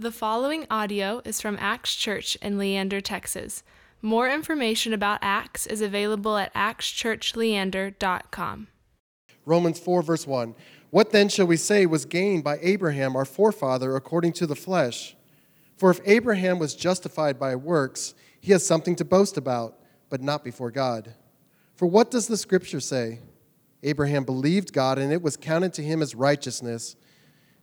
The 0.00 0.10
following 0.10 0.66
audio 0.70 1.20
is 1.26 1.42
from 1.42 1.58
Axe 1.60 1.94
Church 1.94 2.34
in 2.36 2.56
Leander, 2.56 3.02
Texas. 3.02 3.62
More 4.00 4.30
information 4.30 4.94
about 4.94 5.18
Axe 5.20 5.66
is 5.66 5.82
available 5.82 6.38
at 6.38 6.54
axchurchleander.com. 6.54 8.68
Romans 9.44 9.78
4, 9.78 10.02
verse 10.02 10.26
1. 10.26 10.54
What 10.88 11.12
then 11.12 11.28
shall 11.28 11.46
we 11.46 11.58
say 11.58 11.84
was 11.84 12.06
gained 12.06 12.42
by 12.42 12.58
Abraham, 12.62 13.14
our 13.14 13.26
forefather, 13.26 13.94
according 13.94 14.32
to 14.32 14.46
the 14.46 14.56
flesh? 14.56 15.18
For 15.76 15.90
if 15.90 16.00
Abraham 16.06 16.58
was 16.58 16.74
justified 16.74 17.38
by 17.38 17.54
works, 17.54 18.14
he 18.40 18.52
has 18.52 18.66
something 18.66 18.96
to 18.96 19.04
boast 19.04 19.36
about, 19.36 19.80
but 20.08 20.22
not 20.22 20.42
before 20.42 20.70
God. 20.70 21.12
For 21.74 21.84
what 21.84 22.10
does 22.10 22.26
the 22.26 22.38
scripture 22.38 22.80
say? 22.80 23.18
Abraham 23.82 24.24
believed 24.24 24.72
God, 24.72 24.98
and 24.98 25.12
it 25.12 25.20
was 25.20 25.36
counted 25.36 25.74
to 25.74 25.82
him 25.82 26.00
as 26.00 26.14
righteousness. 26.14 26.96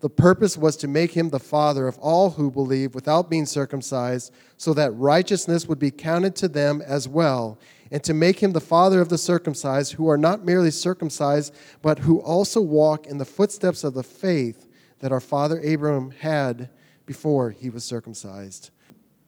The 0.00 0.10
purpose 0.10 0.58
was 0.58 0.76
to 0.78 0.88
make 0.88 1.12
him 1.12 1.30
the 1.30 1.38
father 1.38 1.88
of 1.88 1.98
all 1.98 2.30
who 2.30 2.50
believe 2.50 2.94
without 2.94 3.30
being 3.30 3.46
circumcised, 3.46 4.32
so 4.56 4.74
that 4.74 4.94
righteousness 4.94 5.66
would 5.66 5.78
be 5.78 5.90
counted 5.90 6.36
to 6.36 6.48
them 6.48 6.82
as 6.82 7.08
well, 7.08 7.58
and 7.90 8.04
to 8.04 8.12
make 8.12 8.42
him 8.42 8.52
the 8.52 8.60
father 8.60 9.00
of 9.00 9.08
the 9.08 9.18
circumcised, 9.18 9.94
who 9.94 10.08
are 10.08 10.18
not 10.18 10.44
merely 10.44 10.70
circumcised, 10.70 11.54
but 11.80 12.00
who 12.00 12.20
also 12.20 12.60
walk 12.60 13.06
in 13.06 13.18
the 13.18 13.24
footsteps 13.24 13.84
of 13.84 13.94
the 13.94 14.02
faith 14.02 14.68
that 14.98 15.12
our 15.12 15.20
father 15.20 15.60
Abraham 15.62 16.10
had 16.10 16.68
before 17.06 17.50
he 17.50 17.70
was 17.70 17.84
circumcised. 17.84 18.70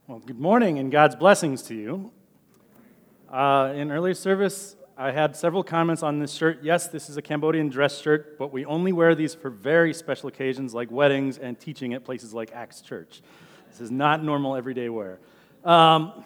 Well, 0.07 0.19
good 0.19 0.41
morning 0.41 0.79
and 0.79 0.91
God's 0.91 1.17
blessings 1.17 1.63
to 1.65 1.75
you. 1.75 2.13
Uh, 3.31 3.73
in 3.75 3.93
early 3.93 4.15
service, 4.15 4.75
I 5.01 5.13
had 5.13 5.37
several 5.37 5.63
comments 5.63 6.03
on 6.03 6.19
this 6.19 6.33
shirt. 6.33 6.59
Yes, 6.61 6.89
this 6.89 7.09
is 7.09 7.17
a 7.17 7.23
Cambodian 7.23 7.69
dress 7.69 8.01
shirt, 8.01 8.37
but 8.37 8.53
we 8.53 8.65
only 8.65 8.91
wear 8.91 9.15
these 9.15 9.33
for 9.33 9.49
very 9.49 9.95
special 9.95 10.29
occasions 10.29 10.75
like 10.75 10.91
weddings 10.91 11.39
and 11.39 11.57
teaching 11.57 11.95
at 11.95 12.05
places 12.05 12.35
like 12.35 12.51
Axe 12.53 12.81
Church. 12.81 13.23
This 13.71 13.81
is 13.81 13.93
not 13.93 14.25
normal 14.25 14.57
everyday 14.57 14.89
wear. 14.89 15.21
Um, 15.65 16.25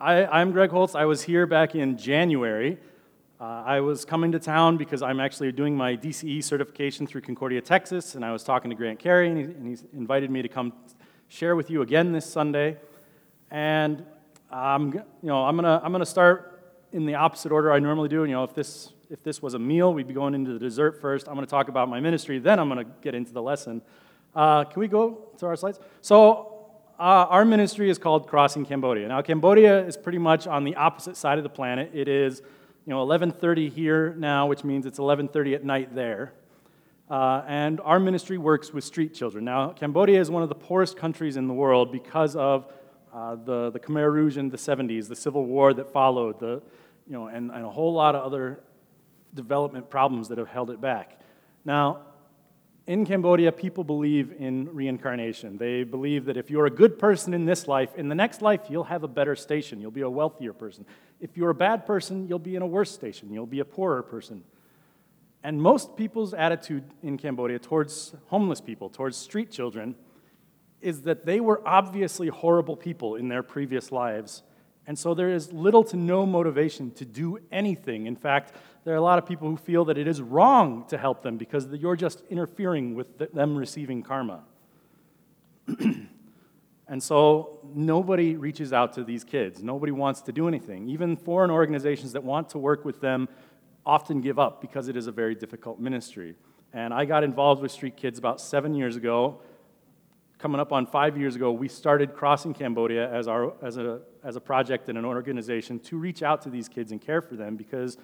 I, 0.00 0.40
am 0.40 0.50
Greg 0.50 0.70
Holtz. 0.70 0.96
I 0.96 1.04
was 1.04 1.22
here 1.22 1.46
back 1.46 1.76
in 1.76 1.96
January. 1.96 2.76
Uh, 3.40 3.62
I 3.64 3.78
was 3.78 4.04
coming 4.04 4.32
to 4.32 4.40
town 4.40 4.78
because 4.78 5.00
I'm 5.00 5.20
actually 5.20 5.52
doing 5.52 5.76
my 5.76 5.96
DCE 5.96 6.42
certification 6.42 7.06
through 7.06 7.20
Concordia, 7.20 7.60
Texas, 7.60 8.16
and 8.16 8.24
I 8.24 8.32
was 8.32 8.42
talking 8.42 8.68
to 8.70 8.74
Grant 8.74 8.98
Carey, 8.98 9.28
and 9.28 9.38
he, 9.38 9.44
and 9.44 9.88
invited 9.94 10.28
me 10.28 10.42
to 10.42 10.48
come 10.48 10.72
share 11.28 11.54
with 11.54 11.70
you 11.70 11.82
again 11.82 12.10
this 12.10 12.26
Sunday. 12.26 12.78
And 13.52 14.04
um, 14.50 14.92
you 14.92 15.04
know, 15.22 15.44
I'm 15.44 15.54
gonna 15.54 15.80
I'm 15.84 15.92
gonna 15.92 16.04
start 16.04 16.51
in 16.92 17.06
the 17.06 17.14
opposite 17.14 17.52
order 17.52 17.72
I 17.72 17.78
normally 17.78 18.08
do. 18.08 18.24
You 18.24 18.32
know, 18.32 18.44
if 18.44 18.54
this 18.54 18.92
if 19.10 19.22
this 19.22 19.42
was 19.42 19.52
a 19.52 19.58
meal, 19.58 19.92
we'd 19.92 20.08
be 20.08 20.14
going 20.14 20.34
into 20.34 20.54
the 20.54 20.58
dessert 20.58 21.00
first. 21.00 21.28
I'm 21.28 21.34
going 21.34 21.46
to 21.46 21.50
talk 21.50 21.68
about 21.68 21.88
my 21.88 22.00
ministry, 22.00 22.38
then 22.38 22.58
I'm 22.58 22.70
going 22.70 22.84
to 22.84 22.90
get 23.02 23.14
into 23.14 23.32
the 23.32 23.42
lesson. 23.42 23.82
Uh, 24.34 24.64
can 24.64 24.80
we 24.80 24.88
go 24.88 25.28
to 25.36 25.46
our 25.46 25.54
slides? 25.54 25.78
So, 26.00 26.48
uh, 26.98 27.26
our 27.28 27.44
ministry 27.44 27.90
is 27.90 27.98
called 27.98 28.26
Crossing 28.26 28.64
Cambodia. 28.64 29.06
Now, 29.08 29.20
Cambodia 29.20 29.84
is 29.84 29.98
pretty 29.98 30.16
much 30.16 30.46
on 30.46 30.64
the 30.64 30.76
opposite 30.76 31.16
side 31.16 31.36
of 31.36 31.44
the 31.44 31.50
planet. 31.50 31.90
It 31.92 32.08
is, 32.08 32.40
you 32.86 32.90
know, 32.90 33.04
11:30 33.04 33.68
here 33.68 34.14
now, 34.16 34.46
which 34.46 34.64
means 34.64 34.86
it's 34.86 34.98
11:30 34.98 35.54
at 35.54 35.64
night 35.64 35.94
there. 35.94 36.32
Uh, 37.10 37.42
and 37.46 37.80
our 37.82 38.00
ministry 38.00 38.38
works 38.38 38.72
with 38.72 38.84
street 38.84 39.12
children. 39.12 39.44
Now, 39.44 39.70
Cambodia 39.70 40.18
is 40.18 40.30
one 40.30 40.42
of 40.42 40.48
the 40.48 40.54
poorest 40.54 40.96
countries 40.96 41.36
in 41.36 41.48
the 41.48 41.54
world 41.54 41.92
because 41.92 42.34
of 42.34 42.72
uh, 43.12 43.36
the, 43.36 43.70
the 43.70 43.78
Khmer 43.78 44.10
Rouge 44.10 44.38
in 44.38 44.48
the 44.48 44.56
70s, 44.56 45.08
the 45.08 45.16
civil 45.16 45.44
war 45.44 45.74
that 45.74 45.92
followed, 45.92 46.40
the, 46.40 46.62
you 47.06 47.12
know, 47.12 47.26
and, 47.26 47.50
and 47.50 47.64
a 47.64 47.70
whole 47.70 47.92
lot 47.92 48.14
of 48.14 48.24
other 48.24 48.60
development 49.34 49.90
problems 49.90 50.28
that 50.28 50.38
have 50.38 50.48
held 50.48 50.70
it 50.70 50.80
back. 50.80 51.20
Now, 51.64 52.00
in 52.86 53.06
Cambodia, 53.06 53.52
people 53.52 53.84
believe 53.84 54.34
in 54.38 54.68
reincarnation. 54.74 55.56
They 55.56 55.84
believe 55.84 56.24
that 56.24 56.36
if 56.36 56.50
you're 56.50 56.66
a 56.66 56.70
good 56.70 56.98
person 56.98 57.32
in 57.32 57.44
this 57.44 57.68
life, 57.68 57.94
in 57.96 58.08
the 58.08 58.14
next 58.14 58.42
life, 58.42 58.62
you'll 58.68 58.84
have 58.84 59.04
a 59.04 59.08
better 59.08 59.36
station. 59.36 59.80
You'll 59.80 59.92
be 59.92 60.00
a 60.00 60.10
wealthier 60.10 60.52
person. 60.52 60.84
If 61.20 61.36
you're 61.36 61.50
a 61.50 61.54
bad 61.54 61.86
person, 61.86 62.26
you'll 62.26 62.40
be 62.40 62.56
in 62.56 62.62
a 62.62 62.66
worse 62.66 62.90
station. 62.90 63.32
You'll 63.32 63.46
be 63.46 63.60
a 63.60 63.64
poorer 63.64 64.02
person. 64.02 64.42
And 65.44 65.62
most 65.62 65.96
people's 65.96 66.34
attitude 66.34 66.84
in 67.02 67.18
Cambodia 67.18 67.58
towards 67.58 68.14
homeless 68.26 68.60
people, 68.60 68.88
towards 68.90 69.16
street 69.16 69.50
children, 69.50 69.94
is 70.80 71.02
that 71.02 71.24
they 71.24 71.38
were 71.38 71.62
obviously 71.64 72.28
horrible 72.28 72.76
people 72.76 73.14
in 73.14 73.28
their 73.28 73.44
previous 73.44 73.92
lives 73.92 74.42
and 74.86 74.98
so 74.98 75.14
there 75.14 75.30
is 75.30 75.52
little 75.52 75.84
to 75.84 75.96
no 75.96 76.26
motivation 76.26 76.90
to 76.92 77.04
do 77.04 77.38
anything. 77.52 78.06
In 78.06 78.16
fact, 78.16 78.52
there 78.84 78.94
are 78.94 78.96
a 78.96 79.02
lot 79.02 79.18
of 79.18 79.26
people 79.26 79.48
who 79.48 79.56
feel 79.56 79.84
that 79.84 79.96
it 79.96 80.08
is 80.08 80.20
wrong 80.20 80.84
to 80.88 80.98
help 80.98 81.22
them 81.22 81.36
because 81.36 81.66
you're 81.66 81.96
just 81.96 82.22
interfering 82.30 82.94
with 82.94 83.18
them 83.32 83.56
receiving 83.56 84.02
karma. 84.02 84.42
and 86.88 87.00
so 87.00 87.60
nobody 87.74 88.34
reaches 88.34 88.72
out 88.72 88.92
to 88.94 89.04
these 89.04 89.22
kids. 89.22 89.62
Nobody 89.62 89.92
wants 89.92 90.20
to 90.22 90.32
do 90.32 90.48
anything. 90.48 90.88
Even 90.88 91.16
foreign 91.16 91.50
organizations 91.50 92.12
that 92.12 92.24
want 92.24 92.48
to 92.50 92.58
work 92.58 92.84
with 92.84 93.00
them 93.00 93.28
often 93.86 94.20
give 94.20 94.38
up 94.38 94.60
because 94.60 94.88
it 94.88 94.96
is 94.96 95.06
a 95.06 95.12
very 95.12 95.36
difficult 95.36 95.78
ministry. 95.78 96.34
And 96.72 96.92
I 96.92 97.04
got 97.04 97.22
involved 97.22 97.62
with 97.62 97.70
Street 97.70 97.96
Kids 97.96 98.18
about 98.18 98.40
seven 98.40 98.74
years 98.74 98.96
ago 98.96 99.40
coming 100.42 100.60
up 100.60 100.72
on 100.72 100.86
five 100.86 101.16
years 101.16 101.36
ago, 101.36 101.52
we 101.52 101.68
started 101.68 102.16
Crossing 102.16 102.52
Cambodia 102.52 103.08
as, 103.12 103.28
our, 103.28 103.54
as, 103.62 103.76
a, 103.76 104.00
as 104.24 104.34
a 104.34 104.40
project 104.40 104.88
and 104.88 104.98
an 104.98 105.04
organization 105.04 105.78
to 105.78 105.96
reach 105.96 106.20
out 106.24 106.42
to 106.42 106.50
these 106.50 106.68
kids 106.68 106.90
and 106.90 107.00
care 107.00 107.22
for 107.22 107.36
them 107.36 107.54
because 107.54 107.96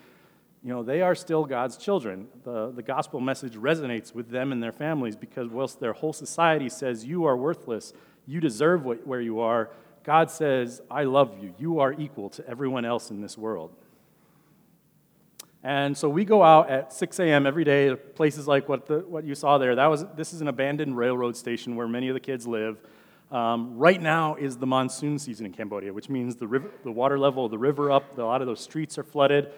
you 0.62 0.72
know, 0.72 0.84
they 0.84 1.02
are 1.02 1.16
still 1.16 1.44
God's 1.44 1.76
children. 1.76 2.28
The, 2.44 2.70
the 2.70 2.82
gospel 2.82 3.18
message 3.18 3.54
resonates 3.54 4.14
with 4.14 4.30
them 4.30 4.52
and 4.52 4.62
their 4.62 4.70
families 4.70 5.16
because 5.16 5.48
whilst 5.48 5.80
their 5.80 5.92
whole 5.92 6.12
society 6.12 6.68
says 6.68 7.04
you 7.04 7.24
are 7.24 7.36
worthless, 7.36 7.92
you 8.24 8.40
deserve 8.40 8.84
what, 8.84 9.04
where 9.04 9.20
you 9.20 9.40
are, 9.40 9.70
God 10.04 10.30
says, 10.30 10.80
I 10.88 11.04
love 11.04 11.42
you. 11.42 11.54
You 11.58 11.80
are 11.80 11.92
equal 11.92 12.30
to 12.30 12.48
everyone 12.48 12.84
else 12.84 13.10
in 13.10 13.20
this 13.20 13.36
world. 13.36 13.74
And 15.64 15.96
so 15.96 16.08
we 16.08 16.24
go 16.24 16.42
out 16.42 16.70
at 16.70 16.92
6 16.92 17.18
a.m. 17.18 17.46
every 17.46 17.64
day 17.64 17.88
to 17.88 17.96
places 17.96 18.46
like 18.46 18.68
what, 18.68 18.86
the, 18.86 19.00
what 19.00 19.24
you 19.24 19.34
saw 19.34 19.58
there. 19.58 19.74
That 19.74 19.86
was, 19.86 20.04
this 20.16 20.32
is 20.32 20.40
an 20.40 20.48
abandoned 20.48 20.96
railroad 20.96 21.36
station 21.36 21.74
where 21.74 21.88
many 21.88 22.08
of 22.08 22.14
the 22.14 22.20
kids 22.20 22.46
live. 22.46 22.78
Um, 23.30 23.76
right 23.76 24.00
now 24.00 24.36
is 24.36 24.56
the 24.56 24.66
monsoon 24.66 25.18
season 25.18 25.44
in 25.46 25.52
Cambodia, 25.52 25.92
which 25.92 26.08
means 26.08 26.36
the, 26.36 26.46
river, 26.46 26.70
the 26.84 26.92
water 26.92 27.18
level 27.18 27.44
of 27.44 27.50
the 27.50 27.58
river 27.58 27.90
up, 27.90 28.16
a 28.16 28.22
lot 28.22 28.40
of 28.40 28.46
those 28.46 28.60
streets 28.60 28.96
are 28.98 29.02
flooded. 29.02 29.52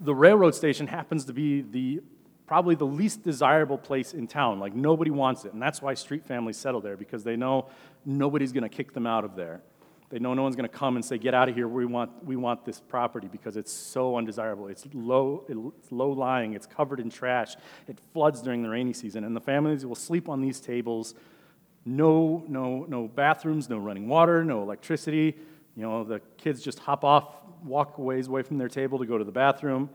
The 0.00 0.14
railroad 0.14 0.54
station 0.54 0.86
happens 0.86 1.24
to 1.24 1.32
be 1.32 1.62
the, 1.62 2.00
probably 2.46 2.74
the 2.74 2.86
least 2.86 3.24
desirable 3.24 3.78
place 3.78 4.14
in 4.14 4.28
town. 4.28 4.60
Like 4.60 4.74
nobody 4.74 5.10
wants 5.10 5.44
it. 5.44 5.52
And 5.52 5.60
that's 5.60 5.82
why 5.82 5.94
street 5.94 6.26
families 6.26 6.58
settle 6.58 6.80
there, 6.80 6.96
because 6.96 7.24
they 7.24 7.36
know 7.36 7.66
nobody's 8.04 8.52
going 8.52 8.62
to 8.62 8.68
kick 8.68 8.92
them 8.92 9.06
out 9.06 9.24
of 9.24 9.34
there. 9.34 9.62
They 10.10 10.18
know 10.18 10.32
no 10.32 10.42
one's 10.42 10.56
going 10.56 10.68
to 10.68 10.74
come 10.74 10.96
and 10.96 11.04
say, 11.04 11.18
"Get 11.18 11.34
out 11.34 11.48
of 11.48 11.54
here! 11.54 11.68
We 11.68 11.84
want 11.84 12.24
we 12.24 12.36
want 12.36 12.64
this 12.64 12.80
property 12.80 13.28
because 13.30 13.56
it's 13.56 13.72
so 13.72 14.16
undesirable. 14.16 14.68
It's 14.68 14.86
low, 14.94 15.44
it's 15.48 15.92
low 15.92 16.10
lying. 16.10 16.54
It's 16.54 16.66
covered 16.66 16.98
in 16.98 17.10
trash. 17.10 17.56
It 17.86 17.98
floods 18.14 18.40
during 18.40 18.62
the 18.62 18.70
rainy 18.70 18.94
season, 18.94 19.24
and 19.24 19.36
the 19.36 19.40
families 19.40 19.84
will 19.84 19.94
sleep 19.94 20.28
on 20.28 20.40
these 20.40 20.60
tables. 20.60 21.14
No, 21.84 22.44
no, 22.48 22.86
no 22.88 23.06
bathrooms, 23.06 23.68
no 23.68 23.78
running 23.78 24.08
water, 24.08 24.44
no 24.44 24.62
electricity. 24.62 25.36
You 25.76 25.82
know, 25.82 26.04
the 26.04 26.20
kids 26.38 26.62
just 26.62 26.78
hop 26.80 27.04
off, 27.04 27.36
walk 27.62 27.98
ways 27.98 28.28
away 28.28 28.42
from 28.42 28.58
their 28.58 28.68
table 28.68 28.98
to 28.98 29.06
go 29.06 29.18
to 29.18 29.24
the 29.24 29.32
bathroom. 29.32 29.90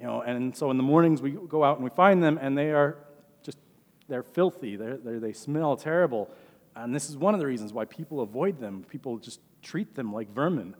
You 0.00 0.06
know, 0.06 0.22
and 0.22 0.56
so 0.56 0.70
in 0.70 0.78
the 0.78 0.82
mornings 0.82 1.20
we 1.20 1.32
go 1.32 1.62
out 1.64 1.76
and 1.76 1.84
we 1.84 1.90
find 1.90 2.22
them, 2.22 2.38
and 2.40 2.56
they 2.56 2.70
are 2.72 2.96
just 3.42 3.58
they're 4.08 4.22
filthy. 4.22 4.76
They're, 4.76 4.96
they're, 4.96 5.20
they 5.20 5.34
smell 5.34 5.76
terrible. 5.76 6.30
And 6.76 6.94
this 6.94 7.10
is 7.10 7.16
one 7.16 7.34
of 7.34 7.40
the 7.40 7.46
reasons 7.46 7.72
why 7.72 7.84
people 7.84 8.20
avoid 8.20 8.58
them. 8.60 8.84
People 8.88 9.18
just 9.18 9.40
treat 9.62 9.94
them 9.94 10.12
like 10.12 10.32
vermin. 10.32 10.74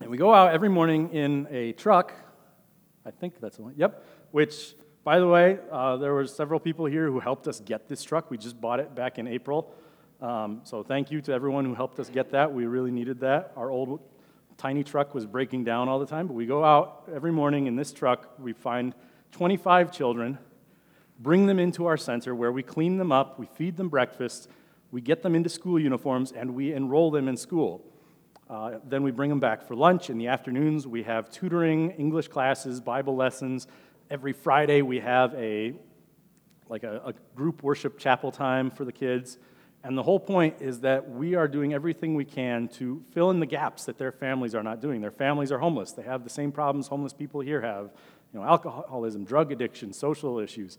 And 0.00 0.10
we 0.10 0.16
go 0.16 0.34
out 0.34 0.52
every 0.52 0.68
morning 0.68 1.10
in 1.12 1.46
a 1.50 1.72
truck. 1.72 2.12
I 3.04 3.10
think 3.10 3.40
that's 3.40 3.56
the 3.56 3.62
one. 3.62 3.74
Yep. 3.76 4.04
Which, 4.30 4.74
by 5.04 5.18
the 5.18 5.26
way, 5.26 5.58
uh, 5.70 5.96
there 5.96 6.12
were 6.12 6.26
several 6.26 6.60
people 6.60 6.86
here 6.86 7.06
who 7.06 7.20
helped 7.20 7.48
us 7.48 7.60
get 7.60 7.88
this 7.88 8.02
truck. 8.02 8.30
We 8.30 8.38
just 8.38 8.60
bought 8.60 8.80
it 8.80 8.94
back 8.94 9.18
in 9.18 9.26
April. 9.26 9.74
Um, 10.20 10.60
so 10.64 10.82
thank 10.82 11.10
you 11.10 11.20
to 11.22 11.32
everyone 11.32 11.64
who 11.64 11.74
helped 11.74 11.98
us 11.98 12.08
get 12.08 12.30
that. 12.30 12.52
We 12.52 12.66
really 12.66 12.92
needed 12.92 13.20
that. 13.20 13.52
Our 13.56 13.70
old 13.70 14.00
tiny 14.56 14.84
truck 14.84 15.14
was 15.14 15.26
breaking 15.26 15.64
down 15.64 15.88
all 15.88 15.98
the 15.98 16.06
time, 16.06 16.28
but 16.28 16.34
we 16.34 16.46
go 16.46 16.64
out 16.64 17.08
every 17.12 17.32
morning 17.32 17.66
in 17.66 17.74
this 17.74 17.92
truck. 17.92 18.28
We 18.38 18.52
find 18.52 18.94
25 19.32 19.90
children, 19.90 20.38
bring 21.22 21.46
them 21.46 21.58
into 21.58 21.86
our 21.86 21.96
center 21.96 22.34
where 22.34 22.50
we 22.52 22.62
clean 22.62 22.96
them 22.98 23.12
up, 23.12 23.38
we 23.38 23.46
feed 23.46 23.76
them 23.76 23.88
breakfast, 23.88 24.48
we 24.90 25.00
get 25.00 25.22
them 25.22 25.34
into 25.34 25.48
school 25.48 25.78
uniforms, 25.78 26.32
and 26.32 26.54
we 26.54 26.72
enroll 26.72 27.10
them 27.10 27.28
in 27.28 27.36
school. 27.36 27.82
Uh, 28.50 28.78
then 28.84 29.02
we 29.02 29.10
bring 29.10 29.30
them 29.30 29.40
back 29.40 29.62
for 29.62 29.74
lunch. 29.74 30.10
In 30.10 30.18
the 30.18 30.26
afternoons, 30.26 30.86
we 30.86 31.04
have 31.04 31.30
tutoring, 31.30 31.92
English 31.92 32.28
classes, 32.28 32.80
Bible 32.80 33.16
lessons. 33.16 33.66
Every 34.10 34.32
Friday, 34.32 34.82
we 34.82 35.00
have 35.00 35.34
a 35.34 35.74
like 36.68 36.84
a, 36.84 37.02
a 37.04 37.14
group 37.34 37.62
worship 37.62 37.98
chapel 37.98 38.32
time 38.32 38.70
for 38.70 38.84
the 38.84 38.92
kids. 38.92 39.38
And 39.84 39.98
the 39.98 40.02
whole 40.02 40.20
point 40.20 40.56
is 40.60 40.80
that 40.80 41.10
we 41.10 41.34
are 41.34 41.48
doing 41.48 41.74
everything 41.74 42.14
we 42.14 42.24
can 42.24 42.68
to 42.68 43.02
fill 43.12 43.30
in 43.30 43.40
the 43.40 43.46
gaps 43.46 43.84
that 43.86 43.98
their 43.98 44.12
families 44.12 44.54
are 44.54 44.62
not 44.62 44.80
doing. 44.80 45.00
Their 45.00 45.10
families 45.10 45.50
are 45.52 45.58
homeless. 45.58 45.92
They 45.92 46.02
have 46.02 46.24
the 46.24 46.30
same 46.30 46.52
problems 46.52 46.86
homeless 46.88 47.12
people 47.12 47.40
here 47.40 47.60
have 47.60 47.90
you 48.32 48.40
know, 48.40 48.46
alcoholism, 48.46 49.24
drug 49.24 49.52
addiction, 49.52 49.92
social 49.92 50.38
issues. 50.38 50.78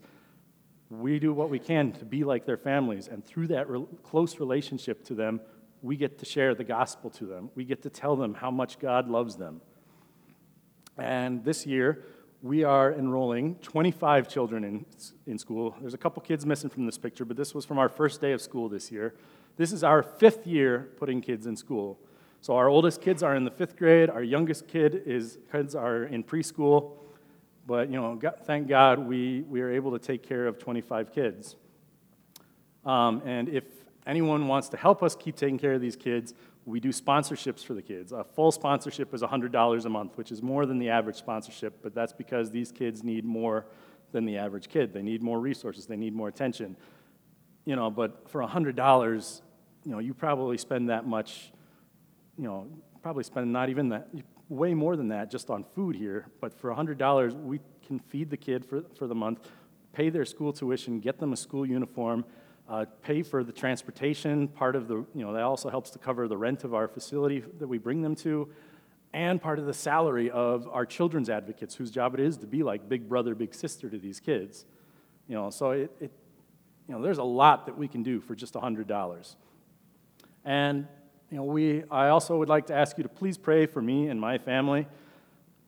We 1.00 1.18
do 1.18 1.32
what 1.32 1.50
we 1.50 1.58
can 1.58 1.92
to 1.92 2.04
be 2.04 2.24
like 2.24 2.44
their 2.44 2.56
families, 2.56 3.08
and 3.08 3.24
through 3.24 3.48
that 3.48 3.68
re- 3.68 3.86
close 4.02 4.38
relationship 4.38 5.04
to 5.06 5.14
them, 5.14 5.40
we 5.82 5.96
get 5.96 6.18
to 6.18 6.24
share 6.24 6.54
the 6.54 6.64
gospel 6.64 7.10
to 7.10 7.26
them. 7.26 7.50
We 7.54 7.64
get 7.64 7.82
to 7.82 7.90
tell 7.90 8.16
them 8.16 8.34
how 8.34 8.50
much 8.50 8.78
God 8.78 9.08
loves 9.08 9.36
them. 9.36 9.60
And 10.96 11.44
this 11.44 11.66
year, 11.66 12.04
we 12.42 12.62
are 12.62 12.92
enrolling 12.92 13.56
25 13.56 14.28
children 14.28 14.64
in, 14.64 14.86
in 15.26 15.38
school. 15.38 15.74
There's 15.80 15.94
a 15.94 15.98
couple 15.98 16.22
kids 16.22 16.44
missing 16.44 16.70
from 16.70 16.86
this 16.86 16.98
picture, 16.98 17.24
but 17.24 17.36
this 17.36 17.54
was 17.54 17.64
from 17.64 17.78
our 17.78 17.88
first 17.88 18.20
day 18.20 18.32
of 18.32 18.40
school 18.40 18.68
this 18.68 18.92
year. 18.92 19.14
This 19.56 19.72
is 19.72 19.82
our 19.82 20.02
fifth 20.02 20.46
year 20.46 20.90
putting 20.98 21.20
kids 21.20 21.46
in 21.46 21.56
school. 21.56 21.98
So 22.40 22.56
our 22.56 22.68
oldest 22.68 23.00
kids 23.00 23.22
are 23.22 23.34
in 23.34 23.44
the 23.44 23.50
fifth 23.50 23.76
grade, 23.76 24.10
our 24.10 24.22
youngest 24.22 24.68
kid 24.68 25.02
is, 25.06 25.38
kids 25.50 25.74
are 25.74 26.04
in 26.04 26.22
preschool, 26.22 26.98
but 27.66 27.90
you 27.90 28.00
know, 28.00 28.14
God, 28.14 28.34
thank 28.44 28.68
God 28.68 28.98
we, 28.98 29.42
we 29.42 29.60
are 29.60 29.70
able 29.70 29.92
to 29.92 29.98
take 29.98 30.22
care 30.22 30.46
of 30.46 30.58
25 30.58 31.12
kids. 31.12 31.56
Um, 32.84 33.22
and 33.24 33.48
if 33.48 33.64
anyone 34.06 34.46
wants 34.46 34.68
to 34.70 34.76
help 34.76 35.02
us 35.02 35.14
keep 35.14 35.36
taking 35.36 35.58
care 35.58 35.72
of 35.72 35.80
these 35.80 35.96
kids, 35.96 36.34
we 36.66 36.80
do 36.80 36.90
sponsorships 36.90 37.64
for 37.64 37.74
the 37.74 37.82
kids. 37.82 38.12
A 38.12 38.24
full 38.24 38.50
sponsorship 38.50 39.12
is 39.14 39.22
$100 39.22 39.84
a 39.84 39.88
month, 39.88 40.16
which 40.16 40.32
is 40.32 40.42
more 40.42 40.66
than 40.66 40.78
the 40.78 40.90
average 40.90 41.16
sponsorship, 41.16 41.82
but 41.82 41.94
that's 41.94 42.12
because 42.12 42.50
these 42.50 42.72
kids 42.72 43.02
need 43.02 43.24
more 43.24 43.66
than 44.12 44.24
the 44.24 44.38
average 44.38 44.68
kid. 44.68 44.92
They 44.92 45.02
need 45.02 45.22
more 45.22 45.40
resources, 45.40 45.86
they 45.86 45.96
need 45.96 46.14
more 46.14 46.28
attention. 46.28 46.76
You 47.66 47.76
know, 47.76 47.90
but 47.90 48.28
for 48.28 48.42
$100, 48.42 49.40
you 49.84 49.92
know, 49.92 49.98
you 49.98 50.14
probably 50.14 50.58
spend 50.58 50.90
that 50.90 51.06
much, 51.06 51.52
you 52.38 52.44
know, 52.44 52.66
probably 53.02 53.24
spend 53.24 53.52
not 53.52 53.68
even 53.68 53.90
that, 53.90 54.08
way 54.48 54.74
more 54.74 54.96
than 54.96 55.08
that 55.08 55.30
just 55.30 55.50
on 55.50 55.64
food 55.64 55.96
here. 55.96 56.26
But 56.40 56.58
for 56.58 56.70
$100, 56.70 57.42
we 57.42 57.60
can 57.86 57.98
feed 57.98 58.30
the 58.30 58.36
kid 58.36 58.64
for, 58.64 58.82
for 58.96 59.06
the 59.06 59.14
month, 59.14 59.48
pay 59.92 60.10
their 60.10 60.24
school 60.24 60.52
tuition, 60.52 61.00
get 61.00 61.18
them 61.18 61.32
a 61.32 61.36
school 61.36 61.66
uniform, 61.66 62.24
uh, 62.68 62.86
pay 63.02 63.22
for 63.22 63.44
the 63.44 63.52
transportation. 63.52 64.48
Part 64.48 64.76
of 64.76 64.88
the, 64.88 64.96
you 64.96 65.24
know, 65.24 65.32
that 65.32 65.42
also 65.42 65.70
helps 65.70 65.90
to 65.90 65.98
cover 65.98 66.28
the 66.28 66.36
rent 66.36 66.64
of 66.64 66.74
our 66.74 66.88
facility 66.88 67.42
that 67.58 67.68
we 67.68 67.78
bring 67.78 68.02
them 68.02 68.14
to, 68.16 68.48
and 69.12 69.40
part 69.40 69.58
of 69.58 69.66
the 69.66 69.74
salary 69.74 70.30
of 70.30 70.68
our 70.68 70.86
children's 70.86 71.28
advocates, 71.28 71.74
whose 71.74 71.90
job 71.90 72.14
it 72.14 72.20
is 72.20 72.36
to 72.38 72.46
be 72.46 72.62
like 72.62 72.88
big 72.88 73.08
brother, 73.08 73.34
big 73.34 73.54
sister 73.54 73.88
to 73.88 73.98
these 73.98 74.18
kids. 74.18 74.64
You 75.28 75.36
know, 75.36 75.50
so 75.50 75.70
it, 75.70 75.90
it 76.00 76.12
you 76.88 76.94
know, 76.94 77.02
there's 77.02 77.18
a 77.18 77.24
lot 77.24 77.66
that 77.66 77.78
we 77.78 77.88
can 77.88 78.02
do 78.02 78.20
for 78.20 78.34
just 78.34 78.54
$100. 78.54 79.34
And, 80.44 80.86
you 81.34 81.40
know, 81.40 81.46
we, 81.46 81.82
I 81.90 82.10
also 82.10 82.38
would 82.38 82.48
like 82.48 82.68
to 82.68 82.74
ask 82.74 82.96
you 82.96 83.02
to 83.02 83.08
please 83.08 83.36
pray 83.36 83.66
for 83.66 83.82
me 83.82 84.06
and 84.06 84.20
my 84.20 84.38
family. 84.38 84.86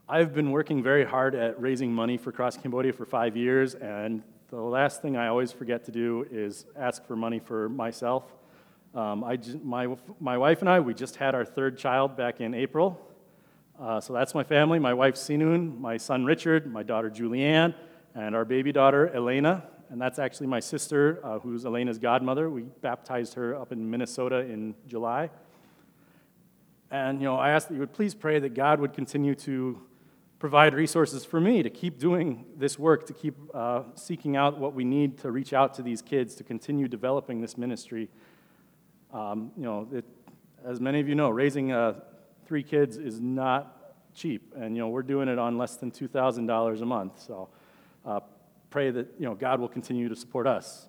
I've 0.09 0.33
been 0.33 0.53
working 0.53 0.81
very 0.81 1.05
hard 1.05 1.35
at 1.35 1.61
raising 1.61 1.93
money 1.93 2.17
for 2.19 2.31
Cross 2.31 2.59
Cambodia 2.59 2.93
for 2.93 3.05
five 3.05 3.37
years, 3.37 3.75
and 3.75 4.23
the 4.49 4.61
last 4.61 5.03
thing 5.03 5.17
I 5.17 5.27
always 5.27 5.51
forget 5.51 5.85
to 5.87 5.91
do 5.91 6.25
is 6.31 6.67
ask 6.79 7.05
for 7.05 7.17
money 7.17 7.41
for 7.41 7.69
myself. 7.69 8.23
Um, 8.95 9.25
I 9.25 9.41
my, 9.65 9.89
my 10.21 10.39
wife 10.39 10.61
and 10.61 10.71
I, 10.71 10.79
we 10.79 10.95
just 10.95 11.17
had 11.17 11.35
our 11.35 11.45
third 11.45 11.77
child 11.77 12.17
back 12.17 12.41
in 12.41 12.55
April. 12.55 13.05
Uh, 13.77 14.01
so 14.01 14.13
that's 14.13 14.37
my 14.37 14.45
family 14.45 14.79
my 14.79 14.95
wife 14.95 15.17
Sinun, 15.17 15.81
my 15.81 15.97
son 15.97 16.25
Richard, 16.25 16.73
my 16.73 16.85
daughter 16.85 17.11
Julianne, 17.11 17.75
and 18.15 18.37
our 18.37 18.45
baby 18.45 18.71
daughter 18.71 19.09
Elena. 19.13 19.65
And 19.91 20.01
that's 20.01 20.21
actually 20.21 20.47
my 20.47 20.61
sister, 20.61 21.19
uh, 21.25 21.41
who's 21.41 21.67
Elena's 21.67 21.99
godmother. 21.99 22.51
We 22.51 22.63
baptized 22.83 23.35
her 23.35 23.57
up 23.57 23.73
in 23.73 23.91
Minnesota 23.91 24.39
in 24.39 24.77
July. 24.87 25.29
And, 26.91 27.21
you 27.21 27.27
know, 27.27 27.37
I 27.37 27.51
ask 27.51 27.69
that 27.69 27.75
you 27.75 27.81
would 27.81 27.93
please 27.93 28.15
pray 28.15 28.39
that 28.39 28.55
God 28.55 28.81
would 28.81 28.93
continue 28.93 29.35
to 29.37 29.83
provide 30.39 30.75
resources 30.75 31.25
for 31.25 31.41
me 31.41 31.63
to 31.63 31.71
keep 31.71 31.99
doing 31.99 32.45
this 32.57 32.79
work, 32.79 33.07
to 33.07 33.13
keep 33.13 33.35
uh, 33.55 33.83
seeking 33.95 34.37
out 34.37 34.59
what 34.59 34.75
we 34.75 34.85
need 34.85 35.19
to 35.19 35.31
reach 35.31 35.53
out 35.53 35.75
to 35.75 35.83
these 35.83 36.03
kids, 36.03 36.35
to 36.37 36.45
continue 36.45 36.87
developing 36.87 37.41
this 37.41 37.57
ministry. 37.57 38.09
Um, 39.13 39.51
you 39.57 39.65
know, 39.65 39.89
it, 39.93 40.05
as 40.65 40.81
many 40.81 41.01
of 41.01 41.09
you 41.09 41.15
know, 41.15 41.31
raising 41.31 41.73
uh, 41.73 42.01
three 42.47 42.63
kids 42.63 42.97
is 42.97 43.21
not 43.21 43.95
cheap, 44.15 44.53
and 44.57 44.77
you 44.77 44.83
know 44.83 44.89
we're 44.89 45.03
doing 45.03 45.29
it 45.29 45.39
on 45.39 45.59
less 45.59 45.77
than 45.77 45.91
two 45.91 46.09
thousand 46.09 46.47
dollars 46.47 46.81
a 46.81 46.87
month. 46.87 47.21
So, 47.23 47.49
uh, 48.05 48.21
pray 48.71 48.91
that 48.91 49.09
you 49.19 49.27
know 49.27 49.35
God 49.35 49.61
will 49.61 49.69
continue 49.69 50.09
to 50.09 50.17
support 50.17 50.47
us. 50.47 50.89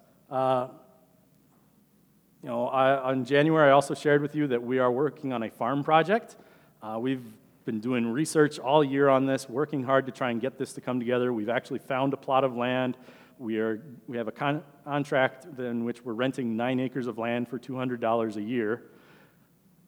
You 2.47 2.53
know, 2.53 2.67
I, 2.69 2.97
on 3.01 3.25
January, 3.25 3.67
I 3.67 3.73
also 3.73 3.93
shared 3.93 4.21
with 4.21 4.33
you 4.33 4.47
that 4.47 4.63
we 4.63 4.79
are 4.79 4.89
working 4.89 5.33
on 5.33 5.43
a 5.43 5.49
farm 5.49 5.83
project. 5.83 6.37
Uh, 6.81 6.97
we've 6.97 7.25
been 7.65 7.81
doing 7.81 8.07
research 8.07 8.57
all 8.57 8.85
year 8.85 9.09
on 9.09 9.25
this, 9.25 9.49
working 9.49 9.83
hard 9.83 10.05
to 10.05 10.13
try 10.13 10.31
and 10.31 10.39
get 10.39 10.57
this 10.57 10.71
to 10.71 10.79
come 10.79 10.97
together. 10.97 11.33
We've 11.33 11.49
actually 11.49 11.79
found 11.79 12.13
a 12.13 12.15
plot 12.15 12.45
of 12.45 12.55
land. 12.55 12.95
We, 13.37 13.57
are, 13.57 13.81
we 14.07 14.15
have 14.15 14.29
a 14.29 14.31
con- 14.31 14.63
contract 14.85 15.45
in 15.59 15.83
which 15.83 16.05
we're 16.05 16.13
renting 16.13 16.55
nine 16.55 16.79
acres 16.79 17.07
of 17.07 17.17
land 17.17 17.49
for 17.49 17.59
$200 17.59 18.35
a 18.37 18.41
year. 18.41 18.81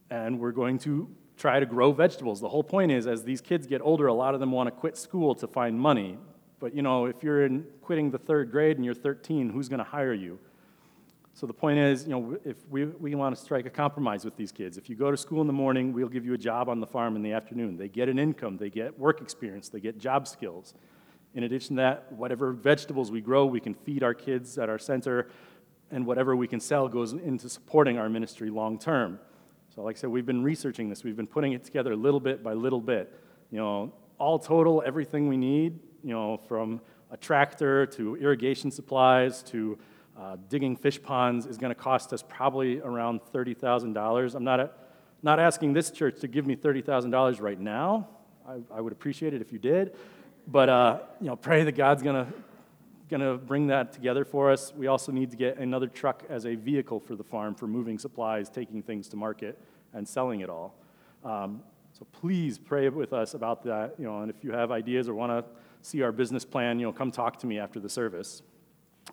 And 0.10 0.38
we're 0.38 0.52
going 0.52 0.80
to 0.80 1.08
try 1.38 1.62
to 1.62 1.66
grow 1.66 1.94
vegetables. 1.94 2.42
The 2.42 2.50
whole 2.50 2.66
point 2.66 2.92
is, 2.92 3.08
as 3.08 3.24
these 3.24 3.40
kids 3.40 3.68
get 3.68 3.80
older, 3.82 4.08
a 4.08 4.14
lot 4.14 4.34
of 4.34 4.42
them 4.42 4.52
want 4.52 4.68
to 4.68 4.72
quit 4.72 4.98
school 4.98 5.34
to 5.36 5.48
find 5.48 5.80
money. 5.80 6.18
But 6.60 6.76
you 6.76 6.82
know, 6.82 7.06
if 7.06 7.24
you're 7.24 7.46
in 7.46 7.66
quitting 7.82 8.12
the 8.12 8.18
third 8.18 8.52
grade 8.52 8.76
and 8.76 8.84
you're 8.84 8.94
13, 8.94 9.50
who's 9.50 9.70
going 9.70 9.80
to 9.80 9.90
hire 9.90 10.14
you? 10.14 10.40
So 11.40 11.48
the 11.48 11.54
point 11.54 11.80
is, 11.80 12.04
you 12.04 12.10
know, 12.10 12.38
if 12.44 12.58
we, 12.70 12.84
we 12.84 13.16
want 13.16 13.34
to 13.34 13.42
strike 13.42 13.66
a 13.66 13.70
compromise 13.70 14.26
with 14.26 14.36
these 14.36 14.52
kids, 14.52 14.78
if 14.78 14.90
you 14.90 14.98
go 14.98 15.10
to 15.10 15.16
school 15.16 15.40
in 15.40 15.48
the 15.48 15.54
morning, 15.54 15.94
we'll 15.94 16.10
give 16.10 16.26
you 16.26 16.34
a 16.34 16.38
job 16.38 16.68
on 16.68 16.82
the 16.82 16.86
farm 16.86 17.16
in 17.16 17.22
the 17.22 17.32
afternoon. 17.32 17.78
They 17.78 17.88
get 17.88 18.10
an 18.10 18.20
income, 18.20 18.58
they 18.58 18.70
get 18.70 19.00
work 19.00 19.22
experience, 19.22 19.70
they 19.70 19.80
get 19.80 19.98
job 19.98 20.28
skills. 20.28 20.74
In 21.34 21.44
addition 21.44 21.78
to 21.78 21.82
that, 21.82 22.12
whatever 22.12 22.52
vegetables 22.52 23.10
we 23.10 23.22
grow, 23.22 23.46
we 23.46 23.62
can 23.62 23.74
feed 23.74 24.04
our 24.04 24.14
kids 24.14 24.58
at 24.58 24.68
our 24.68 24.78
center, 24.78 25.30
and 25.92 26.06
whatever 26.06 26.36
we 26.36 26.46
can 26.46 26.60
sell 26.60 26.90
goes 26.90 27.14
into 27.14 27.48
supporting 27.48 27.98
our 27.98 28.10
ministry 28.10 28.50
long 28.50 28.78
term. 28.78 29.18
So, 29.74 29.82
like 29.82 29.96
I 29.96 30.00
said, 30.00 30.10
we've 30.10 30.26
been 30.26 30.44
researching 30.44 30.90
this, 30.90 31.06
we've 31.06 31.16
been 31.16 31.26
putting 31.26 31.54
it 31.54 31.64
together 31.64 31.96
little 31.96 32.20
bit 32.20 32.44
by 32.44 32.52
little 32.52 32.82
bit. 32.82 33.18
You 33.50 33.60
know, 33.60 33.94
all 34.18 34.40
total, 34.40 34.84
everything 34.86 35.30
we 35.30 35.38
need, 35.38 35.80
you 36.04 36.14
know, 36.14 36.36
from 36.50 36.82
a 37.12 37.16
tractor 37.16 37.86
to 37.86 38.18
irrigation 38.18 38.72
supplies 38.72 39.42
to 39.44 39.80
uh, 40.20 40.36
digging 40.50 40.76
fish 40.76 41.02
ponds 41.02 41.46
is 41.46 41.58
going 41.58 41.70
to 41.70 41.80
cost 41.80 42.12
us 42.12 42.24
probably 42.28 42.82
around 42.82 43.22
$30,000. 43.34 44.36
I'm 44.36 44.44
not, 44.44 44.60
a, 44.60 44.70
not 45.24 45.40
asking 45.40 45.74
this 45.74 45.92
church 45.92 46.20
to 46.22 46.28
give 46.28 46.46
me 46.46 46.56
$30,000 46.56 47.42
right 47.42 47.60
now. 47.60 48.08
I, 48.48 48.58
I, 48.76 48.82
would 48.82 48.92
appreciate 48.92 49.34
it 49.34 49.42
if 49.42 49.54
you 49.54 49.60
did. 49.60 49.96
But 50.46 50.68
uh, 50.68 51.00
you 51.22 51.28
know, 51.28 51.36
pray 51.36 51.64
that 51.64 51.74
God's 51.74 52.04
going 52.04 52.26
to 52.26 52.34
going 53.10 53.22
to 53.22 53.38
bring 53.38 53.68
that 53.68 53.92
together 53.92 54.24
for 54.24 54.52
us. 54.52 54.72
We 54.76 54.86
also 54.86 55.12
need 55.12 55.32
to 55.32 55.38
get 55.38 55.58
another 55.58 55.88
truck 55.88 56.24
as 56.30 56.46
a 56.46 56.54
vehicle 56.54 57.00
for 57.00 57.16
the 57.16 57.24
farm 57.24 57.56
for 57.56 57.66
moving 57.66 57.98
supplies, 57.98 58.50
taking 58.50 58.84
things 58.84 59.08
to 59.10 59.18
market, 59.18 59.58
and 59.94 60.08
selling 60.08 60.42
it 60.42 60.50
all. 60.50 60.76
Um, 61.24 61.64
so 61.92 62.06
please 62.12 62.60
pray 62.60 62.88
with 62.90 63.12
us 63.14 63.34
about 63.34 63.64
that. 63.64 63.96
You 63.98 64.06
know, 64.06 64.22
and 64.22 64.30
if 64.30 64.44
you 64.44 64.52
have 64.52 64.72
ideas 64.72 65.10
or 65.10 65.16
want 65.16 65.32
to 65.32 65.44
see 65.82 66.04
our 66.04 66.12
business 66.12 66.46
plan, 66.46 66.80
you 66.80 66.86
know, 66.86 66.94
come 66.94 67.10
talk 67.10 67.40
to 67.40 67.48
me 67.48 67.58
after 67.58 67.80
the 67.80 67.90
service. 67.90 68.44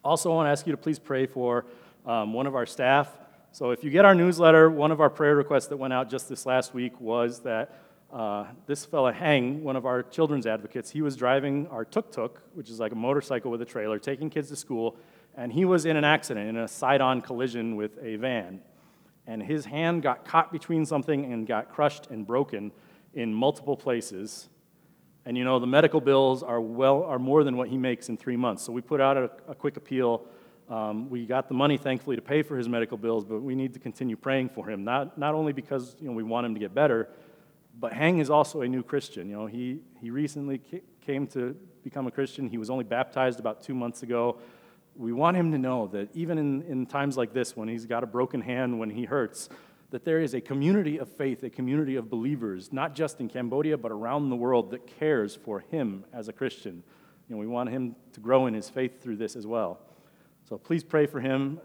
Also, 0.05 0.31
I 0.31 0.35
want 0.35 0.47
to 0.47 0.51
ask 0.51 0.67
you 0.67 0.73
to 0.73 0.77
please 0.77 0.99
pray 0.99 1.27
for 1.27 1.67
um, 2.05 2.33
one 2.33 2.47
of 2.47 2.55
our 2.55 2.67
staff. 2.67 3.11
So, 3.53 3.71
if 3.71 3.83
you 3.83 3.91
get 3.91 4.05
our 4.05 4.15
newsletter, 4.15 4.71
one 4.71 4.93
of 4.93 5.01
our 5.01 5.11
prayer 5.11 5.37
requests 5.37 5.67
that 5.69 5.77
went 5.77 5.93
out 5.93 6.11
just 6.11 6.29
this 6.29 6.47
last 6.47 6.75
week 6.75 7.01
was 7.01 7.41
that 7.41 7.79
uh, 8.13 8.45
this 8.67 8.85
fella 8.85 9.13
Hang, 9.13 9.65
one 9.65 9.77
of 9.77 9.85
our 9.87 10.03
children's 10.03 10.47
advocates, 10.47 10.91
he 10.91 11.03
was 11.03 11.17
driving 11.17 11.67
our 11.69 11.85
tuk 11.85 12.13
tuk, 12.13 12.41
which 12.55 12.71
is 12.71 12.79
like 12.79 12.93
a 12.93 12.97
motorcycle 12.97 13.51
with 13.51 13.61
a 13.63 13.65
trailer, 13.65 13.99
taking 13.99 14.31
kids 14.31 14.49
to 14.49 14.57
school, 14.57 14.97
and 15.37 15.53
he 15.53 15.65
was 15.65 15.85
in 15.85 15.97
an 15.97 16.05
accident, 16.05 16.49
in 16.49 16.57
a 16.57 16.69
side 16.69 17.01
on 17.01 17.21
collision 17.21 17.77
with 17.77 17.99
a 18.01 18.17
van. 18.17 18.61
And 19.27 19.43
his 19.43 19.65
hand 19.65 20.03
got 20.03 20.25
caught 20.25 20.53
between 20.53 20.87
something 20.87 21.33
and 21.33 21.47
got 21.47 21.73
crushed 21.73 22.09
and 22.11 22.27
broken 22.27 22.71
in 23.13 23.35
multiple 23.35 23.77
places. 23.77 24.49
And 25.27 25.37
you 25.37 25.43
know, 25.43 25.59
the 25.59 25.67
medical 25.67 26.01
bills 26.01 26.45
are, 26.45 26.61
well, 26.61 27.03
are 27.03 27.19
more 27.19 27.43
than 27.43 27.57
what 27.57 27.69
he 27.69 27.77
makes 27.77 28.09
in 28.09 28.17
three 28.17 28.37
months. 28.37 28.63
So 28.63 28.73
we 28.73 28.81
put 28.81 29.01
out 29.01 29.17
a, 29.17 29.31
a 29.49 29.55
quick 29.57 29.77
appeal. 29.77 30.25
Um, 30.71 31.11
we 31.11 31.27
got 31.27 31.49
the 31.49 31.55
money, 31.55 31.77
thankfully, 31.77 32.15
to 32.15 32.23
pay 32.23 32.43
for 32.43 32.57
his 32.57 32.69
medical 32.69 32.97
bills, 32.97 33.25
but 33.25 33.43
we 33.43 33.57
need 33.57 33.75
to 33.75 33.81
continue 33.81 34.17
praying 34.17 34.51
for 34.51 34.71
him. 34.71 34.85
Not, 34.85 35.19
not 35.19 35.35
only 35.35 35.53
because 35.53 35.97
you 36.01 36.07
know, 36.07 36.13
we 36.13 36.23
want 36.23 36.47
him 36.47 36.55
to 36.55 36.61
get 36.61 36.73
better, 36.75 37.09
but 37.79 37.93
Hang 37.93 38.21
is 38.21 38.31
also 38.31 38.61
a 38.61 38.69
new 38.69 38.85
Christian. 38.85 39.29
You 39.29 39.37
know, 39.37 39.47
he, 39.47 39.81
he 40.01 40.11
recently 40.11 40.61
came 41.05 41.27
to 41.29 41.57
become 41.83 42.07
a 42.07 42.11
Christian. 42.13 42.49
He 42.49 42.57
was 42.57 42.71
only 42.71 42.85
baptized 42.85 43.41
about 43.41 43.63
two 43.63 43.75
months 43.75 44.05
ago. 44.05 44.39
We 44.95 45.13
want 45.13 45.37
him 45.37 45.51
to 45.51 45.59
know 45.59 45.89
that 45.89 46.09
even 46.15 46.39
in, 46.39 46.63
in 46.63 46.87
times 46.87 47.17
like 47.17 47.33
this, 47.33 47.57
when 47.57 47.69
he's 47.69 47.85
got 47.85 48.05
a 48.05 48.07
broken 48.07 48.41
hand, 48.41 48.79
when 48.79 48.91
he 48.91 49.05
hurts, 49.05 49.49
that 49.91 50.05
there 50.05 50.21
is 50.21 50.35
a 50.35 50.41
community 50.41 50.99
of 50.99 51.09
faith, 51.09 51.43
a 51.43 51.51
community 51.51 51.97
of 51.97 52.11
believers, 52.11 52.73
not 52.73 52.95
just 52.95 53.21
in 53.21 53.29
Cambodia, 53.29 53.79
but 53.79 53.93
around 53.93 54.31
the 54.31 54.37
world 54.37 54.71
that 54.71 54.87
cares 54.87 55.37
for 55.37 55.61
him 55.61 56.05
as 56.13 56.29
a 56.29 56.33
Christian. 56.33 56.83
You 57.29 57.35
know, 57.35 57.41
we 57.41 57.47
want 57.47 57.71
him 57.71 57.95
to 58.13 58.21
grow 58.21 58.47
in 58.47 58.55
his 58.55 58.69
faith 58.69 59.03
through 59.03 59.17
this 59.17 59.37
as 59.37 59.47
well. 59.47 59.81
So 60.49 60.59
please 60.59 60.85
pray 60.85 61.07
for 61.07 61.21
him. 61.21 61.61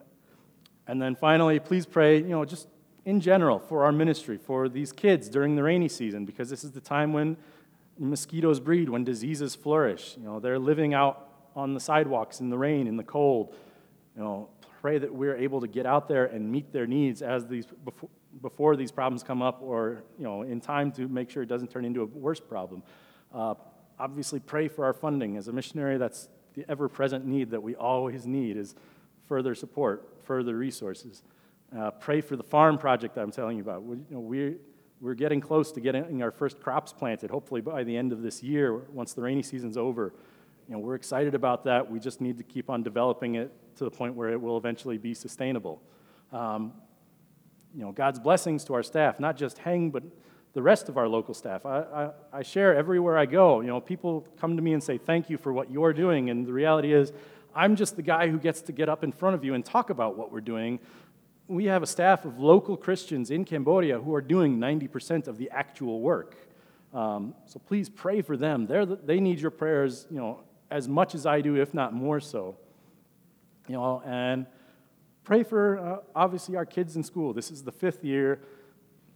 And 0.87 1.01
then 1.01 1.15
finally, 1.15 1.59
please 1.59 1.85
pray, 1.85 2.17
you 2.17 2.29
know, 2.29 2.45
just 2.45 2.67
in 3.05 3.21
general 3.21 3.59
for 3.59 3.85
our 3.85 3.91
ministry, 3.91 4.37
for 4.37 4.69
these 4.69 4.91
kids 4.91 5.29
during 5.29 5.55
the 5.55 5.63
rainy 5.63 5.87
season, 5.87 6.25
because 6.25 6.49
this 6.49 6.63
is 6.63 6.71
the 6.71 6.81
time 6.81 7.13
when 7.13 7.37
mosquitoes 7.97 8.59
breed, 8.59 8.89
when 8.89 9.03
diseases 9.03 9.55
flourish. 9.55 10.15
You 10.17 10.23
know, 10.23 10.39
they're 10.39 10.59
living 10.59 10.93
out 10.93 11.27
on 11.55 11.73
the 11.73 11.79
sidewalks 11.79 12.39
in 12.39 12.49
the 12.49 12.57
rain, 12.57 12.87
in 12.87 12.97
the 12.97 13.03
cold. 13.03 13.55
You 14.15 14.23
know, 14.23 14.49
pray 14.81 14.97
that 14.97 15.13
we're 15.13 15.35
able 15.35 15.61
to 15.61 15.67
get 15.67 15.85
out 15.85 16.07
there 16.07 16.25
and 16.25 16.51
meet 16.51 16.73
their 16.73 16.87
needs 16.87 17.21
as 17.21 17.45
these 17.45 17.67
before, 17.85 18.09
before 18.41 18.75
these 18.75 18.91
problems 18.91 19.21
come 19.21 19.41
up, 19.41 19.61
or 19.61 20.03
you 20.17 20.23
know, 20.23 20.41
in 20.41 20.59
time 20.59 20.91
to 20.91 21.07
make 21.07 21.29
sure 21.29 21.43
it 21.43 21.49
doesn't 21.49 21.69
turn 21.69 21.85
into 21.85 22.01
a 22.01 22.05
worse 22.05 22.39
problem. 22.39 22.81
Uh, 23.33 23.53
obviously, 23.99 24.39
pray 24.39 24.67
for 24.67 24.83
our 24.83 24.93
funding 24.93 25.37
as 25.37 25.47
a 25.47 25.53
missionary. 25.53 25.97
That's 25.97 26.29
the 26.55 26.65
ever-present 26.67 27.25
need 27.25 27.51
that 27.51 27.61
we 27.61 27.75
always 27.75 28.25
need 28.25 28.57
is 28.57 28.75
further 29.27 29.53
support, 29.55 30.17
further 30.23 30.57
resources. 30.57 31.23
Uh, 31.77 31.91
pray 31.91 32.19
for 32.19 32.35
the 32.35 32.43
farm 32.43 32.77
project 32.77 33.15
that 33.15 33.21
I'm 33.21 33.31
telling 33.31 33.57
you 33.57 33.63
about. 33.63 33.83
We, 33.83 33.97
you 33.97 34.05
know, 34.09 34.19
we're, 34.19 34.55
we're 34.99 35.13
getting 35.13 35.39
close 35.39 35.71
to 35.73 35.79
getting 35.79 36.21
our 36.21 36.31
first 36.31 36.59
crops 36.59 36.91
planted, 36.91 37.29
hopefully 37.29 37.61
by 37.61 37.83
the 37.83 37.95
end 37.95 38.11
of 38.11 38.21
this 38.21 38.43
year, 38.43 38.73
once 38.91 39.13
the 39.13 39.21
rainy 39.21 39.43
season's 39.43 39.77
over. 39.77 40.13
Know, 40.71 40.79
we're 40.79 40.95
excited 40.95 41.35
about 41.35 41.65
that. 41.65 41.91
We 41.91 41.99
just 41.99 42.21
need 42.21 42.37
to 42.37 42.45
keep 42.45 42.69
on 42.69 42.81
developing 42.81 43.35
it 43.35 43.51
to 43.75 43.83
the 43.83 43.91
point 43.91 44.15
where 44.15 44.29
it 44.29 44.41
will 44.41 44.55
eventually 44.55 44.97
be 44.97 45.13
sustainable. 45.13 45.81
Um, 46.31 46.71
you 47.75 47.81
know, 47.81 47.91
God's 47.91 48.19
blessings 48.19 48.63
to 48.65 48.73
our 48.75 48.83
staff, 48.83 49.19
not 49.19 49.35
just 49.35 49.57
Hang, 49.57 49.89
but 49.89 50.03
the 50.53 50.61
rest 50.61 50.87
of 50.87 50.97
our 50.97 51.09
local 51.09 51.33
staff. 51.33 51.65
I, 51.65 51.79
I, 51.79 52.09
I, 52.31 52.41
share 52.43 52.73
everywhere 52.73 53.17
I 53.17 53.25
go. 53.25 53.59
You 53.59 53.67
know, 53.67 53.81
people 53.81 54.25
come 54.39 54.55
to 54.55 54.61
me 54.61 54.73
and 54.73 54.81
say, 54.81 54.97
thank 54.97 55.29
you 55.29 55.37
for 55.37 55.51
what 55.51 55.69
you're 55.69 55.91
doing. 55.91 56.29
And 56.29 56.45
the 56.45 56.53
reality 56.53 56.93
is, 56.93 57.11
I'm 57.53 57.75
just 57.75 57.97
the 57.97 58.01
guy 58.01 58.29
who 58.29 58.37
gets 58.37 58.61
to 58.63 58.71
get 58.71 58.87
up 58.87 59.03
in 59.03 59.11
front 59.11 59.35
of 59.35 59.43
you 59.43 59.53
and 59.53 59.65
talk 59.65 59.89
about 59.89 60.17
what 60.17 60.31
we're 60.31 60.39
doing. 60.39 60.79
We 61.47 61.65
have 61.65 61.83
a 61.83 61.87
staff 61.87 62.23
of 62.23 62.39
local 62.39 62.77
Christians 62.77 63.29
in 63.29 63.43
Cambodia 63.43 63.99
who 63.99 64.13
are 64.13 64.21
doing 64.21 64.57
90% 64.57 65.27
of 65.27 65.37
the 65.37 65.49
actual 65.49 65.99
work. 65.99 66.37
Um, 66.93 67.33
so 67.45 67.59
please 67.59 67.89
pray 67.89 68.21
for 68.21 68.37
them. 68.37 68.67
The, 68.67 68.99
they 69.03 69.19
need 69.19 69.39
your 69.39 69.51
prayers, 69.51 70.07
you 70.09 70.17
know, 70.17 70.41
as 70.71 70.87
much 70.87 71.13
as 71.13 71.25
I 71.25 71.41
do, 71.41 71.55
if 71.55 71.73
not 71.73 71.93
more 71.93 72.19
so. 72.19 72.55
You 73.67 73.75
know, 73.75 74.01
and 74.05 74.47
pray 75.23 75.43
for 75.43 75.77
uh, 75.77 75.97
obviously 76.15 76.55
our 76.55 76.65
kids 76.65 76.95
in 76.95 77.03
school. 77.03 77.33
This 77.33 77.51
is 77.51 77.63
the 77.63 77.71
fifth 77.71 78.03
year. 78.03 78.41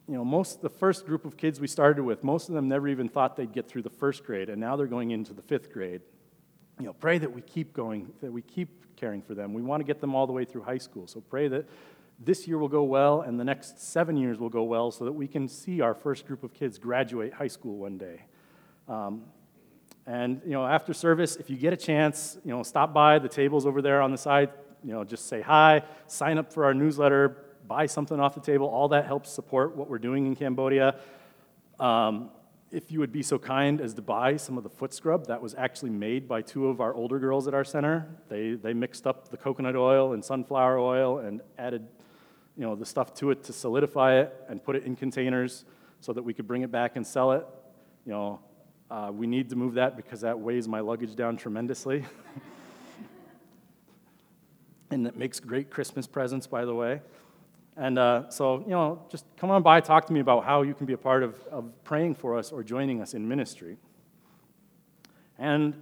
You 0.08 0.16
know, 0.16 0.26
most 0.26 0.62
the 0.62 0.70
first 0.70 1.06
group 1.06 1.26
of 1.26 1.36
kids 1.36 1.60
we 1.60 1.68
started 1.68 2.04
with, 2.04 2.24
most 2.24 2.48
of 2.50 2.56
them 2.56 2.68
never 2.68 2.88
even 2.88 3.10
thought 3.10 3.36
they'd 3.36 3.52
get 3.52 3.68
through 3.68 3.82
the 3.82 3.90
first 3.90 4.24
grade, 4.24 4.50
and 4.50 4.62
now 4.62 4.76
they're 4.76 4.86
going 4.86 5.12
into 5.12 5.34
the 5.34 5.42
fifth 5.42 5.72
grade. 5.72 6.02
You 6.80 6.86
know, 6.88 6.94
pray 6.94 7.18
that 7.18 7.34
we 7.34 7.42
keep 7.42 7.74
going, 7.74 8.12
that 8.22 8.32
we 8.32 8.44
keep 8.44 8.96
caring 8.98 9.22
for 9.22 9.34
them. 9.34 9.54
We 9.54 9.62
want 9.62 9.80
to 9.80 9.86
get 9.86 10.02
them 10.02 10.14
all 10.14 10.28
the 10.28 10.34
way 10.34 10.46
through 10.46 10.64
high 10.64 10.78
school. 10.78 11.08
So 11.08 11.22
pray 11.22 11.48
that 11.48 11.68
this 12.20 12.48
year 12.48 12.58
will 12.58 12.70
go 12.70 12.84
well 12.84 13.22
and 13.22 13.40
the 13.40 13.44
next 13.44 13.80
seven 13.80 14.16
years 14.16 14.40
will 14.40 14.50
go 14.50 14.64
well 14.64 14.92
so 14.92 15.06
that 15.06 15.12
we 15.12 15.28
can 15.28 15.48
see 15.48 15.82
our 15.82 15.94
first 15.94 16.26
group 16.26 16.44
of 16.44 16.54
kids 16.54 16.78
graduate 16.78 17.34
high 17.34 17.48
school 17.48 17.78
one 17.78 17.98
day. 17.98 18.24
Um, 18.88 19.24
and 20.08 20.42
you 20.46 20.52
know, 20.52 20.66
after 20.66 20.94
service, 20.94 21.36
if 21.36 21.50
you 21.50 21.58
get 21.58 21.74
a 21.74 21.78
chance, 21.78 22.38
you 22.44 22.52
know, 22.52 22.64
stop 22.64 22.94
by 22.94 23.20
the 23.20 23.30
tables 23.30 23.66
over 23.66 23.82
there 23.82 24.02
on 24.02 24.12
the 24.12 24.18
side. 24.18 24.52
You 24.84 24.94
know, 24.94 25.04
just 25.04 25.28
say 25.28 25.42
hi, 25.42 25.82
sign 26.06 26.38
up 26.38 26.54
for 26.54 26.66
our 26.66 26.74
newsletter, 26.74 27.38
buy 27.68 27.88
something 27.88 28.20
off 28.20 28.36
the 28.36 28.42
table. 28.42 28.68
All 28.68 28.90
that 28.90 29.08
helps 29.08 29.32
support 29.32 29.76
what 29.76 29.90
we're 29.90 29.98
doing 29.98 30.28
in 30.28 30.36
Cambodia. 30.36 31.00
Um, 31.80 32.30
if 32.72 32.92
you 32.92 33.00
would 33.00 33.12
be 33.12 33.24
so 33.24 33.40
kind 33.40 33.80
as 33.80 33.94
to 33.94 34.02
buy 34.02 34.36
some 34.36 34.58
of 34.58 34.64
the 34.64 34.70
foot 34.70 34.94
scrub 34.94 35.28
that 35.28 35.42
was 35.42 35.56
actually 35.56 35.92
made 35.92 36.28
by 36.28 36.42
two 36.42 36.68
of 36.68 36.82
our 36.82 36.94
older 36.94 37.20
girls 37.20 37.48
at 37.48 37.54
our 37.54 37.64
center. 37.64 38.08
They, 38.28 38.54
they 38.54 38.74
mixed 38.74 39.08
up 39.08 39.30
the 39.30 39.38
coconut 39.38 39.76
oil 39.76 40.14
and 40.14 40.24
sunflower 40.24 40.78
oil 40.78 41.20
and 41.20 41.42
added 41.58 41.88
you 42.58 42.64
know, 42.64 42.76
the 42.76 42.86
stuff 42.86 43.14
to 43.16 43.32
it 43.32 43.44
to 43.44 43.54
solidify 43.54 44.20
it 44.20 44.34
and 44.50 44.64
put 44.64 44.76
it 44.76 44.84
in 44.84 44.96
containers 44.96 45.66
so 46.00 46.14
that 46.14 46.24
we 46.24 46.34
could 46.34 46.48
bring 46.48 46.62
it 46.64 46.72
back 46.72 46.96
and 46.96 47.06
sell 47.06 47.32
it. 47.32 47.46
You 48.06 48.12
know, 48.12 48.40
uh, 48.96 49.12
we 49.12 49.28
need 49.28 49.50
to 49.50 49.58
move 49.58 49.74
that 49.74 49.98
because 49.98 50.22
that 50.22 50.40
weighs 50.40 50.70
my 50.70 50.80
luggage 50.80 51.18
down 51.18 51.36
tremendously. 51.36 52.06
and 54.90 55.06
it 55.06 55.18
makes 55.18 55.38
great 55.42 55.70
Christmas 55.70 56.08
presents, 56.08 56.48
by 56.48 56.64
the 56.64 56.74
way. 56.74 57.02
And 57.76 58.00
uh, 58.00 58.30
so, 58.30 58.60
you 58.60 58.70
know, 58.70 59.06
just 59.12 59.26
come 59.36 59.52
on 59.52 59.64
by, 59.64 59.82
talk 59.82 60.06
to 60.06 60.14
me 60.14 60.22
about 60.22 60.46
how 60.46 60.62
you 60.62 60.74
can 60.74 60.86
be 60.86 60.94
a 60.94 60.98
part 60.98 61.24
of, 61.24 61.36
of 61.52 61.84
praying 61.84 62.16
for 62.16 62.38
us 62.38 62.54
or 62.54 62.64
joining 62.64 63.02
us 63.02 63.14
in 63.14 63.28
ministry. 63.28 63.76
And, 65.38 65.74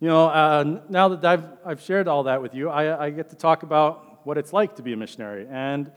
you 0.00 0.08
know, 0.08 0.26
uh, 0.30 0.80
now 0.88 1.10
that 1.10 1.24
I've, 1.24 1.44
I've 1.64 1.80
shared 1.80 2.08
all 2.08 2.24
that 2.24 2.42
with 2.42 2.56
you, 2.56 2.70
I, 2.70 3.04
I 3.04 3.10
get 3.10 3.30
to 3.30 3.36
talk 3.36 3.62
about 3.62 4.26
what 4.26 4.36
it's 4.36 4.52
like 4.52 4.74
to 4.76 4.82
be 4.82 4.94
a 4.94 4.96
missionary. 4.96 5.46
And 5.48 5.92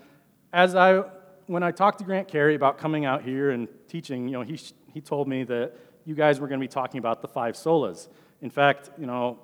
as 0.52 0.76
I, 0.76 1.06
when 1.48 1.64
I 1.64 1.72
talked 1.72 1.98
to 1.98 2.04
Grant 2.04 2.28
Carey 2.28 2.54
about 2.54 2.78
coming 2.78 3.04
out 3.04 3.24
here 3.24 3.50
and 3.50 3.68
teaching, 3.88 4.28
you 4.28 4.34
know, 4.34 4.44
he, 4.44 4.60
he 4.94 5.02
told 5.02 5.28
me 5.28 5.44
that 5.46 5.74
you 6.06 6.16
guys 6.16 6.40
were 6.40 6.48
going 6.48 6.60
to 6.60 6.64
be 6.64 6.72
talking 6.72 7.00
about 7.00 7.22
the 7.22 7.28
five 7.28 7.56
solas. 7.56 8.08
In 8.42 8.50
fact, 8.50 8.90
you 8.98 9.06
know, 9.06 9.40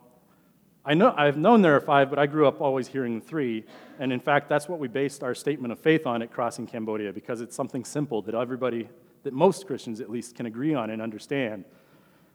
I 0.85 0.93
know, 0.93 1.13
I've 1.15 1.37
known 1.37 1.61
there 1.61 1.75
are 1.75 1.81
five, 1.81 2.09
but 2.09 2.17
I 2.17 2.25
grew 2.25 2.47
up 2.47 2.61
always 2.61 2.87
hearing 2.87 3.21
three. 3.21 3.65
And 3.99 4.13
in 4.13 4.19
fact, 4.19 4.49
that's 4.49 4.67
what 4.67 4.79
we 4.79 4.87
based 4.87 5.23
our 5.23 5.35
statement 5.35 5.71
of 5.71 5.79
faith 5.79 6.07
on 6.07 6.21
at 6.21 6.31
Crossing 6.31 6.65
Cambodia, 6.65 7.11
because 7.13 7.41
it's 7.41 7.55
something 7.55 7.83
simple 7.83 8.21
that 8.23 8.33
everybody, 8.33 8.89
that 9.23 9.33
most 9.33 9.67
Christians 9.67 10.01
at 10.01 10.09
least, 10.09 10.35
can 10.35 10.45
agree 10.45 10.73
on 10.73 10.89
and 10.89 11.01
understand. 11.01 11.65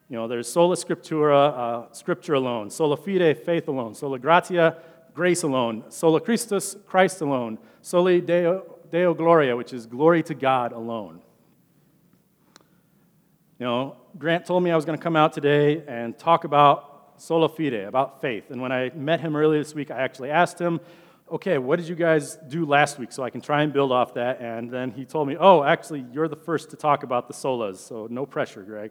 You 0.09 0.17
know, 0.17 0.29
there's 0.29 0.51
sola 0.51 0.77
scriptura, 0.77 1.89
uh, 1.89 1.93
scripture 1.93 2.35
alone, 2.35 2.71
sola 2.71 2.97
fide, 2.97 3.39
faith 3.45 3.69
alone, 3.69 3.95
sola 3.95 4.19
gratia, 4.19 4.77
grace 5.15 5.43
alone, 5.43 5.85
sola 5.89 6.21
Christus, 6.21 6.77
Christ 6.87 7.23
alone, 7.23 7.59
soli 7.81 8.21
Deo, 8.21 8.79
Deo 8.91 9.15
gloria, 9.15 9.57
which 9.57 9.73
is 9.73 9.87
glory 9.87 10.23
to 10.25 10.35
God 10.35 10.73
alone. 10.73 11.23
You 13.59 13.67
know, 13.67 13.97
Grant 14.19 14.47
told 14.47 14.65
me 14.65 14.73
I 14.73 14.77
was 14.77 14.85
going 14.85 14.99
to 14.99 15.03
come 15.03 15.15
out 15.15 15.33
today 15.33 15.85
and 15.87 16.19
talk 16.19 16.43
about 16.43 17.13
sola 17.19 17.49
fide, 17.49 17.75
about 17.75 18.21
faith. 18.21 18.51
And 18.51 18.61
when 18.61 18.73
I 18.73 18.91
met 18.97 19.21
him 19.21 19.37
earlier 19.37 19.61
this 19.63 19.75
week, 19.75 19.93
I 19.93 20.01
actually 20.01 20.31
asked 20.31 20.61
him, 20.61 20.81
okay, 21.31 21.59
what 21.59 21.79
did 21.79 21.87
you 21.87 21.95
guys 21.95 22.37
do 22.49 22.67
last 22.67 22.99
week 22.99 23.13
so 23.13 23.23
I 23.23 23.31
can 23.31 23.41
try 23.41 23.63
and 23.63 23.73
build 23.73 23.93
off 23.93 24.15
that? 24.15 24.41
And 24.41 24.69
then 24.69 24.91
he 24.91 25.05
told 25.05 25.29
me, 25.29 25.37
oh, 25.39 25.63
actually, 25.63 26.05
you're 26.13 26.27
the 26.27 26.35
first 26.35 26.71
to 26.71 26.77
talk 26.77 27.05
about 27.05 27.29
the 27.29 27.35
solas, 27.35 27.77
so 27.77 28.09
no 28.11 28.27
pressure, 28.27 28.63
Greg. 28.63 28.91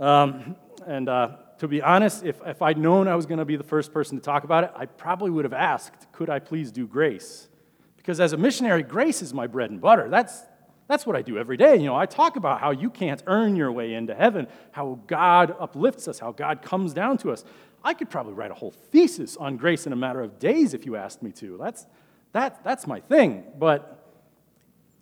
Um, 0.00 0.56
and 0.84 1.08
uh, 1.08 1.36
to 1.58 1.68
be 1.68 1.80
honest, 1.80 2.24
if, 2.24 2.40
if 2.44 2.60
I'd 2.60 2.78
known 2.78 3.06
I 3.06 3.14
was 3.14 3.26
going 3.26 3.38
to 3.38 3.44
be 3.44 3.56
the 3.56 3.62
first 3.62 3.92
person 3.92 4.18
to 4.18 4.22
talk 4.22 4.42
about 4.42 4.64
it, 4.64 4.72
I 4.74 4.86
probably 4.86 5.30
would 5.30 5.44
have 5.44 5.54
asked, 5.54 6.10
could 6.12 6.30
I 6.30 6.40
please 6.40 6.72
do 6.72 6.84
grace? 6.84 7.48
Because 7.96 8.18
as 8.18 8.32
a 8.32 8.36
missionary, 8.36 8.82
grace 8.82 9.22
is 9.22 9.32
my 9.32 9.46
bread 9.46 9.70
and 9.70 9.80
butter. 9.80 10.08
That's, 10.08 10.42
that's 10.88 11.06
what 11.06 11.14
I 11.14 11.22
do 11.22 11.38
every 11.38 11.58
day. 11.58 11.76
You 11.76 11.84
know, 11.84 11.96
I 11.96 12.06
talk 12.06 12.36
about 12.36 12.60
how 12.60 12.70
you 12.70 12.88
can't 12.88 13.22
earn 13.26 13.56
your 13.56 13.70
way 13.70 13.92
into 13.92 14.14
heaven, 14.14 14.48
how 14.72 14.98
God 15.06 15.54
uplifts 15.60 16.08
us, 16.08 16.18
how 16.18 16.32
God 16.32 16.62
comes 16.62 16.94
down 16.94 17.18
to 17.18 17.30
us. 17.30 17.44
I 17.84 17.94
could 17.94 18.10
probably 18.10 18.32
write 18.32 18.50
a 18.50 18.54
whole 18.54 18.70
thesis 18.70 19.36
on 19.36 19.58
grace 19.58 19.86
in 19.86 19.92
a 19.92 19.96
matter 19.96 20.22
of 20.22 20.38
days 20.38 20.72
if 20.74 20.86
you 20.86 20.96
asked 20.96 21.22
me 21.22 21.30
to. 21.32 21.58
That's, 21.58 21.86
that, 22.32 22.64
that's 22.64 22.86
my 22.86 23.00
thing. 23.00 23.44
But 23.58 24.02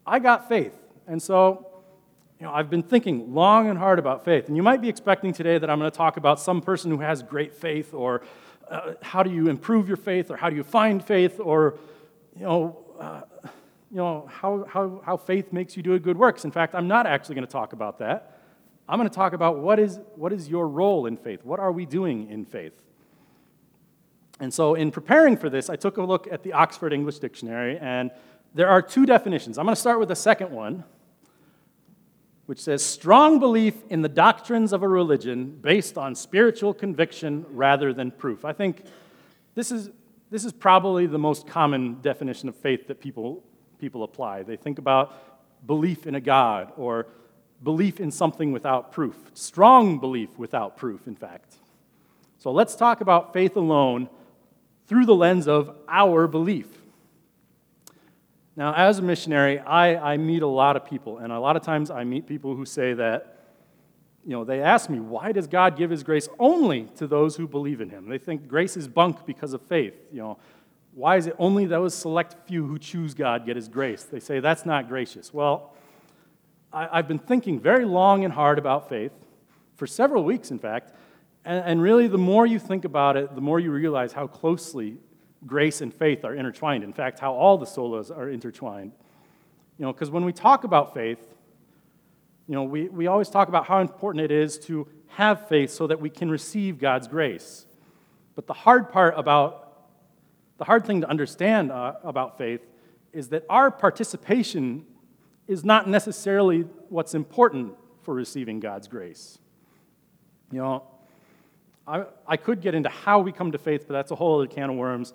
I 0.05 0.19
got 0.19 0.49
faith. 0.49 0.75
And 1.07 1.23
so, 1.23 1.69
you 2.41 2.47
know, 2.47 2.53
I've 2.53 2.69
been 2.69 2.83
thinking 2.83 3.33
long 3.33 3.69
and 3.69 3.79
hard 3.79 4.01
about 4.01 4.25
faith. 4.25 4.49
And 4.49 4.57
you 4.57 4.65
might 4.65 4.83
be 4.83 4.89
expecting 4.89 5.33
today 5.33 5.57
that 5.57 5.71
I'm 5.71 5.79
going 5.79 5.91
to 5.91 5.97
talk 5.97 6.17
about 6.17 6.41
some 6.41 6.61
person 6.61 6.91
who 6.91 6.99
has 6.99 7.23
great 7.23 7.55
faith 7.55 7.95
or 7.95 8.23
uh, 8.69 8.95
how 9.03 9.23
do 9.23 9.31
you 9.31 9.49
improve 9.49 9.87
your 9.87 9.97
faith 9.97 10.33
or 10.33 10.37
how 10.37 10.51
do 10.51 10.57
you 10.57 10.65
find 10.65 11.03
faith 11.03 11.39
or, 11.39 11.79
you 12.37 12.43
know, 12.43 12.85
uh, 12.99 13.21
you 13.97 14.03
know, 14.03 14.29
how, 14.31 14.67
how, 14.69 15.01
how 15.07 15.17
faith 15.17 15.55
makes 15.55 15.75
you 15.75 15.83
do 15.83 15.99
good 15.99 16.19
works. 16.19 16.45
In 16.45 16.51
fact, 16.51 16.75
I'm 16.75 16.87
not 16.87 17.07
actually 17.07 17.35
going 17.37 17.47
to 17.47 17.51
talk 17.51 17.73
about 17.73 17.99
that. 18.01 18.43
I'm 18.87 18.99
going 18.99 19.09
to 19.09 19.15
talk 19.15 19.33
about 19.33 19.61
what 19.61 19.79
is, 19.79 20.01
what 20.17 20.35
is 20.35 20.51
your 20.51 20.69
role 20.69 21.07
in 21.07 21.17
faith? 21.17 21.43
What 21.45 21.61
are 21.61 21.73
we 21.73 21.87
doing 21.87 22.29
in 22.31 22.45
faith? 22.45 22.75
And 24.39 24.53
so, 24.53 24.75
in 24.75 24.91
preparing 24.91 25.35
for 25.39 25.49
this, 25.49 25.71
I 25.71 25.77
took 25.77 25.97
a 25.97 26.03
look 26.03 26.29
at 26.31 26.43
the 26.43 26.53
Oxford 26.53 26.93
English 26.93 27.21
Dictionary, 27.21 27.79
and 27.79 28.11
there 28.53 28.69
are 28.69 28.83
two 28.83 29.07
definitions. 29.07 29.57
I'm 29.57 29.65
going 29.65 29.75
to 29.75 29.81
start 29.81 29.99
with 29.99 30.11
the 30.11 30.15
second 30.15 30.51
one. 30.51 30.85
which 32.47 32.61
says 32.61 32.85
strong 32.85 33.39
belief 33.39 33.75
in 33.91 34.03
the 34.03 34.09
doctrines 34.09 34.73
of 34.73 34.83
a 34.83 34.89
religion 34.89 35.59
based 35.61 35.99
on 35.99 36.15
spiritual 36.15 36.73
conviction 36.73 37.45
rather 37.51 37.93
than 37.93 38.11
proof. 38.11 38.45
I 38.45 38.53
think 38.53 38.85
this 39.55 39.73
is, 39.73 39.91
this 40.31 40.45
is 40.45 40.53
probably 40.53 41.07
the 41.07 41.19
most 41.19 41.47
common 41.47 42.01
definition 42.01 42.49
of 42.49 42.57
faith 42.57 42.87
that 42.87 43.01
people, 43.01 43.43
people 43.79 44.03
apply. 44.03 44.43
They 44.43 44.57
think 44.57 44.79
about 44.79 45.67
belief 45.67 46.07
in 46.07 46.15
a 46.15 46.21
God 46.21 46.73
or 46.77 47.07
belief 47.63 48.01
in 48.01 48.11
something 48.11 48.53
without 48.53 48.93
proof, 48.93 49.17
strong 49.35 49.99
belief 49.99 50.31
without 50.37 50.77
proof, 50.77 51.07
in 51.07 51.17
fact. 51.17 51.57
So 52.39 52.53
let's 52.53 52.77
talk 52.77 53.01
about 53.01 53.33
faith 53.33 53.57
alone 53.57 54.09
through 54.87 55.07
the 55.07 55.15
lens 55.15 55.49
of 55.49 55.75
our 55.89 56.29
belief. 56.29 56.69
Now, 58.55 58.73
as 58.73 58.99
a 58.99 59.03
missionary, 59.03 59.59
I, 59.59 60.15
I 60.15 60.17
meet 60.17 60.43
a 60.43 60.47
lot 60.47 60.77
of 60.77 60.87
people, 60.87 61.19
and 61.19 61.33
a 61.33 61.39
lot 61.39 61.57
of 61.57 61.63
times 61.63 61.91
I 61.91 62.05
meet 62.05 62.27
people 62.27 62.55
who 62.55 62.65
say 62.65 62.95
that, 62.95 63.33
you 64.25 64.33
know, 64.33 64.45
they 64.45 64.63
ask 64.63 64.89
me, 64.89 64.99
why 64.99 65.33
does 65.33 65.47
God 65.47 65.77
give 65.77 65.91
his 65.91 66.03
grace 66.03 66.29
only 66.39 66.85
to 66.97 67.07
those 67.07 67.37
who 67.37 67.47
believe 67.47 67.81
in 67.81 67.91
him? 67.91 68.09
They 68.09 68.19
think 68.19 68.49
grace 68.49 68.77
is 68.77 68.89
bunk 68.89 69.27
because 69.27 69.53
of 69.53 69.63
faith. 69.63 69.95
You 70.11 70.21
know, 70.21 70.39
why 70.97 71.19
is 71.19 71.27
it 71.27 71.37
only 71.39 71.67
those 71.67 71.95
select 71.95 72.35
few 72.49 72.67
who 72.67 72.79
choose 72.79 73.13
God 73.13 73.45
get 73.45 73.55
his 73.55 73.69
grace? 73.69 74.05
They 74.05 74.19
say 74.19 74.41
that's 74.41 74.65
not 74.65 74.89
gracious. 74.89 75.33
Well, 75.33 75.75
I, 76.73 76.97
have 76.97 77.07
been 77.07 77.19
thinking 77.19 77.61
very 77.61 77.85
long 77.85 78.25
and 78.25 78.33
hard 78.33 78.59
about 78.59 78.89
faith, 78.89 79.13
for 79.75 79.87
several 79.87 80.25
weeks, 80.25 80.51
in 80.51 80.59
fact, 80.59 80.95
and, 81.45 81.63
and 81.67 81.83
really 81.83 82.09
the 82.09 82.17
more 82.17 82.47
you 82.47 82.59
think 82.59 82.87
about 82.87 83.19
it, 83.19 83.35
the 83.35 83.43
more 83.43 83.61
you 83.61 83.71
realize 83.73 84.15
how 84.15 84.27
closely 84.27 84.97
grace 85.45 85.83
and 85.83 85.93
faith 85.93 86.25
are 86.25 86.35
intertwined. 86.35 86.83
In 86.83 86.95
fact, 86.95 87.19
how 87.19 87.35
all 87.35 87.59
the 87.59 87.67
solas 87.67 88.11
are 88.11 88.31
intertwined. 88.31 88.93
You 89.79 89.85
know, 89.85 89.93
because 89.93 90.11
when 90.11 90.25
we 90.25 90.33
talk 90.33 90.65
about 90.65 90.95
faith, 90.95 91.21
you 92.49 92.55
know, 92.55 92.63
we, 92.63 92.89
we 92.89 93.07
always 93.07 93.29
talk 93.29 93.49
about 93.49 93.67
how 93.67 93.81
important 93.81 94.25
it 94.25 94.31
is 94.31 94.59
to 94.61 94.89
have 95.09 95.47
faith 95.47 95.71
so 95.73 95.87
that 95.89 96.01
we 96.01 96.09
can 96.09 96.31
receive 96.31 96.79
God's 96.79 97.07
grace. 97.07 97.67
But 98.35 98.47
the 98.47 98.55
hard 98.55 98.91
part 98.91 99.13
about, 99.19 99.66
the 100.59 100.65
hard 100.65 100.87
thing 100.87 101.03
to 101.03 101.09
understand 101.09 101.71
uh, 101.71 101.95
about 102.03 102.39
faith 102.39 102.61
is 103.13 103.29
that 103.29 103.45
our 103.49 103.71
participation 103.71 104.85
is 105.47 105.65
not 105.65 105.89
necessarily 105.89 106.61
what's 106.89 107.15
important 107.15 107.75
for 108.03 108.15
receiving 108.15 108.61
God's 108.61 108.89
grace. 108.89 109.39
You 110.51 110.59
know, 110.59 110.83
I, 111.87 112.05
I 112.27 112.37
could 112.37 112.61
get 112.61 112.75
into 112.75 112.89
how 112.89 113.21
we 113.21 113.33
come 113.33 113.53
to 113.53 113.59
faith, 113.59 113.85
but 113.87 113.95
that's 113.95 114.11
a 114.11 114.15
whole 114.15 114.41
other 114.41 114.47
can 114.47 114.71
of 114.71 114.77
worms. 114.77 115.13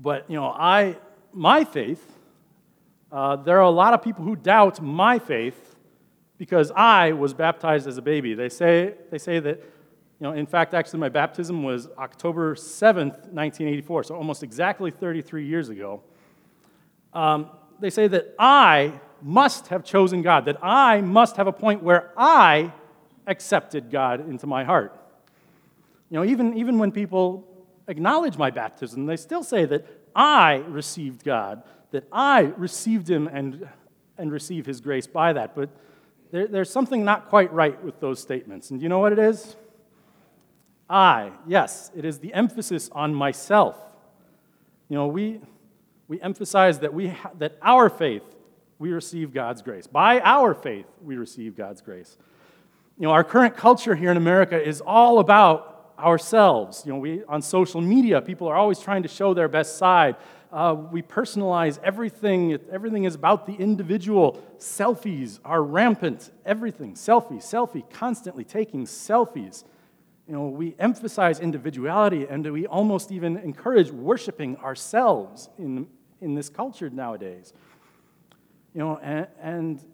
But, 0.00 0.30
you 0.30 0.36
know, 0.36 0.46
I, 0.46 0.96
my 1.32 1.64
faith, 1.64 2.04
uh, 3.10 3.36
there 3.36 3.58
are 3.58 3.62
a 3.62 3.70
lot 3.70 3.94
of 3.94 4.02
people 4.02 4.24
who 4.24 4.36
doubt 4.36 4.80
my 4.80 5.18
faith 5.18 5.76
because 6.38 6.70
I 6.70 7.12
was 7.12 7.34
baptized 7.34 7.86
as 7.86 7.98
a 7.98 8.02
baby. 8.02 8.34
They 8.34 8.48
say, 8.48 8.94
they 9.10 9.18
say 9.18 9.40
that, 9.40 9.60
you 10.20 10.26
know, 10.26 10.32
in 10.32 10.46
fact, 10.46 10.74
actually, 10.74 10.98
my 10.98 11.08
baptism 11.08 11.62
was 11.62 11.88
October 11.96 12.56
7th, 12.56 13.30
1984, 13.30 14.04
so 14.04 14.16
almost 14.16 14.42
exactly 14.42 14.90
33 14.90 15.46
years 15.46 15.68
ago. 15.68 16.02
Um, 17.14 17.50
they 17.78 17.90
say 17.90 18.08
that 18.08 18.34
I 18.36 18.94
must 19.22 19.68
have 19.68 19.84
chosen 19.84 20.22
God, 20.22 20.44
that 20.46 20.58
I 20.62 21.00
must 21.02 21.36
have 21.36 21.46
a 21.46 21.52
point 21.52 21.84
where 21.84 22.12
I 22.16 22.72
accepted 23.28 23.92
God 23.92 24.28
into 24.28 24.48
my 24.48 24.64
heart. 24.64 24.92
You 26.10 26.18
know, 26.18 26.24
even, 26.24 26.56
even 26.58 26.78
when 26.78 26.90
people 26.90 27.46
acknowledge 27.86 28.36
my 28.36 28.50
baptism, 28.50 29.06
they 29.06 29.16
still 29.16 29.44
say 29.44 29.66
that 29.66 29.86
I 30.16 30.64
received 30.68 31.22
God, 31.24 31.62
that 31.92 32.08
I 32.10 32.40
received 32.56 33.08
Him 33.08 33.28
and, 33.28 33.68
and 34.16 34.32
receive 34.32 34.66
His 34.66 34.80
grace 34.80 35.06
by 35.06 35.32
that. 35.34 35.54
But 35.54 35.70
there, 36.32 36.48
there's 36.48 36.70
something 36.70 37.04
not 37.04 37.28
quite 37.28 37.52
right 37.52 37.82
with 37.84 38.00
those 38.00 38.20
statements. 38.20 38.70
And 38.70 38.80
do 38.80 38.82
you 38.82 38.88
know 38.88 38.98
what 38.98 39.12
it 39.12 39.20
is? 39.20 39.54
I, 40.88 41.32
yes, 41.46 41.90
it 41.94 42.04
is 42.04 42.18
the 42.18 42.32
emphasis 42.32 42.88
on 42.92 43.14
myself. 43.14 43.76
You 44.88 44.96
know, 44.96 45.06
we, 45.06 45.40
we 46.08 46.20
emphasize 46.20 46.78
that, 46.80 46.94
we 46.94 47.08
ha- 47.08 47.32
that 47.38 47.58
our 47.60 47.90
faith, 47.90 48.22
we 48.78 48.92
receive 48.92 49.34
God's 49.34 49.60
grace. 49.60 49.86
By 49.86 50.20
our 50.20 50.54
faith, 50.54 50.86
we 51.02 51.16
receive 51.16 51.56
God's 51.56 51.82
grace. 51.82 52.16
You 52.98 53.06
know, 53.06 53.12
our 53.12 53.24
current 53.24 53.56
culture 53.56 53.94
here 53.94 54.10
in 54.10 54.16
America 54.16 54.60
is 54.60 54.80
all 54.80 55.18
about 55.18 55.92
ourselves. 55.98 56.84
You 56.86 56.92
know, 56.94 56.98
we, 56.98 57.24
on 57.24 57.42
social 57.42 57.80
media, 57.80 58.22
people 58.22 58.48
are 58.48 58.56
always 58.56 58.78
trying 58.78 59.02
to 59.02 59.08
show 59.08 59.34
their 59.34 59.48
best 59.48 59.76
side. 59.76 60.16
Uh, 60.50 60.74
we 60.90 61.02
personalize 61.02 61.78
everything. 61.84 62.58
Everything 62.72 63.04
is 63.04 63.14
about 63.14 63.46
the 63.46 63.54
individual. 63.54 64.42
Selfies 64.58 65.38
are 65.44 65.62
rampant. 65.62 66.30
Everything. 66.46 66.94
Selfie, 66.94 67.42
selfie, 67.42 67.88
constantly 67.90 68.44
taking 68.44 68.86
selfies. 68.86 69.64
You 70.28 70.34
know, 70.34 70.48
we 70.48 70.76
emphasize 70.78 71.40
individuality 71.40 72.26
and 72.28 72.52
we 72.52 72.66
almost 72.66 73.10
even 73.10 73.38
encourage 73.38 73.90
worshiping 73.90 74.58
ourselves 74.58 75.48
in, 75.58 75.88
in 76.20 76.34
this 76.34 76.50
culture 76.50 76.90
nowadays. 76.90 77.54
You 78.74 78.80
know, 78.80 78.98
and, 78.98 79.26
and 79.40 79.84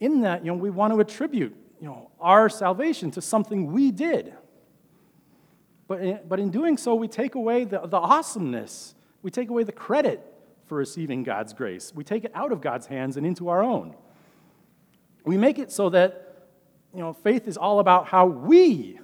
in 0.00 0.20
that, 0.20 0.44
you 0.44 0.52
know, 0.52 0.58
we 0.58 0.68
want 0.68 0.92
to 0.92 1.00
attribute, 1.00 1.56
you 1.80 1.86
know, 1.86 2.10
our 2.20 2.50
salvation 2.50 3.10
to 3.12 3.22
something 3.22 3.72
we 3.72 3.90
did. 3.90 4.34
But 5.88 6.00
in, 6.02 6.20
but 6.28 6.38
in 6.38 6.50
doing 6.50 6.76
so, 6.76 6.94
we 6.94 7.08
take 7.08 7.34
away 7.34 7.64
the, 7.64 7.80
the 7.86 7.96
awesomeness. 7.96 8.94
We 9.22 9.30
take 9.30 9.48
away 9.48 9.64
the 9.64 9.72
credit 9.72 10.20
for 10.66 10.76
receiving 10.76 11.22
God's 11.22 11.54
grace. 11.54 11.90
We 11.94 12.04
take 12.04 12.24
it 12.24 12.32
out 12.34 12.52
of 12.52 12.60
God's 12.60 12.86
hands 12.86 13.16
and 13.16 13.26
into 13.26 13.48
our 13.48 13.62
own. 13.62 13.94
We 15.24 15.38
make 15.38 15.58
it 15.58 15.72
so 15.72 15.88
that 15.88 16.50
you 16.94 17.00
know, 17.00 17.14
faith 17.14 17.48
is 17.48 17.56
all 17.56 17.78
about 17.80 18.08
how 18.08 18.26
we 18.26 18.98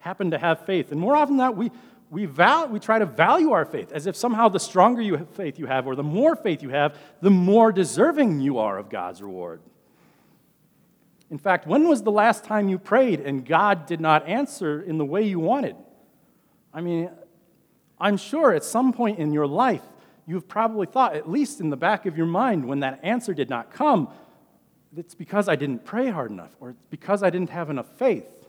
happen 0.00 0.32
to 0.32 0.38
have 0.38 0.66
faith. 0.66 0.90
And 0.90 1.00
more 1.00 1.16
often 1.16 1.36
than 1.36 1.46
that, 1.46 1.56
we, 1.56 1.70
we, 2.10 2.26
val- 2.26 2.68
we 2.68 2.80
try 2.80 2.98
to 2.98 3.06
value 3.06 3.52
our 3.52 3.64
faith 3.64 3.92
as 3.92 4.06
if 4.06 4.16
somehow 4.16 4.48
the 4.48 4.58
stronger 4.58 5.00
you 5.00 5.16
have 5.16 5.30
faith 5.30 5.58
you 5.58 5.66
have 5.66 5.86
or 5.86 5.94
the 5.94 6.02
more 6.02 6.34
faith 6.34 6.62
you 6.62 6.70
have, 6.70 6.96
the 7.20 7.30
more 7.30 7.70
deserving 7.70 8.40
you 8.40 8.58
are 8.58 8.78
of 8.78 8.90
God's 8.90 9.22
reward. 9.22 9.60
In 11.30 11.38
fact, 11.38 11.66
when 11.66 11.86
was 11.86 12.02
the 12.02 12.10
last 12.10 12.44
time 12.44 12.68
you 12.68 12.78
prayed 12.78 13.20
and 13.20 13.46
God 13.46 13.86
did 13.86 14.00
not 14.00 14.26
answer 14.26 14.82
in 14.82 14.98
the 14.98 15.04
way 15.04 15.22
you 15.22 15.38
wanted? 15.38 15.76
I 16.74 16.80
mean, 16.80 17.10
I'm 18.00 18.16
sure 18.16 18.52
at 18.52 18.64
some 18.64 18.92
point 18.92 19.18
in 19.18 19.32
your 19.32 19.46
life, 19.46 19.82
you've 20.26 20.48
probably 20.48 20.86
thought, 20.86 21.14
at 21.14 21.30
least 21.30 21.60
in 21.60 21.70
the 21.70 21.76
back 21.76 22.06
of 22.06 22.16
your 22.16 22.26
mind, 22.26 22.66
when 22.66 22.80
that 22.80 23.00
answer 23.02 23.34
did 23.34 23.48
not 23.48 23.70
come, 23.70 24.08
it's 24.96 25.14
because 25.14 25.48
I 25.48 25.54
didn't 25.54 25.84
pray 25.84 26.08
hard 26.08 26.30
enough, 26.30 26.50
or 26.58 26.70
it's 26.70 26.86
because 26.86 27.22
I 27.22 27.30
didn't 27.30 27.50
have 27.50 27.70
enough 27.70 27.86
faith. 27.96 28.39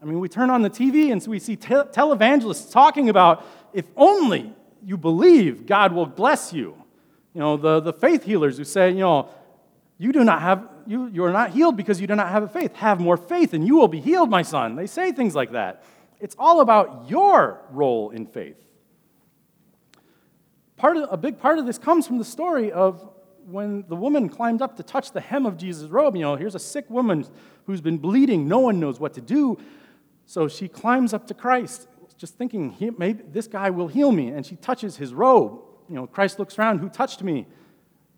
I 0.00 0.04
mean, 0.04 0.20
we 0.20 0.28
turn 0.28 0.50
on 0.50 0.62
the 0.62 0.70
TV 0.70 1.10
and 1.10 1.24
we 1.26 1.38
see 1.38 1.56
te- 1.56 1.68
televangelists 1.68 2.70
talking 2.70 3.08
about 3.08 3.44
if 3.72 3.86
only 3.96 4.54
you 4.84 4.96
believe, 4.96 5.66
God 5.66 5.92
will 5.92 6.06
bless 6.06 6.52
you. 6.52 6.76
You 7.34 7.40
know, 7.40 7.56
the, 7.56 7.80
the 7.80 7.92
faith 7.92 8.24
healers 8.24 8.56
who 8.56 8.64
say, 8.64 8.90
you 8.90 9.00
know, 9.00 9.28
you 9.98 10.12
do 10.12 10.22
not 10.22 10.40
have, 10.40 10.68
you, 10.86 11.08
you 11.08 11.24
are 11.24 11.32
not 11.32 11.50
healed 11.50 11.76
because 11.76 12.00
you 12.00 12.06
do 12.06 12.14
not 12.14 12.28
have 12.28 12.44
a 12.44 12.48
faith. 12.48 12.74
Have 12.76 13.00
more 13.00 13.16
faith 13.16 13.52
and 13.52 13.66
you 13.66 13.76
will 13.76 13.88
be 13.88 14.00
healed, 14.00 14.30
my 14.30 14.42
son. 14.42 14.76
They 14.76 14.86
say 14.86 15.12
things 15.12 15.34
like 15.34 15.52
that. 15.52 15.82
It's 16.20 16.36
all 16.38 16.60
about 16.60 17.06
your 17.08 17.60
role 17.70 18.10
in 18.10 18.26
faith. 18.26 18.56
Part 20.76 20.96
of, 20.96 21.08
a 21.12 21.16
big 21.16 21.38
part 21.40 21.58
of 21.58 21.66
this 21.66 21.76
comes 21.76 22.06
from 22.06 22.18
the 22.18 22.24
story 22.24 22.70
of 22.70 23.08
when 23.46 23.84
the 23.88 23.96
woman 23.96 24.28
climbed 24.28 24.62
up 24.62 24.76
to 24.76 24.82
touch 24.82 25.12
the 25.12 25.20
hem 25.20 25.46
of 25.46 25.56
Jesus' 25.56 25.90
robe. 25.90 26.14
You 26.14 26.22
know, 26.22 26.36
here's 26.36 26.54
a 26.54 26.60
sick 26.60 26.88
woman 26.88 27.26
who's 27.66 27.80
been 27.80 27.98
bleeding, 27.98 28.46
no 28.46 28.60
one 28.60 28.78
knows 28.78 29.00
what 29.00 29.14
to 29.14 29.20
do. 29.20 29.58
So 30.28 30.46
she 30.46 30.68
climbs 30.68 31.12
up 31.12 31.26
to 31.26 31.34
Christ, 31.34 31.88
just 32.16 32.38
thinking, 32.38 32.76
maybe 32.96 33.24
this 33.32 33.48
guy 33.48 33.70
will 33.70 33.88
heal 33.88 34.12
me. 34.12 34.28
And 34.28 34.46
she 34.46 34.54
touches 34.54 34.96
his 34.96 35.12
robe. 35.12 35.60
You 35.88 35.96
know, 35.96 36.06
Christ 36.06 36.38
looks 36.38 36.56
around, 36.56 36.78
who 36.78 36.88
touched 36.88 37.22
me? 37.24 37.46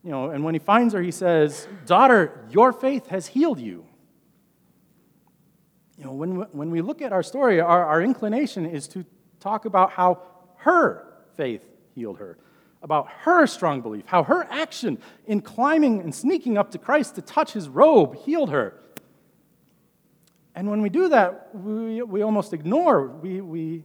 You 0.05 0.11
know, 0.11 0.31
and 0.31 0.45
when 0.45 0.55
he 0.55 0.59
finds 0.59 0.93
her, 0.93 1.01
he 1.01 1.11
says, 1.11 1.67
Daughter, 1.87 2.45
your 2.51 2.73
faith 2.73 3.07
has 3.07 3.29
healed 3.29 3.61
you 3.61 3.87
you 6.01 6.07
know, 6.07 6.13
when, 6.13 6.31
when 6.53 6.71
we 6.71 6.81
look 6.81 7.03
at 7.03 7.13
our 7.13 7.23
story, 7.23 7.61
our, 7.61 7.85
our 7.85 8.01
inclination 8.01 8.65
is 8.65 8.89
to 8.89 9.05
talk 9.39 9.67
about 9.67 9.91
how 9.91 10.23
her 10.57 11.13
faith 11.37 11.61
healed 11.95 12.17
her, 12.17 12.39
about 12.83 13.07
her 13.11 13.47
strong 13.47 13.83
belief, 13.83 14.07
how 14.07 14.23
her 14.23 14.47
action 14.51 14.97
in 15.27 15.43
climbing 15.43 16.01
and 16.01 16.15
sneaking 16.15 16.57
up 16.57 16.71
to 16.71 16.79
Christ 16.79 17.17
to 17.17 17.23
touch 17.23 17.53
his 17.53 17.69
robe 17.69 18.17
healed 18.17 18.49
her. 18.49 18.81
And 20.55 20.69
when 20.69 20.83
we 20.83 20.89
do 20.89 21.09
that, 21.09 21.55
we, 21.55 22.03
we 22.03 22.23
almost 22.23 22.53
ignore, 22.53 23.07
we, 23.07 23.41
we, 23.41 23.85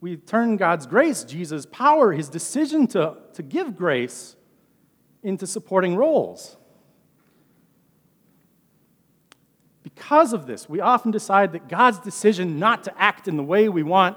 we 0.00 0.16
turn 0.16 0.56
God's 0.56 0.86
grace, 0.86 1.24
Jesus' 1.24 1.66
power, 1.66 2.12
his 2.12 2.28
decision 2.28 2.86
to, 2.88 3.16
to 3.34 3.42
give 3.42 3.76
grace, 3.76 4.36
into 5.22 5.46
supporting 5.46 5.96
roles. 5.96 6.56
Because 9.82 10.32
of 10.32 10.46
this, 10.46 10.68
we 10.68 10.80
often 10.80 11.10
decide 11.10 11.52
that 11.52 11.68
God's 11.68 11.98
decision 12.00 12.58
not 12.58 12.84
to 12.84 13.00
act 13.00 13.28
in 13.28 13.36
the 13.36 13.42
way 13.42 13.68
we 13.68 13.82
want 13.82 14.16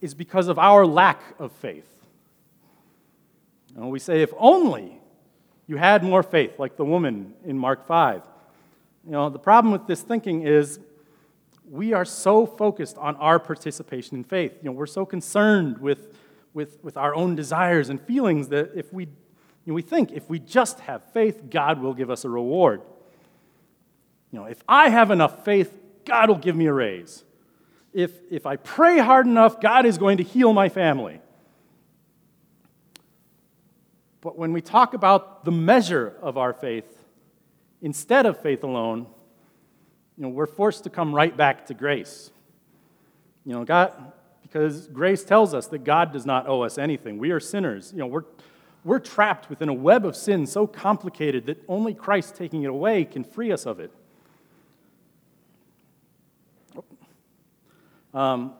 is 0.00 0.14
because 0.14 0.48
of 0.48 0.58
our 0.58 0.86
lack 0.86 1.20
of 1.38 1.52
faith. 1.52 1.88
And 3.74 3.90
we 3.90 3.98
say, 3.98 4.22
if 4.22 4.32
only 4.36 5.00
you 5.66 5.76
had 5.76 6.04
more 6.04 6.22
faith, 6.22 6.58
like 6.58 6.76
the 6.76 6.84
woman 6.84 7.34
in 7.44 7.56
Mark 7.56 7.86
5. 7.86 8.22
You 9.04 9.12
know, 9.12 9.30
the 9.30 9.38
problem 9.38 9.72
with 9.72 9.86
this 9.86 10.02
thinking 10.02 10.46
is 10.46 10.78
we 11.68 11.92
are 11.92 12.04
so 12.04 12.46
focused 12.46 12.98
on 12.98 13.16
our 13.16 13.38
participation 13.38 14.16
in 14.16 14.24
faith. 14.24 14.52
You 14.62 14.70
know, 14.70 14.72
we're 14.72 14.86
so 14.86 15.06
concerned 15.06 15.78
with, 15.78 16.14
with, 16.52 16.82
with 16.82 16.96
our 16.96 17.14
own 17.14 17.34
desires 17.34 17.88
and 17.88 18.00
feelings 18.00 18.48
that 18.48 18.72
if 18.74 18.92
we, 18.92 19.04
you 19.04 19.10
know, 19.66 19.74
we 19.74 19.82
think 19.82 20.12
if 20.12 20.28
we 20.28 20.38
just 20.38 20.80
have 20.80 21.02
faith, 21.12 21.50
God 21.50 21.80
will 21.80 21.94
give 21.94 22.10
us 22.10 22.24
a 22.24 22.28
reward. 22.28 22.82
You 24.30 24.40
know, 24.40 24.44
if 24.46 24.62
I 24.68 24.88
have 24.88 25.10
enough 25.10 25.44
faith, 25.44 25.78
God 26.04 26.28
will 26.28 26.38
give 26.38 26.56
me 26.56 26.66
a 26.66 26.72
raise. 26.72 27.24
If, 27.92 28.12
if 28.30 28.46
I 28.46 28.56
pray 28.56 28.98
hard 28.98 29.26
enough, 29.26 29.60
God 29.60 29.86
is 29.86 29.98
going 29.98 30.16
to 30.16 30.22
heal 30.22 30.52
my 30.52 30.68
family. 30.68 31.20
But 34.20 34.38
when 34.38 34.52
we 34.52 34.62
talk 34.62 34.94
about 34.94 35.44
the 35.44 35.50
measure 35.50 36.16
of 36.22 36.38
our 36.38 36.52
faith, 36.52 36.86
instead 37.82 38.24
of 38.24 38.40
faith 38.40 38.62
alone, 38.62 39.06
you 40.22 40.28
know, 40.28 40.34
we're 40.34 40.46
forced 40.46 40.84
to 40.84 40.90
come 40.90 41.12
right 41.12 41.36
back 41.36 41.66
to 41.66 41.74
grace. 41.74 42.30
You 43.44 43.54
know, 43.54 43.64
God, 43.64 44.12
because 44.40 44.86
grace 44.86 45.24
tells 45.24 45.52
us 45.52 45.66
that 45.66 45.82
God 45.82 46.12
does 46.12 46.24
not 46.24 46.46
owe 46.46 46.62
us 46.62 46.78
anything. 46.78 47.18
We 47.18 47.32
are 47.32 47.40
sinners. 47.40 47.90
You 47.92 47.98
know, 47.98 48.06
we're, 48.06 48.22
we're 48.84 49.00
trapped 49.00 49.50
within 49.50 49.68
a 49.68 49.74
web 49.74 50.06
of 50.06 50.14
sin 50.14 50.46
so 50.46 50.68
complicated 50.68 51.46
that 51.46 51.60
only 51.66 51.92
Christ 51.92 52.36
taking 52.36 52.62
it 52.62 52.70
away 52.70 53.04
can 53.04 53.24
free 53.24 53.50
us 53.50 53.66
of 53.66 53.80
it. 53.80 53.90
Um, 58.14 58.52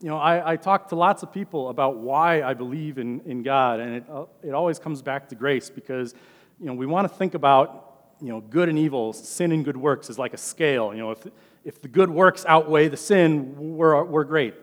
you 0.00 0.08
know, 0.08 0.16
I, 0.16 0.52
I 0.52 0.56
talk 0.56 0.88
to 0.88 0.94
lots 0.94 1.22
of 1.22 1.34
people 1.34 1.68
about 1.68 1.98
why 1.98 2.40
I 2.40 2.54
believe 2.54 2.96
in, 2.96 3.20
in 3.26 3.42
God, 3.42 3.80
and 3.80 3.96
it, 3.96 4.04
uh, 4.10 4.24
it 4.42 4.54
always 4.54 4.78
comes 4.78 5.02
back 5.02 5.28
to 5.28 5.34
grace 5.34 5.68
because, 5.68 6.14
you 6.58 6.64
know, 6.64 6.72
we 6.72 6.86
want 6.86 7.06
to 7.10 7.14
think 7.14 7.34
about, 7.34 7.89
you 8.20 8.28
know, 8.28 8.40
good 8.40 8.68
and 8.68 8.78
evil, 8.78 9.12
sin 9.12 9.52
and 9.52 9.64
good 9.64 9.76
works 9.76 10.10
is 10.10 10.18
like 10.18 10.34
a 10.34 10.38
scale. 10.38 10.92
You 10.92 11.00
know, 11.00 11.10
if, 11.12 11.26
if 11.64 11.80
the 11.80 11.88
good 11.88 12.10
works 12.10 12.44
outweigh 12.46 12.88
the 12.88 12.96
sin, 12.96 13.76
we're, 13.76 14.02
we're 14.04 14.24
great. 14.24 14.54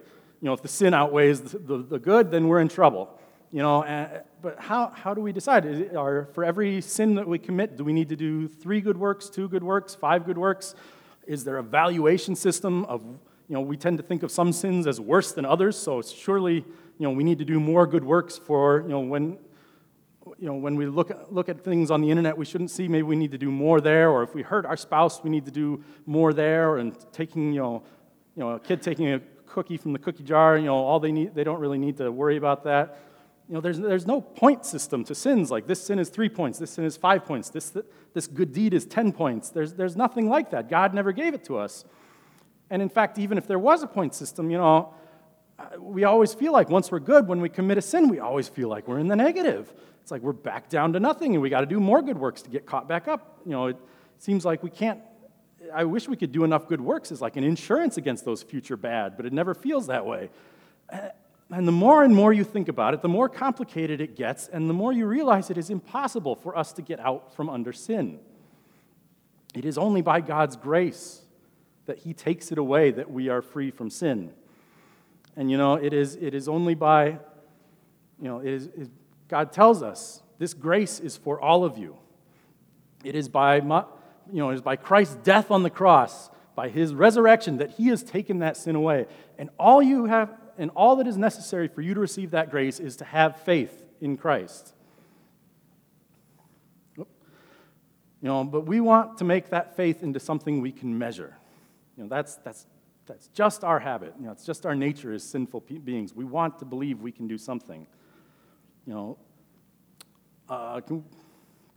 You 0.41 0.45
know, 0.45 0.53
if 0.53 0.61
the 0.61 0.67
sin 0.67 0.93
outweighs 0.93 1.41
the, 1.41 1.59
the, 1.59 1.77
the 1.77 1.99
good, 1.99 2.31
then 2.31 2.47
we're 2.47 2.59
in 2.59 2.67
trouble. 2.67 3.19
You 3.51 3.61
know, 3.61 3.83
and, 3.83 4.21
but 4.41 4.59
how, 4.59 4.89
how 4.89 5.13
do 5.13 5.21
we 5.21 5.31
decide? 5.31 5.65
It, 5.65 5.95
are, 5.95 6.29
for 6.33 6.43
every 6.43 6.81
sin 6.81 7.15
that 7.15 7.27
we 7.27 7.39
commit, 7.39 7.77
do 7.77 7.83
we 7.83 7.93
need 7.93 8.09
to 8.09 8.15
do 8.15 8.47
three 8.47 8.81
good 8.81 8.97
works, 8.97 9.29
two 9.29 9.47
good 9.47 9.63
works, 9.63 9.95
five 9.95 10.25
good 10.25 10.37
works? 10.37 10.75
Is 11.25 11.43
there 11.43 11.57
a 11.57 11.63
valuation 11.63 12.35
system 12.35 12.85
of 12.85 13.01
you 13.49 13.53
know, 13.53 13.61
we 13.61 13.77
tend 13.77 13.97
to 13.97 14.03
think 14.03 14.23
of 14.23 14.31
some 14.31 14.51
sins 14.51 14.87
as 14.87 14.99
worse 14.99 15.31
than 15.31 15.45
others, 15.45 15.77
so 15.77 16.01
surely, 16.01 16.55
you 16.55 16.65
know, 16.99 17.11
we 17.11 17.23
need 17.23 17.39
to 17.39 17.45
do 17.45 17.59
more 17.59 17.87
good 17.87 18.03
works 18.03 18.37
for, 18.37 18.81
you 18.81 18.89
know, 18.89 18.99
when, 18.99 19.37
you 20.39 20.45
know, 20.45 20.55
when 20.55 20.75
we 20.75 20.85
look 20.85 21.09
at, 21.09 21.33
look 21.33 21.49
at 21.49 21.63
things 21.63 21.89
on 21.89 22.01
the 22.01 22.09
internet 22.09 22.37
we 22.37 22.45
shouldn't 22.45 22.69
see, 22.69 22.87
maybe 22.87 23.03
we 23.03 23.15
need 23.15 23.31
to 23.31 23.37
do 23.37 23.49
more 23.49 23.81
there, 23.81 24.09
or 24.09 24.23
if 24.23 24.35
we 24.35 24.41
hurt 24.43 24.65
our 24.65 24.77
spouse, 24.77 25.23
we 25.23 25.29
need 25.29 25.45
to 25.45 25.51
do 25.51 25.83
more 26.05 26.33
there, 26.33 26.77
and 26.77 26.95
taking, 27.11 27.53
you 27.53 27.61
know, 27.61 27.83
you 28.35 28.43
know, 28.43 28.51
a 28.51 28.59
kid 28.59 28.81
taking 28.81 29.13
a 29.13 29.19
cookie 29.47 29.77
from 29.77 29.93
the 29.93 29.99
cookie 29.99 30.23
jar, 30.23 30.57
you 30.57 30.65
know, 30.65 30.75
all 30.75 30.99
they 30.99 31.11
need, 31.11 31.33
they 31.33 31.43
don't 31.43 31.59
really 31.59 31.79
need 31.79 31.97
to 31.97 32.11
worry 32.11 32.37
about 32.37 32.63
that. 32.65 32.99
You 33.47 33.55
know, 33.55 33.61
there's, 33.61 33.79
there's 33.79 34.05
no 34.05 34.21
point 34.21 34.65
system 34.65 35.03
to 35.05 35.15
sins, 35.15 35.49
like 35.49 35.65
this 35.65 35.81
sin 35.81 35.99
is 35.99 36.09
three 36.09 36.29
points, 36.29 36.59
this 36.59 36.71
sin 36.71 36.83
is 36.83 36.97
five 36.97 37.25
points, 37.25 37.49
this, 37.49 37.75
this 38.13 38.27
good 38.27 38.53
deed 38.53 38.73
is 38.73 38.85
10 38.85 39.13
points. 39.13 39.49
There's, 39.49 39.73
there's 39.73 39.95
nothing 39.95 40.29
like 40.29 40.51
that. 40.51 40.69
God 40.69 40.93
never 40.93 41.11
gave 41.11 41.33
it 41.33 41.43
to 41.45 41.57
us. 41.57 41.85
And 42.69 42.81
in 42.81 42.89
fact, 42.89 43.17
even 43.17 43.37
if 43.37 43.47
there 43.47 43.59
was 43.59 43.83
a 43.83 43.87
point 43.87 44.13
system, 44.13 44.51
you 44.51 44.57
know, 44.57 44.93
uh, 45.57 45.79
we 45.79 46.03
always 46.03 46.33
feel 46.33 46.51
like 46.51 46.69
once 46.69 46.91
we're 46.91 46.99
good, 46.99 47.27
when 47.27 47.41
we 47.41 47.49
commit 47.49 47.77
a 47.77 47.81
sin, 47.81 48.09
we 48.09 48.19
always 48.19 48.47
feel 48.47 48.67
like 48.67 48.87
we're 48.87 48.99
in 48.99 49.07
the 49.07 49.15
negative. 49.15 49.73
It's 50.07 50.11
like 50.13 50.21
we're 50.21 50.31
back 50.31 50.69
down 50.69 50.93
to 50.93 51.01
nothing 51.01 51.33
and 51.33 51.41
we 51.41 51.49
got 51.49 51.59
to 51.59 51.65
do 51.65 51.81
more 51.81 52.01
good 52.01 52.17
works 52.17 52.41
to 52.43 52.49
get 52.49 52.65
caught 52.65 52.87
back 52.87 53.09
up. 53.09 53.41
You 53.45 53.51
know, 53.51 53.65
it 53.65 53.75
seems 54.19 54.45
like 54.45 54.63
we 54.63 54.69
can't. 54.69 55.01
I 55.73 55.83
wish 55.83 56.07
we 56.07 56.15
could 56.15 56.31
do 56.31 56.45
enough 56.45 56.69
good 56.69 56.79
works 56.79 57.11
as 57.11 57.19
like 57.19 57.35
an 57.35 57.43
insurance 57.43 57.97
against 57.97 58.23
those 58.23 58.41
future 58.41 58.77
bad, 58.77 59.17
but 59.17 59.25
it 59.25 59.33
never 59.33 59.53
feels 59.53 59.87
that 59.87 60.05
way. 60.05 60.29
Uh, 60.89 61.09
and 61.49 61.67
the 61.67 61.73
more 61.73 62.05
and 62.05 62.15
more 62.15 62.31
you 62.31 62.45
think 62.45 62.69
about 62.69 62.93
it, 62.93 63.01
the 63.01 63.09
more 63.09 63.27
complicated 63.27 63.99
it 63.99 64.15
gets, 64.15 64.47
and 64.47 64.69
the 64.69 64.73
more 64.73 64.93
you 64.93 65.05
realize 65.05 65.49
it 65.49 65.57
is 65.57 65.69
impossible 65.69 66.37
for 66.37 66.57
us 66.57 66.71
to 66.71 66.81
get 66.81 67.01
out 67.01 67.35
from 67.35 67.49
under 67.49 67.73
sin. 67.73 68.17
It 69.55 69.65
is 69.65 69.77
only 69.77 70.01
by 70.01 70.21
God's 70.21 70.55
grace 70.55 71.23
that 71.85 71.97
He 71.97 72.13
takes 72.13 72.49
it 72.53 72.57
away, 72.57 72.91
that 72.91 73.11
we 73.11 73.27
are 73.27 73.41
free 73.41 73.71
from 73.71 73.89
sin. 73.89 74.31
And 75.35 75.51
you 75.51 75.57
know, 75.57 75.73
it 75.73 75.91
is, 75.91 76.15
it 76.15 76.33
is 76.33 76.47
only 76.47 76.75
by, 76.75 77.07
you 78.21 78.29
know, 78.29 78.39
it 78.39 78.53
is, 78.53 78.67
it, 78.67 78.89
God 79.27 79.51
tells 79.51 79.83
us 79.83 80.21
this 80.39 80.53
grace 80.53 80.99
is 80.99 81.17
for 81.17 81.39
all 81.39 81.63
of 81.63 81.77
you. 81.77 81.97
It 83.03 83.15
is 83.15 83.29
by, 83.29 83.57
you 83.57 83.61
know, 84.31 84.49
it 84.49 84.55
is 84.55 84.61
by 84.61 84.75
Christ's 84.75 85.15
death 85.15 85.51
on 85.51 85.63
the 85.63 85.69
cross, 85.69 86.29
by 86.55 86.69
His 86.69 86.93
resurrection, 86.93 87.57
that 87.57 87.71
He 87.71 87.87
has 87.87 88.03
taken 88.03 88.39
that 88.39 88.57
sin 88.57 88.75
away. 88.75 89.05
And 89.37 89.49
all 89.59 89.81
you 89.81 90.05
have, 90.05 90.31
and 90.57 90.71
all 90.75 90.95
that 90.97 91.07
is 91.07 91.17
necessary 91.17 91.67
for 91.67 91.81
you 91.81 91.93
to 91.93 91.99
receive 91.99 92.31
that 92.31 92.49
grace 92.49 92.79
is 92.79 92.95
to 92.97 93.05
have 93.05 93.41
faith 93.41 93.85
in 94.01 94.17
Christ. 94.17 94.73
You 98.19 98.29
know, 98.29 98.43
but 98.43 98.65
we 98.65 98.79
want 98.79 99.19
to 99.19 99.23
make 99.23 99.49
that 99.51 99.75
faith 99.75 100.01
into 100.01 100.19
something 100.19 100.59
we 100.59 100.71
can 100.71 100.97
measure. 100.97 101.37
You 101.95 102.03
know, 102.03 102.09
that's, 102.09 102.35
that's, 102.37 102.65
that's 103.05 103.27
just 103.27 103.63
our 103.63 103.79
habit. 103.79 104.15
You 104.19 104.25
know, 104.25 104.31
it's 104.31 104.45
just 104.45 104.65
our 104.65 104.75
nature 104.75 105.13
as 105.13 105.23
sinful 105.23 105.61
beings. 105.83 106.15
We 106.15 106.25
want 106.25 106.57
to 106.59 106.65
believe 106.65 106.99
we 106.99 107.11
can 107.11 107.27
do 107.27 107.37
something. 107.37 107.85
You 108.87 108.93
know, 108.93 109.17
uh, 110.47 110.79
can, 110.79 111.01
can 111.01 111.07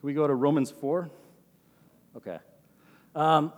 we 0.02 0.14
go 0.14 0.28
to 0.28 0.34
Romans 0.34 0.70
4? 0.70 1.10
Okay. 2.16 2.38
Um, 3.16 3.52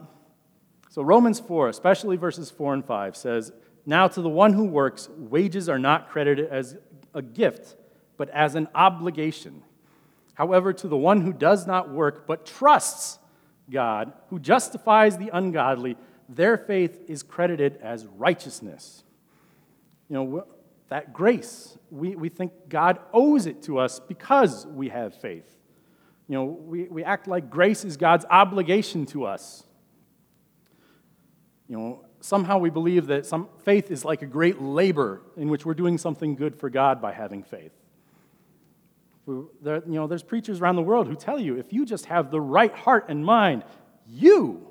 so, 0.89 1.03
Romans 1.03 1.39
4, 1.39 1.69
especially 1.69 2.17
verses 2.17 2.51
4 2.51 2.75
and 2.75 2.85
5, 2.85 3.15
says, 3.15 3.53
Now 3.85 4.09
to 4.09 4.23
the 4.23 4.29
one 4.31 4.55
who 4.55 4.65
works, 4.65 5.11
wages 5.11 5.69
are 5.69 5.79
not 5.79 6.09
credited 6.09 6.49
as 6.49 6.79
a 7.13 7.21
gift, 7.21 7.77
but 8.17 8.31
as 8.31 8.55
an 8.55 8.69
obligation. 8.75 9.63
However, 10.33 10.73
to 10.73 10.89
the 10.89 10.97
one 10.97 11.21
who 11.21 11.35
does 11.35 11.67
not 11.67 11.91
work, 11.91 12.27
but 12.27 12.47
trusts 12.47 13.19
God, 13.71 14.15
who 14.31 14.39
justifies 14.39 15.19
the 15.19 15.29
ungodly, 15.31 15.99
their 16.27 16.57
faith 16.57 17.01
is 17.07 17.23
credited 17.23 17.79
as 17.83 18.07
righteousness. 18.07 19.05
You 20.09 20.17
know, 20.17 20.47
that 20.89 21.13
grace, 21.13 21.77
we, 21.91 22.15
we 22.17 22.29
think 22.29 22.53
God 22.69 22.99
owes 23.13 23.47
it 23.47 23.63
to 23.65 23.79
us 23.79 24.01
because 24.01 24.67
we 24.67 24.89
have 24.91 25.15
faith. 25.15 25.49
You 26.29 26.35
know, 26.35 26.45
we, 26.45 26.85
we 26.85 27.05
act 27.05 27.27
like 27.29 27.51
grace 27.51 27.85
is 27.85 27.97
God's 27.97 28.25
obligation 28.31 29.07
to 29.07 29.25
us. 29.25 29.65
You 31.69 31.77
know, 31.77 32.05
somehow 32.21 32.59
we 32.59 32.71
believe 32.71 33.07
that 33.07 33.27
some 33.27 33.49
faith 33.65 33.91
is 33.91 34.05
like 34.05 34.23
a 34.23 34.27
great 34.27 34.61
labor 34.61 35.23
in 35.37 35.49
which 35.49 35.67
we're 35.67 35.75
doing 35.75 35.99
something 35.99 36.35
good 36.35 36.57
for 36.57 36.71
God 36.71 37.01
by 37.01 37.13
having 37.13 37.43
faith. 37.43 37.73
There, 39.27 39.83
you 39.87 39.93
know, 39.93 40.07
there's 40.07 40.23
preachers 40.23 40.61
around 40.61 40.77
the 40.77 40.83
world 40.83 41.07
who 41.07 41.15
tell 41.15 41.39
you 41.39 41.57
if 41.57 41.73
you 41.73 41.87
just 41.87 42.07
have 42.07 42.31
the 42.31 42.41
right 42.41 42.75
heart 42.75 43.07
and 43.09 43.25
mind, 43.25 43.65
you 44.07 44.67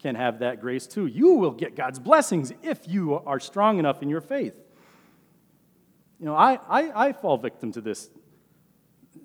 can 0.00 0.14
have 0.14 0.38
that 0.38 0.60
grace 0.60 0.86
too. 0.86 1.06
You 1.06 1.34
will 1.34 1.50
get 1.50 1.76
God's 1.76 1.98
blessings 1.98 2.52
if 2.62 2.88
you 2.88 3.14
are 3.14 3.38
strong 3.38 3.78
enough 3.78 4.02
in 4.02 4.08
your 4.08 4.22
faith. 4.22 4.54
You 6.20 6.26
know, 6.26 6.34
I, 6.34 6.58
I, 6.68 7.08
I 7.08 7.12
fall 7.14 7.38
victim 7.38 7.72
to 7.72 7.80
this. 7.80 8.10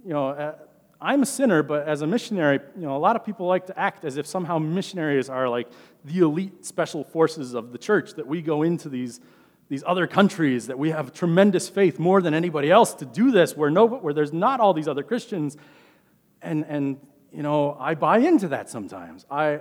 You 0.05 0.13
know, 0.13 0.29
uh, 0.29 0.55
I'm 1.01 1.23
a 1.23 1.25
sinner, 1.25 1.61
but 1.61 1.87
as 1.89 2.01
a 2.01 2.07
missionary, 2.07 2.61
you 2.77 2.83
know, 2.83 2.95
a 2.95 2.97
lot 2.97 3.17
of 3.17 3.25
people 3.25 3.47
like 3.47 3.65
to 3.67 3.77
act 3.77 4.05
as 4.05 4.15
if 4.15 4.25
somehow 4.25 4.59
missionaries 4.59 5.29
are 5.29 5.49
like 5.49 5.67
the 6.05 6.19
elite 6.19 6.65
special 6.65 7.03
forces 7.03 7.53
of 7.53 7.73
the 7.73 7.77
church, 7.77 8.13
that 8.13 8.25
we 8.25 8.41
go 8.41 8.63
into 8.63 8.87
these, 8.87 9.19
these 9.67 9.83
other 9.85 10.07
countries, 10.07 10.67
that 10.67 10.79
we 10.79 10.91
have 10.91 11.11
tremendous 11.11 11.67
faith 11.67 11.99
more 11.99 12.21
than 12.21 12.33
anybody 12.33 12.71
else 12.71 12.93
to 12.93 13.05
do 13.05 13.29
this, 13.29 13.57
where, 13.57 13.69
no, 13.69 13.85
where 13.85 14.13
there's 14.13 14.31
not 14.31 14.61
all 14.61 14.73
these 14.73 14.87
other 14.87 15.03
Christians. 15.03 15.57
And, 16.41 16.65
and, 16.69 16.97
you 17.29 17.43
know, 17.43 17.75
I 17.77 17.95
buy 17.95 18.19
into 18.19 18.47
that 18.47 18.69
sometimes. 18.69 19.25
I, 19.29 19.59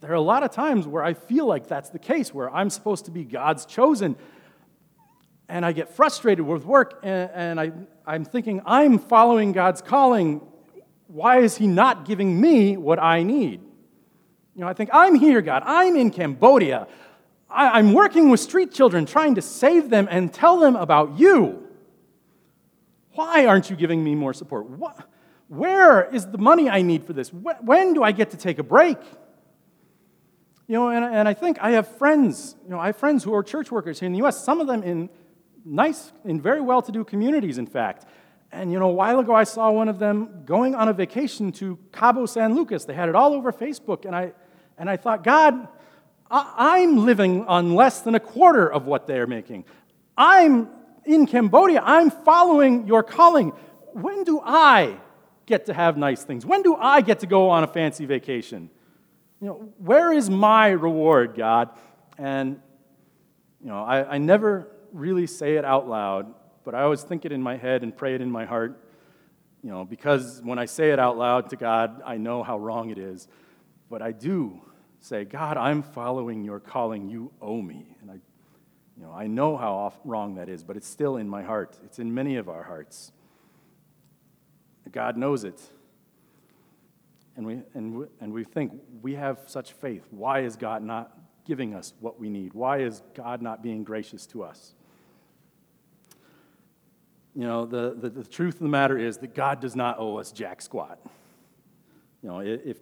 there 0.00 0.12
are 0.12 0.14
a 0.14 0.20
lot 0.20 0.44
of 0.44 0.52
times 0.52 0.86
where 0.86 1.02
I 1.02 1.14
feel 1.14 1.46
like 1.46 1.66
that's 1.66 1.90
the 1.90 1.98
case, 1.98 2.32
where 2.32 2.54
I'm 2.54 2.70
supposed 2.70 3.06
to 3.06 3.10
be 3.10 3.24
God's 3.24 3.66
chosen. 3.66 4.14
And 5.48 5.64
I 5.64 5.72
get 5.72 5.94
frustrated 5.94 6.44
with 6.44 6.64
work, 6.64 7.00
and, 7.02 7.30
and 7.32 7.60
I, 7.60 7.72
I'm 8.06 8.24
thinking, 8.24 8.60
I'm 8.66 8.98
following 8.98 9.52
God's 9.52 9.80
calling. 9.80 10.42
Why 11.06 11.38
is 11.38 11.56
He 11.56 11.66
not 11.66 12.04
giving 12.04 12.38
me 12.38 12.76
what 12.76 12.98
I 12.98 13.22
need? 13.22 13.60
You 14.54 14.60
know, 14.62 14.68
I 14.68 14.74
think, 14.74 14.90
I'm 14.92 15.14
here, 15.14 15.40
God. 15.40 15.62
I'm 15.64 15.96
in 15.96 16.10
Cambodia. 16.10 16.86
I, 17.48 17.78
I'm 17.78 17.92
working 17.92 18.28
with 18.28 18.40
street 18.40 18.72
children, 18.72 19.06
trying 19.06 19.36
to 19.36 19.42
save 19.42 19.88
them 19.88 20.06
and 20.10 20.32
tell 20.32 20.58
them 20.58 20.76
about 20.76 21.18
you. 21.18 21.66
Why 23.12 23.46
aren't 23.46 23.70
you 23.70 23.76
giving 23.76 24.04
me 24.04 24.14
more 24.14 24.34
support? 24.34 24.68
What, 24.68 25.08
where 25.48 26.04
is 26.14 26.26
the 26.26 26.38
money 26.38 26.68
I 26.68 26.82
need 26.82 27.04
for 27.04 27.12
this? 27.14 27.32
When 27.32 27.94
do 27.94 28.02
I 28.02 28.12
get 28.12 28.30
to 28.30 28.36
take 28.36 28.58
a 28.58 28.62
break? 28.62 28.98
You 30.66 30.74
know, 30.74 30.90
and, 30.90 31.04
and 31.04 31.26
I 31.26 31.32
think 31.32 31.58
I 31.60 31.70
have 31.70 31.88
friends, 31.96 32.54
you 32.64 32.70
know, 32.70 32.78
I 32.78 32.86
have 32.86 32.96
friends 32.96 33.24
who 33.24 33.34
are 33.34 33.42
church 33.42 33.72
workers 33.72 33.98
here 33.98 34.06
in 34.06 34.12
the 34.12 34.18
U.S., 34.18 34.44
some 34.44 34.60
of 34.60 34.66
them 34.66 34.82
in 34.82 35.08
nice, 35.68 36.12
in 36.24 36.40
very 36.40 36.60
well-to-do 36.60 37.04
communities, 37.04 37.58
in 37.58 37.66
fact. 37.66 38.06
And, 38.50 38.72
you 38.72 38.78
know, 38.78 38.88
a 38.88 38.92
while 38.92 39.18
ago 39.18 39.34
I 39.34 39.44
saw 39.44 39.70
one 39.70 39.88
of 39.88 39.98
them 39.98 40.42
going 40.46 40.74
on 40.74 40.88
a 40.88 40.92
vacation 40.92 41.52
to 41.52 41.78
Cabo 41.92 42.26
San 42.26 42.54
Lucas. 42.54 42.84
They 42.84 42.94
had 42.94 43.08
it 43.08 43.14
all 43.14 43.34
over 43.34 43.52
Facebook, 43.52 44.04
and 44.04 44.16
I, 44.16 44.32
And 44.80 44.88
I 44.88 44.96
thought, 44.96 45.24
God, 45.24 45.66
I- 46.30 46.54
I'm 46.56 47.04
living 47.04 47.44
on 47.46 47.74
less 47.74 48.00
than 48.00 48.14
a 48.14 48.20
quarter 48.20 48.72
of 48.72 48.86
what 48.86 49.08
they're 49.08 49.26
making. 49.26 49.64
I'm 50.16 50.68
in 51.04 51.26
Cambodia. 51.26 51.82
I'm 51.84 52.10
following 52.10 52.86
your 52.86 53.02
calling. 53.02 53.50
When 53.92 54.22
do 54.22 54.40
I 54.44 54.96
get 55.46 55.66
to 55.66 55.74
have 55.74 55.96
nice 55.96 56.22
things? 56.22 56.46
When 56.46 56.62
do 56.62 56.76
I 56.76 57.00
get 57.00 57.18
to 57.20 57.26
go 57.26 57.50
on 57.50 57.64
a 57.64 57.66
fancy 57.66 58.06
vacation? 58.06 58.70
You 59.40 59.46
know, 59.48 59.54
where 59.78 60.12
is 60.12 60.30
my 60.30 60.68
reward, 60.68 61.34
God? 61.34 61.70
And, 62.18 62.60
you 63.60 63.68
know, 63.68 63.82
I, 63.82 64.14
I 64.14 64.18
never 64.18 64.68
really 64.92 65.26
say 65.26 65.56
it 65.56 65.64
out 65.64 65.88
loud, 65.88 66.34
but 66.64 66.74
I 66.74 66.82
always 66.82 67.02
think 67.02 67.24
it 67.24 67.32
in 67.32 67.42
my 67.42 67.56
head 67.56 67.82
and 67.82 67.96
pray 67.96 68.14
it 68.14 68.20
in 68.20 68.30
my 68.30 68.44
heart. 68.44 68.84
You 69.62 69.70
know, 69.70 69.84
because 69.84 70.40
when 70.44 70.58
I 70.58 70.66
say 70.66 70.90
it 70.90 70.98
out 70.98 71.18
loud 71.18 71.50
to 71.50 71.56
God, 71.56 72.02
I 72.04 72.16
know 72.16 72.42
how 72.42 72.58
wrong 72.58 72.90
it 72.90 72.98
is. 72.98 73.26
But 73.90 74.02
I 74.02 74.12
do 74.12 74.60
say, 75.00 75.24
God, 75.24 75.56
I'm 75.56 75.82
following 75.82 76.44
your 76.44 76.60
calling. 76.60 77.08
You 77.08 77.32
owe 77.40 77.60
me. 77.60 77.96
And 78.00 78.10
I, 78.10 78.14
you 78.96 79.02
know, 79.02 79.12
I 79.12 79.26
know 79.26 79.56
how 79.56 79.74
off, 79.74 79.98
wrong 80.04 80.36
that 80.36 80.48
is, 80.48 80.62
but 80.62 80.76
it's 80.76 80.86
still 80.86 81.16
in 81.16 81.28
my 81.28 81.42
heart. 81.42 81.78
It's 81.84 81.98
in 81.98 82.14
many 82.14 82.36
of 82.36 82.48
our 82.48 82.62
hearts. 82.62 83.12
God 84.92 85.16
knows 85.16 85.44
it. 85.44 85.60
And 87.36 87.46
we, 87.46 87.62
and, 87.74 87.94
we, 87.94 88.06
and 88.20 88.32
we 88.32 88.44
think 88.44 88.72
we 89.00 89.14
have 89.14 89.40
such 89.46 89.72
faith. 89.72 90.04
Why 90.10 90.40
is 90.40 90.56
God 90.56 90.82
not 90.82 91.16
giving 91.44 91.74
us 91.74 91.94
what 92.00 92.18
we 92.18 92.28
need? 92.28 92.52
Why 92.52 92.78
is 92.78 93.02
God 93.14 93.40
not 93.40 93.62
being 93.62 93.84
gracious 93.84 94.26
to 94.26 94.42
us? 94.42 94.74
You 97.38 97.44
know, 97.44 97.66
the, 97.66 97.94
the, 97.96 98.10
the 98.10 98.24
truth 98.24 98.54
of 98.54 98.62
the 98.62 98.68
matter 98.68 98.98
is 98.98 99.18
that 99.18 99.32
God 99.32 99.60
does 99.60 99.76
not 99.76 100.00
owe 100.00 100.16
us 100.16 100.32
jack 100.32 100.60
squat. 100.60 100.98
You 102.20 102.30
know, 102.30 102.40
if, 102.40 102.78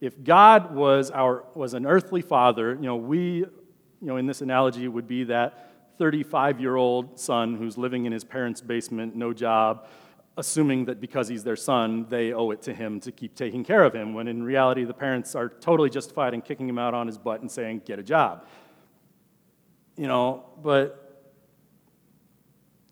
if 0.00 0.24
God 0.24 0.74
was, 0.74 1.12
our, 1.12 1.44
was 1.54 1.74
an 1.74 1.86
earthly 1.86 2.20
father, 2.20 2.74
you 2.74 2.86
know, 2.86 2.96
we, 2.96 3.20
you 3.20 3.48
know, 4.00 4.16
in 4.16 4.26
this 4.26 4.40
analogy 4.40 4.88
would 4.88 5.06
be 5.06 5.22
that 5.24 5.70
35 5.98 6.58
year 6.58 6.74
old 6.74 7.20
son 7.20 7.54
who's 7.54 7.78
living 7.78 8.04
in 8.04 8.10
his 8.10 8.24
parents' 8.24 8.60
basement, 8.60 9.14
no 9.14 9.32
job, 9.32 9.86
assuming 10.36 10.86
that 10.86 11.00
because 11.00 11.28
he's 11.28 11.44
their 11.44 11.54
son, 11.54 12.04
they 12.08 12.32
owe 12.32 12.50
it 12.50 12.62
to 12.62 12.74
him 12.74 12.98
to 13.02 13.12
keep 13.12 13.36
taking 13.36 13.62
care 13.62 13.84
of 13.84 13.94
him, 13.94 14.12
when 14.12 14.26
in 14.26 14.42
reality, 14.42 14.82
the 14.82 14.92
parents 14.92 15.36
are 15.36 15.48
totally 15.48 15.88
justified 15.88 16.34
in 16.34 16.40
kicking 16.40 16.68
him 16.68 16.80
out 16.80 16.94
on 16.94 17.06
his 17.06 17.16
butt 17.16 17.42
and 17.42 17.50
saying, 17.50 17.82
get 17.84 18.00
a 18.00 18.02
job. 18.02 18.44
You 19.96 20.08
know, 20.08 20.46
but 20.60 20.96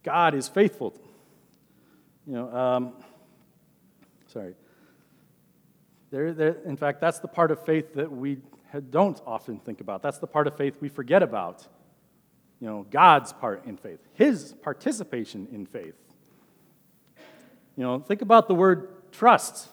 God 0.04 0.36
is 0.36 0.46
faithful. 0.46 0.94
You 2.28 2.34
know, 2.34 2.54
um, 2.54 2.92
sorry. 4.26 4.54
There, 6.10 6.34
there, 6.34 6.56
in 6.66 6.76
fact, 6.76 7.00
that's 7.00 7.20
the 7.20 7.28
part 7.28 7.50
of 7.50 7.64
faith 7.64 7.94
that 7.94 8.12
we 8.12 8.36
don't 8.90 9.18
often 9.26 9.58
think 9.58 9.80
about. 9.80 10.02
That's 10.02 10.18
the 10.18 10.26
part 10.26 10.46
of 10.46 10.54
faith 10.54 10.76
we 10.78 10.90
forget 10.90 11.22
about. 11.22 11.66
You 12.60 12.66
know, 12.66 12.86
God's 12.90 13.32
part 13.32 13.64
in 13.64 13.78
faith, 13.78 14.00
His 14.12 14.52
participation 14.62 15.48
in 15.52 15.64
faith. 15.64 15.94
You 17.76 17.84
know, 17.84 17.98
think 17.98 18.20
about 18.20 18.46
the 18.46 18.54
word 18.54 19.10
trust 19.10 19.68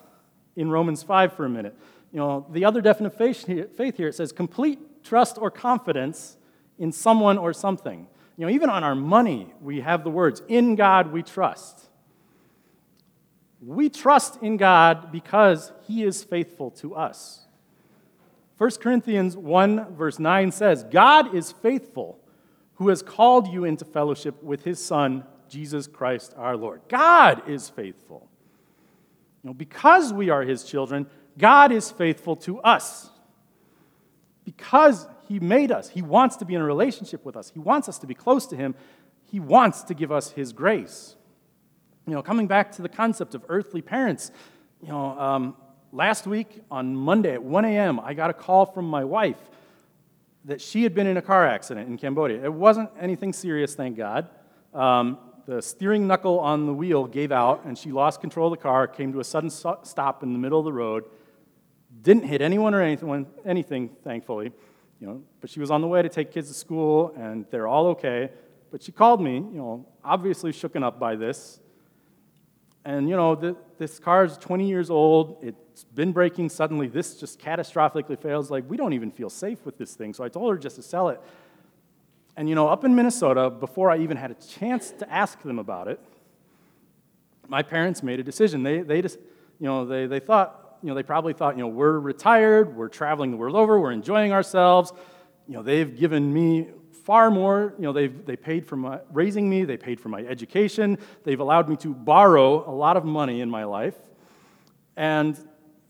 in 0.54 0.70
Romans 0.70 1.02
5 1.02 1.34
for 1.34 1.44
a 1.44 1.50
minute. 1.50 1.76
You 2.10 2.20
know, 2.20 2.46
the 2.50 2.64
other 2.64 2.80
definition 2.80 3.58
of 3.58 3.76
faith 3.76 3.96
here, 3.98 4.08
it 4.08 4.14
says 4.14 4.32
complete 4.32 5.04
trust 5.04 5.36
or 5.38 5.50
confidence 5.50 6.38
in 6.78 6.90
someone 6.90 7.36
or 7.36 7.52
something. 7.52 8.06
You 8.38 8.46
know, 8.46 8.52
even 8.52 8.70
on 8.70 8.82
our 8.82 8.94
money, 8.94 9.52
we 9.60 9.80
have 9.80 10.04
the 10.04 10.10
words, 10.10 10.40
in 10.48 10.74
God 10.74 11.12
we 11.12 11.22
trust. 11.22 11.90
We 13.66 13.88
trust 13.88 14.40
in 14.42 14.58
God 14.58 15.10
because 15.10 15.72
he 15.88 16.04
is 16.04 16.22
faithful 16.22 16.70
to 16.72 16.94
us. 16.94 17.46
1 18.58 18.70
Corinthians 18.80 19.36
1, 19.36 19.96
verse 19.96 20.20
9 20.20 20.52
says, 20.52 20.84
God 20.84 21.34
is 21.34 21.50
faithful, 21.50 22.20
who 22.74 22.90
has 22.90 23.02
called 23.02 23.48
you 23.48 23.64
into 23.64 23.84
fellowship 23.84 24.40
with 24.40 24.62
his 24.62 24.82
Son, 24.82 25.24
Jesus 25.48 25.88
Christ 25.88 26.32
our 26.36 26.56
Lord. 26.56 26.80
God 26.88 27.48
is 27.48 27.68
faithful. 27.68 28.28
You 29.42 29.50
know, 29.50 29.54
because 29.54 30.12
we 30.12 30.30
are 30.30 30.42
his 30.42 30.62
children, 30.62 31.08
God 31.36 31.72
is 31.72 31.90
faithful 31.90 32.36
to 32.36 32.60
us. 32.60 33.10
Because 34.44 35.08
he 35.26 35.40
made 35.40 35.72
us, 35.72 35.88
he 35.88 36.02
wants 36.02 36.36
to 36.36 36.44
be 36.44 36.54
in 36.54 36.60
a 36.60 36.64
relationship 36.64 37.24
with 37.24 37.36
us, 37.36 37.50
he 37.50 37.58
wants 37.58 37.88
us 37.88 37.98
to 37.98 38.06
be 38.06 38.14
close 38.14 38.46
to 38.46 38.56
him, 38.56 38.76
he 39.24 39.40
wants 39.40 39.82
to 39.82 39.94
give 39.94 40.12
us 40.12 40.30
his 40.30 40.52
grace. 40.52 41.16
You 42.08 42.14
know, 42.14 42.22
coming 42.22 42.46
back 42.46 42.70
to 42.72 42.82
the 42.82 42.88
concept 42.88 43.34
of 43.34 43.44
earthly 43.48 43.82
parents, 43.82 44.30
you 44.80 44.88
know, 44.88 45.18
um, 45.18 45.56
last 45.90 46.24
week 46.24 46.62
on 46.70 46.94
Monday 46.94 47.32
at 47.32 47.42
1 47.42 47.64
a.m., 47.64 47.98
I 47.98 48.14
got 48.14 48.30
a 48.30 48.32
call 48.32 48.64
from 48.64 48.88
my 48.88 49.02
wife 49.02 49.40
that 50.44 50.60
she 50.60 50.84
had 50.84 50.94
been 50.94 51.08
in 51.08 51.16
a 51.16 51.22
car 51.22 51.44
accident 51.44 51.88
in 51.88 51.98
Cambodia. 51.98 52.44
It 52.44 52.52
wasn't 52.52 52.90
anything 53.00 53.32
serious, 53.32 53.74
thank 53.74 53.96
God. 53.96 54.28
Um, 54.72 55.18
the 55.46 55.60
steering 55.60 56.06
knuckle 56.06 56.38
on 56.38 56.66
the 56.66 56.72
wheel 56.72 57.06
gave 57.06 57.32
out, 57.32 57.64
and 57.64 57.76
she 57.76 57.90
lost 57.90 58.20
control 58.20 58.52
of 58.52 58.56
the 58.56 58.62
car, 58.62 58.86
came 58.86 59.12
to 59.12 59.18
a 59.18 59.24
sudden 59.24 59.50
stop 59.50 60.22
in 60.22 60.32
the 60.32 60.38
middle 60.38 60.60
of 60.60 60.64
the 60.64 60.72
road, 60.72 61.06
didn't 62.02 62.22
hit 62.22 62.40
anyone 62.40 62.72
or 62.72 62.82
anything, 62.82 63.26
anything 63.44 63.90
thankfully. 64.04 64.52
You 65.00 65.06
know, 65.08 65.22
but 65.40 65.50
she 65.50 65.58
was 65.58 65.72
on 65.72 65.80
the 65.80 65.88
way 65.88 66.02
to 66.02 66.08
take 66.08 66.30
kids 66.30 66.46
to 66.46 66.54
school, 66.54 67.12
and 67.18 67.46
they're 67.50 67.66
all 67.66 67.88
okay. 67.88 68.30
But 68.70 68.84
she 68.84 68.92
called 68.92 69.20
me, 69.20 69.34
you 69.34 69.58
know, 69.58 69.88
obviously 70.04 70.52
shooken 70.52 70.84
up 70.84 71.00
by 71.00 71.16
this. 71.16 71.58
And, 72.86 73.08
you 73.08 73.16
know, 73.16 73.34
the, 73.34 73.56
this 73.78 73.98
car 73.98 74.24
is 74.24 74.38
20 74.38 74.68
years 74.68 74.90
old. 74.90 75.38
It's 75.42 75.82
been 75.82 76.12
breaking 76.12 76.50
suddenly. 76.50 76.86
This 76.86 77.18
just 77.18 77.40
catastrophically 77.40 78.16
fails. 78.16 78.48
Like, 78.48 78.70
we 78.70 78.76
don't 78.76 78.92
even 78.92 79.10
feel 79.10 79.28
safe 79.28 79.66
with 79.66 79.76
this 79.76 79.94
thing. 79.94 80.14
So 80.14 80.22
I 80.22 80.28
told 80.28 80.52
her 80.52 80.56
just 80.56 80.76
to 80.76 80.82
sell 80.82 81.08
it. 81.08 81.20
And 82.36 82.48
you 82.48 82.54
know, 82.54 82.68
up 82.68 82.84
in 82.84 82.94
Minnesota, 82.94 83.50
before 83.50 83.90
I 83.90 83.98
even 83.98 84.16
had 84.16 84.30
a 84.30 84.34
chance 84.34 84.92
to 84.92 85.12
ask 85.12 85.42
them 85.42 85.58
about 85.58 85.88
it, 85.88 85.98
my 87.48 87.60
parents 87.60 88.04
made 88.04 88.20
a 88.20 88.22
decision. 88.22 88.62
They, 88.62 88.82
they 88.82 89.02
just, 89.02 89.18
you 89.58 89.66
know, 89.66 89.84
they, 89.84 90.06
they 90.06 90.20
thought, 90.20 90.78
you 90.80 90.88
know, 90.88 90.94
they 90.94 91.02
probably 91.02 91.32
thought, 91.32 91.56
you 91.56 91.62
know, 91.62 91.68
we're 91.68 91.98
retired, 91.98 92.76
we're 92.76 92.88
traveling 92.88 93.32
the 93.32 93.36
world 93.36 93.56
over, 93.56 93.80
we're 93.80 93.90
enjoying 93.90 94.30
ourselves. 94.30 94.92
You 95.48 95.54
know, 95.54 95.62
they've 95.62 95.96
given 95.98 96.32
me 96.32 96.68
far 97.06 97.30
more. 97.30 97.72
You 97.78 97.84
know, 97.84 97.92
they've 97.92 98.26
they 98.26 98.36
paid 98.36 98.66
for 98.66 98.76
my 98.76 98.98
raising 99.12 99.48
me, 99.48 99.64
they 99.64 99.76
paid 99.76 100.00
for 100.00 100.08
my 100.08 100.22
education, 100.22 100.98
they've 101.22 101.38
allowed 101.38 101.68
me 101.68 101.76
to 101.76 101.94
borrow 101.94 102.68
a 102.68 102.74
lot 102.74 102.96
of 102.96 103.04
money 103.04 103.40
in 103.40 103.48
my 103.48 103.62
life. 103.62 103.94
And 104.96 105.38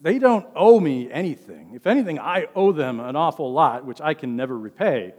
they 0.02 0.18
don't 0.18 0.46
owe 0.54 0.78
me 0.78 1.10
anything. 1.10 1.72
If 1.74 1.86
anything, 1.86 2.18
I 2.18 2.48
owe 2.54 2.70
them 2.70 3.00
an 3.00 3.16
awful 3.16 3.50
lot, 3.50 3.86
which 3.86 4.00
I 4.02 4.12
can 4.12 4.36
never 4.36 4.58
repay. 4.58 5.14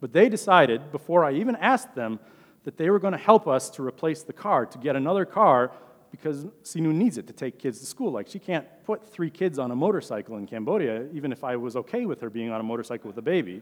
But 0.00 0.14
they 0.14 0.30
decided, 0.30 0.90
before 0.90 1.22
I 1.22 1.32
even 1.32 1.54
asked 1.56 1.94
them, 1.94 2.18
that 2.64 2.78
they 2.78 2.88
were 2.88 2.98
going 2.98 3.12
to 3.12 3.18
help 3.18 3.46
us 3.46 3.68
to 3.70 3.86
replace 3.86 4.22
the 4.22 4.32
car, 4.32 4.64
to 4.64 4.78
get 4.78 4.96
another 4.96 5.26
car, 5.26 5.70
because 6.10 6.46
Sinu 6.64 6.94
needs 6.94 7.18
it 7.18 7.26
to 7.26 7.32
take 7.32 7.58
kids 7.58 7.78
to 7.80 7.86
school. 7.86 8.10
Like, 8.10 8.28
she 8.28 8.38
can't 8.38 8.66
put 8.84 9.06
three 9.06 9.30
kids 9.30 9.58
on 9.58 9.70
a 9.70 9.76
motorcycle 9.76 10.38
in 10.38 10.46
Cambodia, 10.46 11.06
even 11.12 11.30
if 11.30 11.44
I 11.44 11.56
was 11.56 11.76
okay 11.76 12.06
with 12.06 12.20
her 12.22 12.30
being 12.30 12.50
on 12.50 12.60
a 12.60 12.64
motorcycle 12.64 13.08
with 13.08 13.18
a 13.18 13.22
baby. 13.22 13.60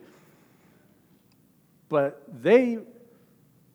But 1.91 2.23
they, 2.43 2.79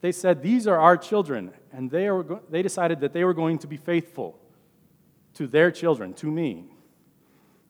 they 0.02 0.12
said, 0.12 0.42
These 0.42 0.66
are 0.66 0.80
our 0.80 0.98
children, 0.98 1.52
and 1.72 1.92
they, 1.92 2.08
are, 2.08 2.26
they 2.50 2.64
decided 2.64 3.02
that 3.02 3.14
they 3.14 3.24
were 3.24 3.36
going 3.36 3.60
to 3.60 3.68
be 3.68 3.78
faithful 3.78 4.40
to 5.36 5.46
their 5.46 5.70
children, 5.70 6.14
to 6.16 6.32
me. 6.32 6.66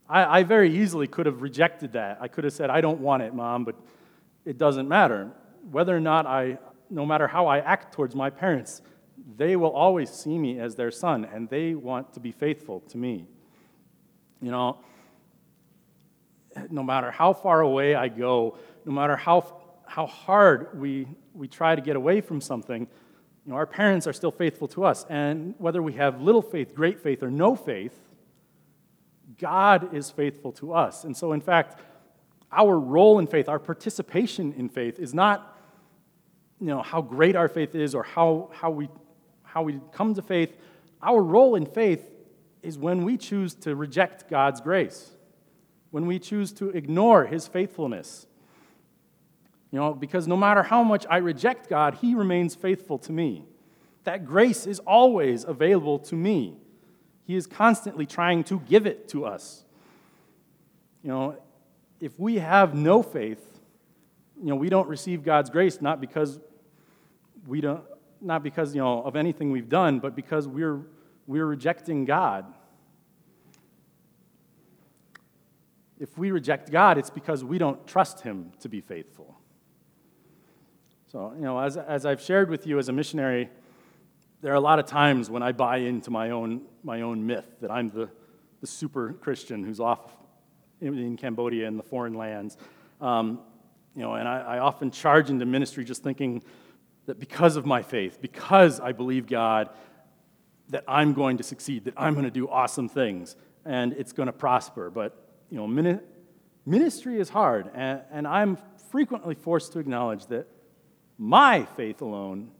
I, 0.07 0.39
I 0.39 0.43
very 0.43 0.73
easily 0.77 1.07
could 1.07 1.25
have 1.25 1.41
rejected 1.41 1.93
that. 1.93 2.19
I 2.21 2.29
could 2.29 2.43
have 2.43 2.53
said, 2.53 2.69
I 2.69 2.79
don't 2.79 3.01
want 3.01 3.23
it, 3.23 3.33
Mom, 3.33 3.65
but 3.65 3.75
it 4.45 4.57
doesn't 4.57 4.87
matter. 4.87 5.31
Whether 5.71 5.97
or 5.97 5.99
not 5.99 6.27
I, 6.27 6.59
no 6.91 7.05
matter 7.07 7.27
how 7.27 7.47
I 7.47 7.57
act 7.57 7.93
towards 7.93 8.15
my 8.15 8.29
parents, 8.29 8.83
they 9.35 9.55
will 9.55 9.71
always 9.71 10.11
see 10.11 10.37
me 10.37 10.59
as 10.59 10.75
their 10.75 10.91
son, 10.91 11.25
and 11.25 11.49
they 11.49 11.73
want 11.73 12.13
to 12.13 12.19
be 12.19 12.31
faithful 12.31 12.81
to 12.81 12.97
me. 12.99 13.25
You 14.41 14.51
know, 14.51 14.77
no 16.69 16.83
matter 16.83 17.09
how 17.09 17.33
far 17.33 17.61
away 17.61 17.95
I 17.95 18.09
go, 18.09 18.59
no 18.85 18.91
matter 18.91 19.15
how, 19.15 19.61
how 19.87 20.05
hard 20.07 20.79
we, 20.79 21.07
we 21.33 21.47
try 21.47 21.75
to 21.75 21.81
get 21.81 21.95
away 21.95 22.21
from 22.21 22.41
something, 22.41 22.81
you 23.45 23.51
know, 23.51 23.55
our 23.55 23.67
parents 23.67 24.07
are 24.07 24.13
still 24.13 24.31
faithful 24.31 24.67
to 24.69 24.83
us. 24.83 25.05
And 25.09 25.53
whether 25.57 25.81
we 25.81 25.93
have 25.93 26.21
little 26.21 26.41
faith, 26.41 26.73
great 26.73 26.99
faith, 26.99 27.21
or 27.21 27.29
no 27.29 27.55
faith, 27.55 27.99
God 29.39 29.93
is 29.93 30.09
faithful 30.09 30.51
to 30.53 30.73
us. 30.73 31.03
And 31.03 31.15
so, 31.15 31.31
in 31.33 31.41
fact, 31.41 31.79
our 32.51 32.79
role 32.79 33.19
in 33.19 33.27
faith, 33.27 33.49
our 33.49 33.59
participation 33.59 34.53
in 34.53 34.69
faith, 34.69 34.99
is 34.99 35.13
not 35.13 35.55
you 36.59 36.67
know, 36.67 36.81
how 36.81 37.01
great 37.01 37.35
our 37.35 37.47
faith 37.47 37.75
is 37.75 37.93
or 37.93 38.03
how, 38.03 38.49
how, 38.53 38.69
we, 38.71 38.89
how 39.43 39.63
we 39.63 39.79
come 39.91 40.13
to 40.13 40.21
faith. 40.21 40.55
Our 41.01 41.21
role 41.21 41.55
in 41.55 41.65
faith 41.65 42.09
is 42.63 42.77
when 42.77 43.03
we 43.03 43.17
choose 43.17 43.53
to 43.55 43.75
reject 43.75 44.29
God's 44.29 44.61
grace, 44.61 45.11
when 45.91 46.05
we 46.07 46.17
choose 46.17 46.51
to 46.53 46.69
ignore 46.69 47.25
His 47.25 47.47
faithfulness. 47.47 48.25
You 49.75 49.81
know, 49.81 49.93
because 49.93 50.25
no 50.25 50.37
matter 50.37 50.63
how 50.63 50.83
much 50.83 51.05
I 51.09 51.17
reject 51.17 51.67
God, 51.67 51.95
He 51.95 52.15
remains 52.15 52.55
faithful 52.55 52.97
to 52.99 53.11
me. 53.11 53.43
That 54.05 54.25
grace 54.25 54.65
is 54.65 54.79
always 54.79 55.43
available 55.43 55.99
to 55.99 56.15
me. 56.15 56.55
He 57.25 57.35
is 57.35 57.45
constantly 57.45 58.05
trying 58.05 58.45
to 58.45 58.61
give 58.61 58.87
it 58.87 59.09
to 59.09 59.25
us. 59.25 59.65
You 61.03 61.09
know, 61.09 61.37
if 61.99 62.17
we 62.17 62.37
have 62.37 62.73
no 62.73 63.03
faith, 63.03 63.59
you 64.41 64.45
know, 64.45 64.55
we 64.55 64.69
don't 64.69 64.87
receive 64.87 65.25
God's 65.25 65.49
grace 65.49 65.81
not 65.81 65.99
because 65.99 66.39
we 67.45 67.59
don't 67.59 67.83
not 68.21 68.43
because, 68.43 68.73
you 68.73 68.81
know, 68.81 69.01
of 69.01 69.17
anything 69.17 69.51
we've 69.51 69.67
done, 69.67 69.99
but 69.99 70.15
because 70.15 70.47
we're 70.47 70.83
we're 71.27 71.45
rejecting 71.45 72.05
God. 72.05 72.45
If 75.99 76.17
we 76.17 76.31
reject 76.31 76.71
God, 76.71 76.97
it's 76.97 77.09
because 77.09 77.43
we 77.43 77.57
don't 77.57 77.85
trust 77.85 78.21
him 78.21 78.53
to 78.61 78.69
be 78.69 78.79
faithful. 78.79 79.35
So, 81.15 81.31
you 81.33 81.43
know, 81.43 81.57
as, 81.59 81.77
as 81.77 82.05
I've 82.05 82.19
shared 82.19 82.49
with 82.49 82.67
you 82.67 82.77
as 82.77 82.89
a 82.89 82.91
missionary, 82.91 83.49
there 84.41 84.51
are 84.51 84.57
a 84.57 84.59
lot 84.59 84.79
of 84.79 84.85
times 84.85 85.29
when 85.29 85.41
I 85.41 85.53
buy 85.53 85.77
into 85.77 86.11
my 86.11 86.31
own, 86.31 86.63
my 86.83 87.03
own 87.03 87.25
myth 87.25 87.45
that 87.61 87.71
I'm 87.71 87.89
the, 87.89 88.09
the 88.59 88.67
super 88.67 89.13
Christian 89.13 89.63
who's 89.63 89.79
off 89.79 90.01
in, 90.81 90.97
in 90.97 91.15
Cambodia 91.15 91.69
and 91.69 91.79
the 91.79 91.83
foreign 91.83 92.15
lands. 92.15 92.57
Um, 92.99 93.39
you 93.95 94.01
know, 94.01 94.15
and 94.15 94.27
I, 94.27 94.41
I 94.41 94.59
often 94.59 94.91
charge 94.91 95.29
into 95.29 95.45
ministry 95.45 95.85
just 95.85 96.03
thinking 96.03 96.43
that 97.05 97.17
because 97.17 97.55
of 97.55 97.65
my 97.65 97.81
faith, 97.81 98.19
because 98.19 98.81
I 98.81 98.91
believe 98.91 99.25
God, 99.25 99.69
that 100.67 100.83
I'm 100.85 101.13
going 101.13 101.37
to 101.37 101.43
succeed, 101.43 101.85
that 101.85 101.93
I'm 101.95 102.13
going 102.13 102.25
to 102.25 102.29
do 102.29 102.49
awesome 102.49 102.89
things, 102.89 103.37
and 103.63 103.93
it's 103.93 104.11
going 104.11 104.27
to 104.27 104.33
prosper. 104.33 104.89
But, 104.89 105.17
you 105.49 105.55
know, 105.55 105.97
ministry 106.65 107.21
is 107.21 107.29
hard, 107.29 107.71
and, 107.73 108.01
and 108.11 108.27
I'm 108.27 108.57
frequently 108.91 109.35
forced 109.35 109.71
to 109.71 109.79
acknowledge 109.79 110.25
that 110.25 110.49
my 111.17 111.63
faith 111.77 112.01
alone 112.01 112.51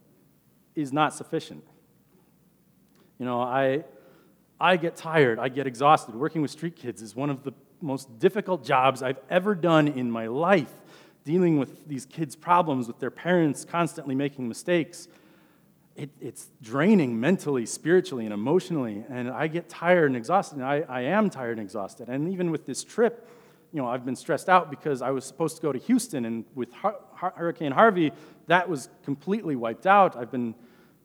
is 0.74 0.92
not 0.92 1.14
sufficient. 1.14 1.64
You 3.18 3.24
know, 3.24 3.40
I, 3.40 3.84
I 4.60 4.76
get 4.76 4.96
tired, 4.96 5.38
I 5.38 5.48
get 5.48 5.66
exhausted. 5.66 6.14
Working 6.14 6.42
with 6.42 6.50
street 6.50 6.76
kids 6.76 7.02
is 7.02 7.14
one 7.16 7.30
of 7.30 7.44
the 7.44 7.52
most 7.80 8.18
difficult 8.18 8.64
jobs 8.64 9.02
I've 9.02 9.20
ever 9.30 9.54
done 9.54 9.88
in 9.88 10.10
my 10.10 10.26
life, 10.26 10.72
dealing 11.24 11.58
with 11.58 11.86
these 11.88 12.06
kids' 12.06 12.36
problems 12.36 12.86
with 12.86 12.98
their 12.98 13.10
parents 13.10 13.64
constantly 13.64 14.14
making 14.14 14.48
mistakes. 14.48 15.08
It, 15.94 16.10
it's 16.20 16.48
draining 16.62 17.18
mentally, 17.18 17.64
spiritually, 17.64 18.24
and 18.24 18.34
emotionally. 18.34 19.04
And 19.08 19.30
I 19.30 19.46
get 19.46 19.68
tired 19.68 20.06
and 20.06 20.16
exhausted. 20.16 20.58
And 20.58 20.66
I, 20.66 20.84
I 20.88 21.00
am 21.02 21.30
tired 21.30 21.58
and 21.58 21.60
exhausted. 21.60 22.08
And 22.08 22.30
even 22.30 22.50
with 22.50 22.66
this 22.66 22.84
trip, 22.84 23.28
you 23.76 23.82
know, 23.82 23.88
I've 23.88 24.06
been 24.06 24.16
stressed 24.16 24.48
out 24.48 24.70
because 24.70 25.02
I 25.02 25.10
was 25.10 25.26
supposed 25.26 25.56
to 25.56 25.62
go 25.62 25.70
to 25.70 25.78
Houston, 25.78 26.24
and 26.24 26.46
with 26.54 26.70
Hurricane 26.72 27.72
Harvey, 27.72 28.10
that 28.46 28.70
was 28.70 28.88
completely 29.04 29.54
wiped 29.54 29.86
out. 29.86 30.16
I've 30.16 30.30
been 30.30 30.54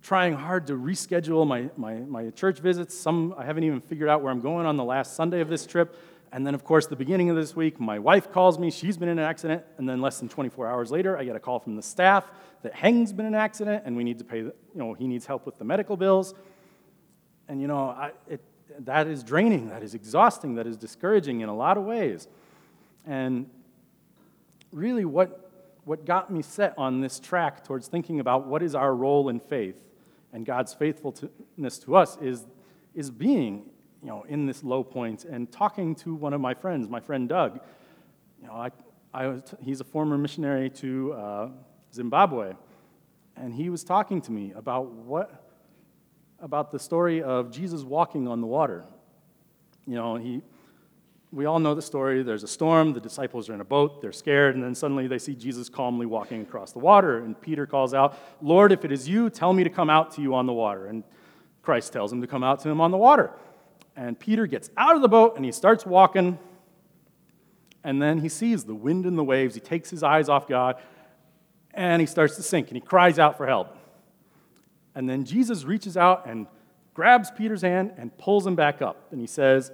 trying 0.02 0.32
hard 0.32 0.68
to 0.68 0.74
reschedule 0.76 1.46
my, 1.46 1.70
my, 1.76 1.96
my 1.96 2.30
church 2.30 2.60
visits. 2.60 2.98
Some 2.98 3.36
I 3.38 3.44
haven't 3.44 3.66
even 3.66 3.82
figured 3.82 4.08
out 4.08 4.22
where 4.22 4.32
I'm 4.32 4.40
going 4.40 4.66
on 4.66 4.78
the 4.78 4.86
last 4.86 5.18
Sunday 5.18 5.42
of 5.42 5.50
this 5.50 5.66
trip. 5.66 5.98
And 6.32 6.48
then, 6.48 6.56
of 6.56 6.64
course, 6.64 6.88
the 6.88 6.96
beginning 6.96 7.30
of 7.30 7.36
this 7.36 7.58
week, 7.58 7.78
my 7.78 8.00
wife 8.00 8.32
calls 8.32 8.58
me. 8.58 8.72
She's 8.72 8.96
been 8.96 9.10
in 9.10 9.20
an 9.20 9.26
accident. 9.26 9.66
And 9.78 9.90
then, 9.90 10.00
less 10.00 10.20
than 10.20 10.30
24 10.30 10.66
hours 10.66 10.92
later, 10.92 11.18
I 11.18 11.26
get 11.26 11.36
a 11.36 11.42
call 11.42 11.60
from 11.60 11.76
the 11.76 11.84
staff 11.84 12.32
that 12.62 12.74
Heng's 12.74 13.12
been 13.12 13.26
in 13.26 13.34
an 13.34 13.42
accident 13.42 13.84
and 13.86 13.98
we 13.98 14.06
need 14.06 14.20
to 14.20 14.24
pay, 14.24 14.38
you 14.38 14.54
know, 14.76 14.94
he 14.94 15.08
needs 15.08 15.26
help 15.26 15.46
with 15.46 15.58
the 15.58 15.66
medical 15.66 15.98
bills. 15.98 16.34
And, 17.50 17.60
you 17.60 17.68
know, 17.68 17.90
I, 17.90 18.12
it, 18.30 18.40
that 18.86 19.08
is 19.08 19.24
draining, 19.24 19.68
that 19.68 19.84
is 19.84 19.94
exhausting, 19.94 20.56
that 20.56 20.68
is 20.68 20.78
discouraging 20.78 21.42
in 21.42 21.50
a 21.50 21.56
lot 21.56 21.76
of 21.76 21.84
ways. 21.84 22.30
And 23.06 23.50
really, 24.72 25.06
what, 25.06 25.52
what 25.86 26.06
got 26.06 26.32
me 26.32 26.42
set 26.42 26.74
on 26.78 27.02
this 27.02 27.20
track 27.20 27.64
towards 27.64 27.88
thinking 27.88 28.20
about 28.20 28.48
what 28.48 28.62
is 28.62 28.76
our 28.76 28.96
role 28.96 29.30
in 29.30 29.40
faith 29.40 29.82
and 30.34 30.46
God's 30.46 30.74
faithfulness 30.74 31.80
to 31.80 31.96
us 31.96 32.18
is, 32.22 32.46
is 32.96 33.10
being 33.10 33.70
you 34.02 34.08
know, 34.08 34.24
in 34.28 34.46
this 34.46 34.64
low 34.64 34.84
point 34.84 35.26
and 35.26 35.52
talking 35.52 35.96
to 35.96 36.16
one 36.16 36.34
of 36.34 36.42
my 36.42 36.54
friends, 36.54 36.90
my 36.90 37.00
friend 37.00 37.30
Doug. 37.30 37.60
You 38.42 38.48
know, 38.48 38.54
I, 38.54 38.72
I 39.14 39.28
was, 39.28 39.44
he's 39.62 39.82
a 39.82 39.84
former 39.84 40.18
missionary 40.18 40.70
to 40.72 41.14
uh, 41.14 41.50
Zimbabwe, 41.94 42.54
and 43.36 43.54
he 43.54 43.70
was 43.70 43.84
talking 43.84 44.22
to 44.22 44.32
me 44.32 44.54
about 44.56 44.88
what 44.88 45.38
about 46.40 46.72
the 46.72 46.80
story 46.80 47.22
of 47.22 47.52
Jesus 47.52 47.84
walking 47.84 48.28
on 48.28 48.42
the 48.42 48.48
water. 48.48 48.84
You 49.86 49.96
know, 49.96 50.16
he 50.16 50.42
we 51.32 51.46
all 51.46 51.60
know 51.60 51.74
the 51.74 51.82
story. 51.82 52.24
There's 52.24 52.44
a 52.44 52.48
storm, 52.48 52.94
the 52.94 53.00
disciples 53.00 53.50
are 53.50 53.54
in 53.54 53.62
a 53.62 53.66
boat, 53.66 54.02
they're 54.02 54.12
scared, 54.12 54.56
and 54.56 54.64
then 54.64 54.76
suddenly 54.76 55.08
they 55.08 55.20
see 55.20 55.34
Jesus 55.34 55.70
calmly 55.70 56.06
walking 56.06 56.42
across 56.42 56.74
the 56.74 56.80
water. 56.80 57.20
And 57.20 57.40
Peter 57.40 57.66
calls 57.66 57.94
out, 57.94 58.18
Lord, 58.42 58.72
if 58.72 58.84
it 58.84 58.92
is 58.92 59.08
you, 59.08 59.30
tell 59.30 59.54
me 59.54 59.64
to 59.64 59.70
come 59.70 59.90
out 59.90 60.12
to 60.16 60.22
you 60.22 60.36
on 60.36 60.46
the 60.46 60.54
water. 60.54 60.88
And 60.88 61.04
Christ 61.62 61.94
tells 61.94 62.12
him 62.12 62.22
to 62.22 62.28
come 62.28 62.44
out 62.44 62.60
to 62.62 62.70
him 62.70 62.82
on 62.82 62.92
the 62.92 62.98
water. 62.98 63.32
And 63.96 64.20
Peter 64.20 64.46
gets 64.46 64.70
out 64.76 64.96
of 64.96 65.02
the 65.02 65.08
boat 65.08 65.36
and 65.36 65.46
he 65.46 65.52
starts 65.52 65.86
walking. 65.86 66.38
And 67.84 68.02
then 68.02 68.20
he 68.20 68.30
sees 68.30 68.66
the 68.66 68.76
wind 68.76 69.06
and 69.06 69.18
the 69.18 69.24
waves. 69.24 69.56
He 69.56 69.62
takes 69.62 69.90
his 69.90 70.04
eyes 70.04 70.30
off 70.30 70.48
God 70.48 70.78
and 71.74 72.02
he 72.02 72.06
starts 72.06 72.36
to 72.36 72.44
sink 72.44 72.68
and 72.68 72.76
he 72.76 72.82
cries 72.82 73.20
out 73.20 73.38
for 73.38 73.48
help. 73.48 73.78
And 74.96 75.10
then 75.10 75.24
Jesus 75.24 75.64
reaches 75.64 75.96
out 75.96 76.26
and 76.28 76.48
grabs 76.94 77.32
Peter's 77.32 77.62
hand 77.62 77.94
and 77.98 78.16
pulls 78.18 78.46
him 78.46 78.56
back 78.56 78.82
up. 78.82 79.08
And 79.12 79.22
he 79.22 79.28
says, 79.28 79.72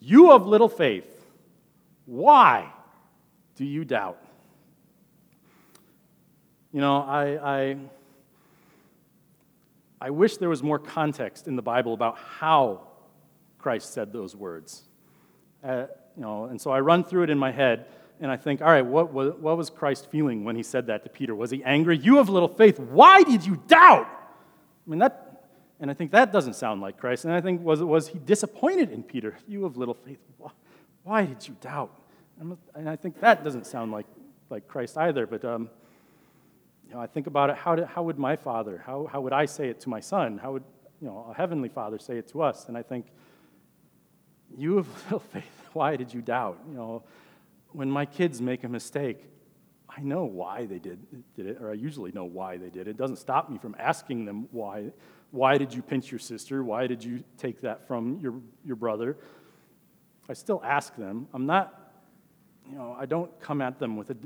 you 0.00 0.32
of 0.32 0.46
little 0.46 0.68
faith, 0.68 1.24
why 2.06 2.72
do 3.56 3.64
you 3.64 3.84
doubt? 3.84 4.18
You 6.72 6.80
know, 6.80 7.02
I, 7.02 7.58
I, 7.60 7.76
I 10.00 10.10
wish 10.10 10.38
there 10.38 10.48
was 10.48 10.62
more 10.62 10.78
context 10.78 11.46
in 11.46 11.56
the 11.56 11.62
Bible 11.62 11.94
about 11.94 12.16
how 12.16 12.82
Christ 13.58 13.92
said 13.92 14.12
those 14.12 14.34
words. 14.34 14.82
Uh, 15.62 15.86
you 16.16 16.22
know, 16.22 16.46
and 16.46 16.60
so 16.60 16.70
I 16.70 16.80
run 16.80 17.04
through 17.04 17.24
it 17.24 17.30
in 17.30 17.38
my 17.38 17.52
head 17.52 17.86
and 18.20 18.30
I 18.30 18.36
think, 18.36 18.60
all 18.60 18.68
right, 18.68 18.84
what, 18.84 19.12
what, 19.12 19.40
what 19.40 19.56
was 19.56 19.70
Christ 19.70 20.10
feeling 20.10 20.44
when 20.44 20.54
he 20.54 20.62
said 20.62 20.86
that 20.88 21.04
to 21.04 21.10
Peter? 21.10 21.34
Was 21.34 21.50
he 21.50 21.64
angry? 21.64 21.98
You 21.98 22.16
have 22.16 22.28
little 22.28 22.48
faith. 22.48 22.78
Why 22.78 23.22
did 23.22 23.44
you 23.44 23.62
doubt? 23.66 24.06
I 24.06 24.90
mean, 24.90 24.98
that, 24.98 25.29
and 25.80 25.90
I 25.90 25.94
think 25.94 26.10
that 26.10 26.30
doesn't 26.30 26.54
sound 26.54 26.82
like 26.82 26.98
Christ. 26.98 27.24
And 27.24 27.32
I 27.32 27.40
think, 27.40 27.62
was, 27.62 27.82
was 27.82 28.08
he 28.08 28.18
disappointed 28.18 28.92
in 28.92 29.02
Peter? 29.02 29.36
You 29.48 29.64
of 29.64 29.78
little 29.78 29.94
faith, 29.94 30.18
why 31.02 31.24
did 31.24 31.48
you 31.48 31.56
doubt? 31.60 31.90
And 32.38 32.88
I 32.88 32.96
think 32.96 33.20
that 33.20 33.42
doesn't 33.42 33.66
sound 33.66 33.90
like, 33.90 34.06
like 34.50 34.68
Christ 34.68 34.98
either. 34.98 35.26
But 35.26 35.44
um, 35.44 35.70
you 36.86 36.94
know, 36.94 37.00
I 37.00 37.06
think 37.06 37.26
about 37.26 37.50
it 37.50 37.56
how, 37.56 37.76
did, 37.76 37.86
how 37.86 38.02
would 38.02 38.18
my 38.18 38.36
father, 38.36 38.82
how, 38.84 39.08
how 39.10 39.22
would 39.22 39.32
I 39.32 39.46
say 39.46 39.68
it 39.68 39.80
to 39.80 39.88
my 39.88 40.00
son? 40.00 40.38
How 40.38 40.52
would 40.52 40.64
you 41.00 41.08
know, 41.08 41.26
a 41.30 41.34
heavenly 41.34 41.70
father 41.70 41.98
say 41.98 42.18
it 42.18 42.28
to 42.28 42.42
us? 42.42 42.68
And 42.68 42.76
I 42.76 42.82
think, 42.82 43.06
you 44.56 44.78
of 44.78 44.88
little 45.04 45.20
faith, 45.20 45.44
why 45.72 45.96
did 45.96 46.12
you 46.12 46.20
doubt? 46.20 46.58
You 46.68 46.74
know, 46.74 47.02
when 47.72 47.90
my 47.90 48.04
kids 48.04 48.42
make 48.42 48.64
a 48.64 48.68
mistake, 48.68 49.24
I 49.88 50.02
know 50.02 50.24
why 50.24 50.66
they 50.66 50.78
did, 50.78 50.98
did 51.34 51.46
it, 51.46 51.58
or 51.60 51.70
I 51.70 51.74
usually 51.74 52.12
know 52.12 52.24
why 52.24 52.58
they 52.58 52.68
did 52.68 52.86
it. 52.86 52.88
It 52.88 52.96
doesn't 52.96 53.16
stop 53.16 53.50
me 53.50 53.58
from 53.58 53.74
asking 53.78 54.24
them 54.24 54.48
why 54.50 54.92
why 55.30 55.58
did 55.58 55.72
you 55.72 55.82
pinch 55.82 56.10
your 56.10 56.18
sister? 56.18 56.64
Why 56.64 56.86
did 56.86 57.04
you 57.04 57.22
take 57.38 57.60
that 57.60 57.86
from 57.86 58.18
your, 58.20 58.34
your 58.64 58.76
brother? 58.76 59.16
I 60.28 60.32
still 60.32 60.60
ask 60.64 60.94
them. 60.96 61.28
I'm 61.32 61.46
not, 61.46 61.92
you 62.68 62.76
know, 62.76 62.96
I 62.98 63.06
don't 63.06 63.30
come 63.40 63.60
at 63.60 63.78
them 63.78 63.96
with 63.96 64.10
a 64.10 64.16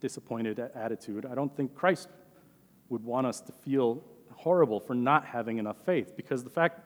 disappointed 0.00 0.58
attitude. 0.74 1.26
I 1.30 1.34
don't 1.34 1.54
think 1.54 1.74
Christ 1.74 2.08
would 2.88 3.04
want 3.04 3.26
us 3.26 3.40
to 3.42 3.52
feel 3.52 4.02
horrible 4.32 4.80
for 4.80 4.94
not 4.94 5.24
having 5.24 5.58
enough 5.58 5.76
faith 5.84 6.16
because 6.16 6.44
the 6.44 6.50
fact, 6.50 6.80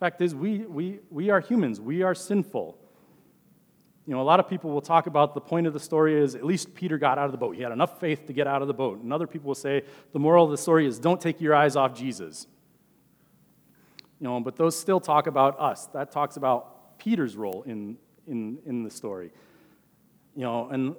fact 0.00 0.20
is, 0.20 0.34
we, 0.34 0.58
we, 0.58 1.00
we 1.10 1.30
are 1.30 1.40
humans, 1.40 1.80
we 1.80 2.02
are 2.02 2.14
sinful. 2.14 2.76
You 4.06 4.14
know, 4.14 4.20
a 4.20 4.24
lot 4.24 4.40
of 4.40 4.48
people 4.48 4.70
will 4.70 4.80
talk 4.80 5.06
about 5.06 5.34
the 5.34 5.40
point 5.40 5.66
of 5.66 5.72
the 5.72 5.80
story 5.80 6.18
is 6.18 6.34
at 6.34 6.44
least 6.44 6.74
Peter 6.74 6.98
got 6.98 7.18
out 7.18 7.26
of 7.26 7.32
the 7.32 7.38
boat. 7.38 7.56
He 7.56 7.62
had 7.62 7.72
enough 7.72 8.00
faith 8.00 8.26
to 8.26 8.32
get 8.32 8.46
out 8.46 8.62
of 8.62 8.68
the 8.68 8.74
boat. 8.74 9.02
And 9.02 9.12
other 9.12 9.26
people 9.26 9.48
will 9.48 9.54
say 9.54 9.82
the 10.12 10.18
moral 10.18 10.46
of 10.46 10.50
the 10.50 10.56
story 10.56 10.86
is 10.86 10.98
don't 10.98 11.20
take 11.20 11.40
your 11.40 11.54
eyes 11.54 11.76
off 11.76 11.94
Jesus. 11.94 12.46
You 14.20 14.24
know, 14.24 14.40
but 14.40 14.56
those 14.56 14.78
still 14.78 15.00
talk 15.00 15.26
about 15.26 15.58
us. 15.60 15.86
That 15.86 16.10
talks 16.10 16.36
about 16.36 16.98
Peter's 16.98 17.36
role 17.36 17.62
in, 17.62 17.96
in, 18.26 18.58
in 18.66 18.82
the 18.82 18.90
story. 18.90 19.30
You 20.34 20.42
know, 20.42 20.68
and 20.68 20.96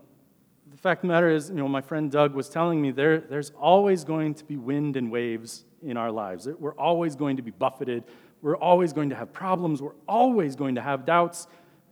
the 0.70 0.78
fact 0.78 1.00
of 1.00 1.08
the 1.08 1.14
matter 1.14 1.30
is, 1.30 1.50
you 1.50 1.56
know, 1.56 1.68
my 1.68 1.82
friend 1.82 2.12
Doug 2.12 2.34
was 2.34 2.50
telling 2.50 2.82
me 2.82 2.92
there, 2.92 3.20
there's 3.20 3.52
always 3.60 4.04
going 4.04 4.34
to 4.36 4.46
be 4.46 4.56
wind 4.56 4.96
and 4.96 5.12
waves 5.12 5.66
in 5.84 5.98
our 5.98 6.12
lives. 6.12 6.48
We're 6.60 6.76
always 6.76 7.16
going 7.16 7.38
to 7.38 7.42
be 7.42 7.52
buffeted. 7.52 8.04
We're 8.42 8.58
always 8.58 8.94
going 8.94 9.10
to 9.10 9.16
have 9.16 9.34
problems. 9.34 9.82
We're 9.82 9.92
always 10.08 10.56
going 10.56 10.76
to 10.76 10.82
have 10.82 11.06
doubts. 11.06 11.48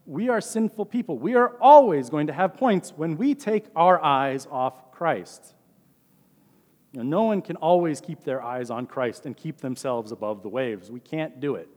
We 0.06 0.30
are 0.30 0.40
sinful 0.40 0.86
people. 0.86 1.18
We 1.18 1.36
are 1.36 1.58
always 1.60 2.10
going 2.10 2.28
to 2.28 2.34
have 2.34 2.56
points 2.56 2.94
when 2.96 3.18
we 3.18 3.36
take 3.36 3.66
our 3.76 4.02
eyes 4.02 4.48
off 4.50 4.92
Christ. 4.92 5.54
You 6.98 7.04
know, 7.04 7.10
no 7.10 7.24
one 7.26 7.44
can 7.44 7.58
always 7.58 8.02
keep 8.02 8.24
their 8.24 8.42
eyes 8.42 8.72
on 8.72 8.88
Christ 8.88 9.28
and 9.28 9.38
keep 9.38 9.60
themselves 9.60 10.12
above 10.12 10.42
the 10.42 10.50
waves. 10.50 10.90
We 10.90 11.00
can't 11.00 11.40
do 11.40 11.54
it. 11.54 11.70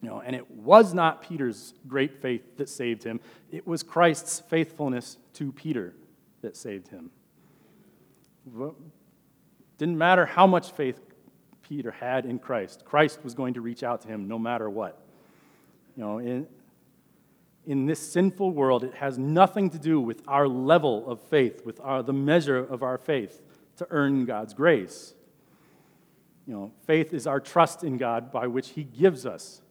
You 0.00 0.08
know, 0.08 0.22
and 0.24 0.36
it 0.36 0.48
was 0.48 0.94
not 0.94 1.20
Peter's 1.20 1.74
great 1.88 2.22
faith 2.22 2.58
that 2.58 2.68
saved 2.68 3.02
him. 3.02 3.18
It 3.50 3.66
was 3.66 3.82
Christ's 3.82 4.38
faithfulness 4.38 5.18
to 5.32 5.50
Peter 5.50 5.94
that 6.42 6.56
saved 6.56 6.86
him. 6.86 7.10
Didn't 9.78 9.98
matter 9.98 10.26
how 10.26 10.46
much 10.46 10.70
faith 10.70 11.00
Peter 11.68 11.90
had 11.90 12.24
in 12.24 12.38
Christ. 12.38 12.84
Christ 12.84 13.18
was 13.24 13.34
going 13.34 13.54
to 13.54 13.60
reach 13.60 13.82
out 13.82 14.02
to 14.02 14.08
him 14.08 14.28
no 14.28 14.38
matter 14.38 14.70
what. 14.70 15.02
You 15.96 16.04
know, 16.04 16.18
in, 16.18 16.46
in 17.66 17.86
this 17.86 17.98
sinful 17.98 18.52
world, 18.52 18.84
it 18.84 18.94
has 18.94 19.18
nothing 19.18 19.70
to 19.70 19.78
do 19.78 20.00
with 20.00 20.22
our 20.28 20.46
level 20.46 21.10
of 21.10 21.20
faith, 21.20 21.66
with 21.66 21.80
our, 21.80 22.04
the 22.04 22.12
measure 22.12 22.58
of 22.58 22.84
our 22.84 22.96
faith 22.96 23.42
to 23.76 23.86
earn 23.90 24.24
God's 24.24 24.54
grace. 24.54 25.14
You 26.46 26.54
know, 26.54 26.72
faith 26.86 27.12
is 27.12 27.26
our 27.26 27.40
trust 27.40 27.82
in 27.82 27.96
God 27.96 28.30
by 28.30 28.46
which 28.46 28.70
He 28.70 28.84
gives 28.84 29.26
us. 29.26 29.62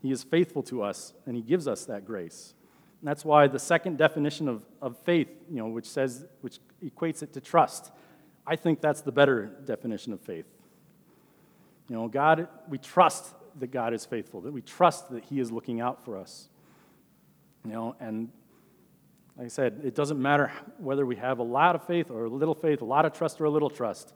He 0.00 0.10
is 0.10 0.22
faithful 0.22 0.62
to 0.64 0.82
us, 0.82 1.12
and 1.26 1.36
He 1.36 1.42
gives 1.42 1.66
us 1.68 1.84
that 1.86 2.04
grace. 2.04 2.54
And 3.00 3.08
that's 3.08 3.24
why 3.24 3.48
the 3.48 3.58
second 3.58 3.98
definition 3.98 4.48
of, 4.48 4.62
of 4.80 4.96
faith, 4.98 5.28
you 5.50 5.56
know, 5.56 5.66
which 5.66 5.86
says, 5.86 6.24
which 6.40 6.58
equates 6.84 7.22
it 7.22 7.32
to 7.32 7.40
trust, 7.40 7.90
I 8.46 8.56
think 8.56 8.80
that's 8.80 9.00
the 9.00 9.12
better 9.12 9.46
definition 9.64 10.12
of 10.12 10.20
faith. 10.20 10.46
You 11.88 11.96
know, 11.96 12.08
God, 12.08 12.48
we 12.68 12.78
trust 12.78 13.34
that 13.58 13.72
God 13.72 13.92
is 13.92 14.06
faithful, 14.06 14.40
that 14.42 14.52
we 14.52 14.62
trust 14.62 15.10
that 15.10 15.24
He 15.24 15.40
is 15.40 15.50
looking 15.50 15.80
out 15.80 16.04
for 16.04 16.16
us. 16.16 16.48
You 17.64 17.72
know, 17.72 17.96
and 18.00 18.30
like 19.36 19.46
I 19.46 19.48
said, 19.48 19.80
it 19.84 19.94
doesn't 19.94 20.20
matter 20.20 20.52
whether 20.78 21.06
we 21.06 21.16
have 21.16 21.38
a 21.38 21.42
lot 21.42 21.74
of 21.74 21.86
faith 21.86 22.10
or 22.10 22.26
a 22.26 22.28
little 22.28 22.54
faith, 22.54 22.82
a 22.82 22.84
lot 22.84 23.04
of 23.06 23.12
trust 23.12 23.40
or 23.40 23.46
a 23.46 23.50
little 23.50 23.70
trust. 23.70 24.12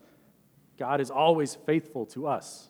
God 0.79 1.01
is 1.01 1.11
always 1.11 1.55
faithful 1.55 2.07
to 2.07 2.27
us. 2.27 2.69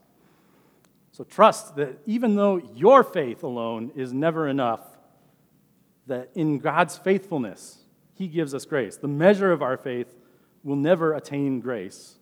So 1.11 1.25
trust 1.25 1.77
that 1.77 1.99
even 2.07 2.37
though 2.37 2.59
your 2.75 3.03
faith 3.03 3.43
alone 3.43 3.91
is 3.97 4.13
never 4.13 4.49
enough, 4.49 4.81
that 6.07 6.31
in 6.35 6.59
God's 6.59 6.97
faithfulness, 6.97 7.79
He 8.15 8.29
gives 8.29 8.55
us 8.55 8.65
grace. 8.65 8.97
The 8.97 9.09
measure 9.09 9.51
of 9.51 9.63
our 9.63 9.77
faith 9.77 10.15
will 10.63 10.77
never 10.77 11.15
attain 11.15 11.61
grace. 11.61 12.17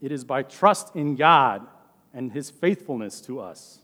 It 0.00 0.12
is 0.12 0.24
by 0.24 0.42
trust 0.42 0.94
in 0.94 1.16
God 1.16 1.66
and 2.12 2.32
His 2.32 2.50
faithfulness 2.50 3.20
to 3.22 3.40
us. 3.40 3.80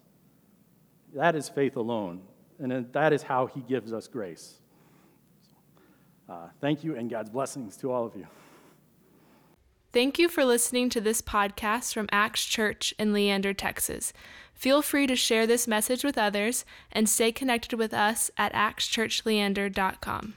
That 1.15 1.35
is 1.35 1.49
faith 1.49 1.77
alone, 1.77 2.23
and 2.59 2.93
that 2.93 3.13
is 3.13 3.23
how 3.23 3.47
He 3.47 3.61
gives 3.61 3.93
us 3.93 4.09
grace. 4.09 4.62
Uh, 6.29 6.49
thank 6.61 6.85
you, 6.85 6.97
and 6.97 7.11
God's 7.11 7.31
blessings 7.31 7.77
to 7.79 7.91
all 7.91 8.07
of 8.07 8.15
you. 8.17 8.27
Thank 9.93 10.19
you 10.19 10.29
for 10.31 10.45
listening 10.45 10.89
to 10.91 11.03
this 11.03 11.21
podcast 11.21 11.93
from 11.93 12.09
Acts 12.11 12.47
Church 12.47 12.95
in 12.99 13.13
Leander, 13.13 13.53
Texas. 13.53 14.15
Feel 14.55 14.81
free 14.81 15.07
to 15.07 15.17
share 15.17 15.47
this 15.47 15.69
message 15.69 16.03
with 16.03 16.17
others 16.17 16.65
and 16.91 17.09
stay 17.09 17.31
connected 17.31 17.79
with 17.79 17.93
us 17.93 18.31
at 18.39 18.55
actschurchleander.com. 18.55 20.35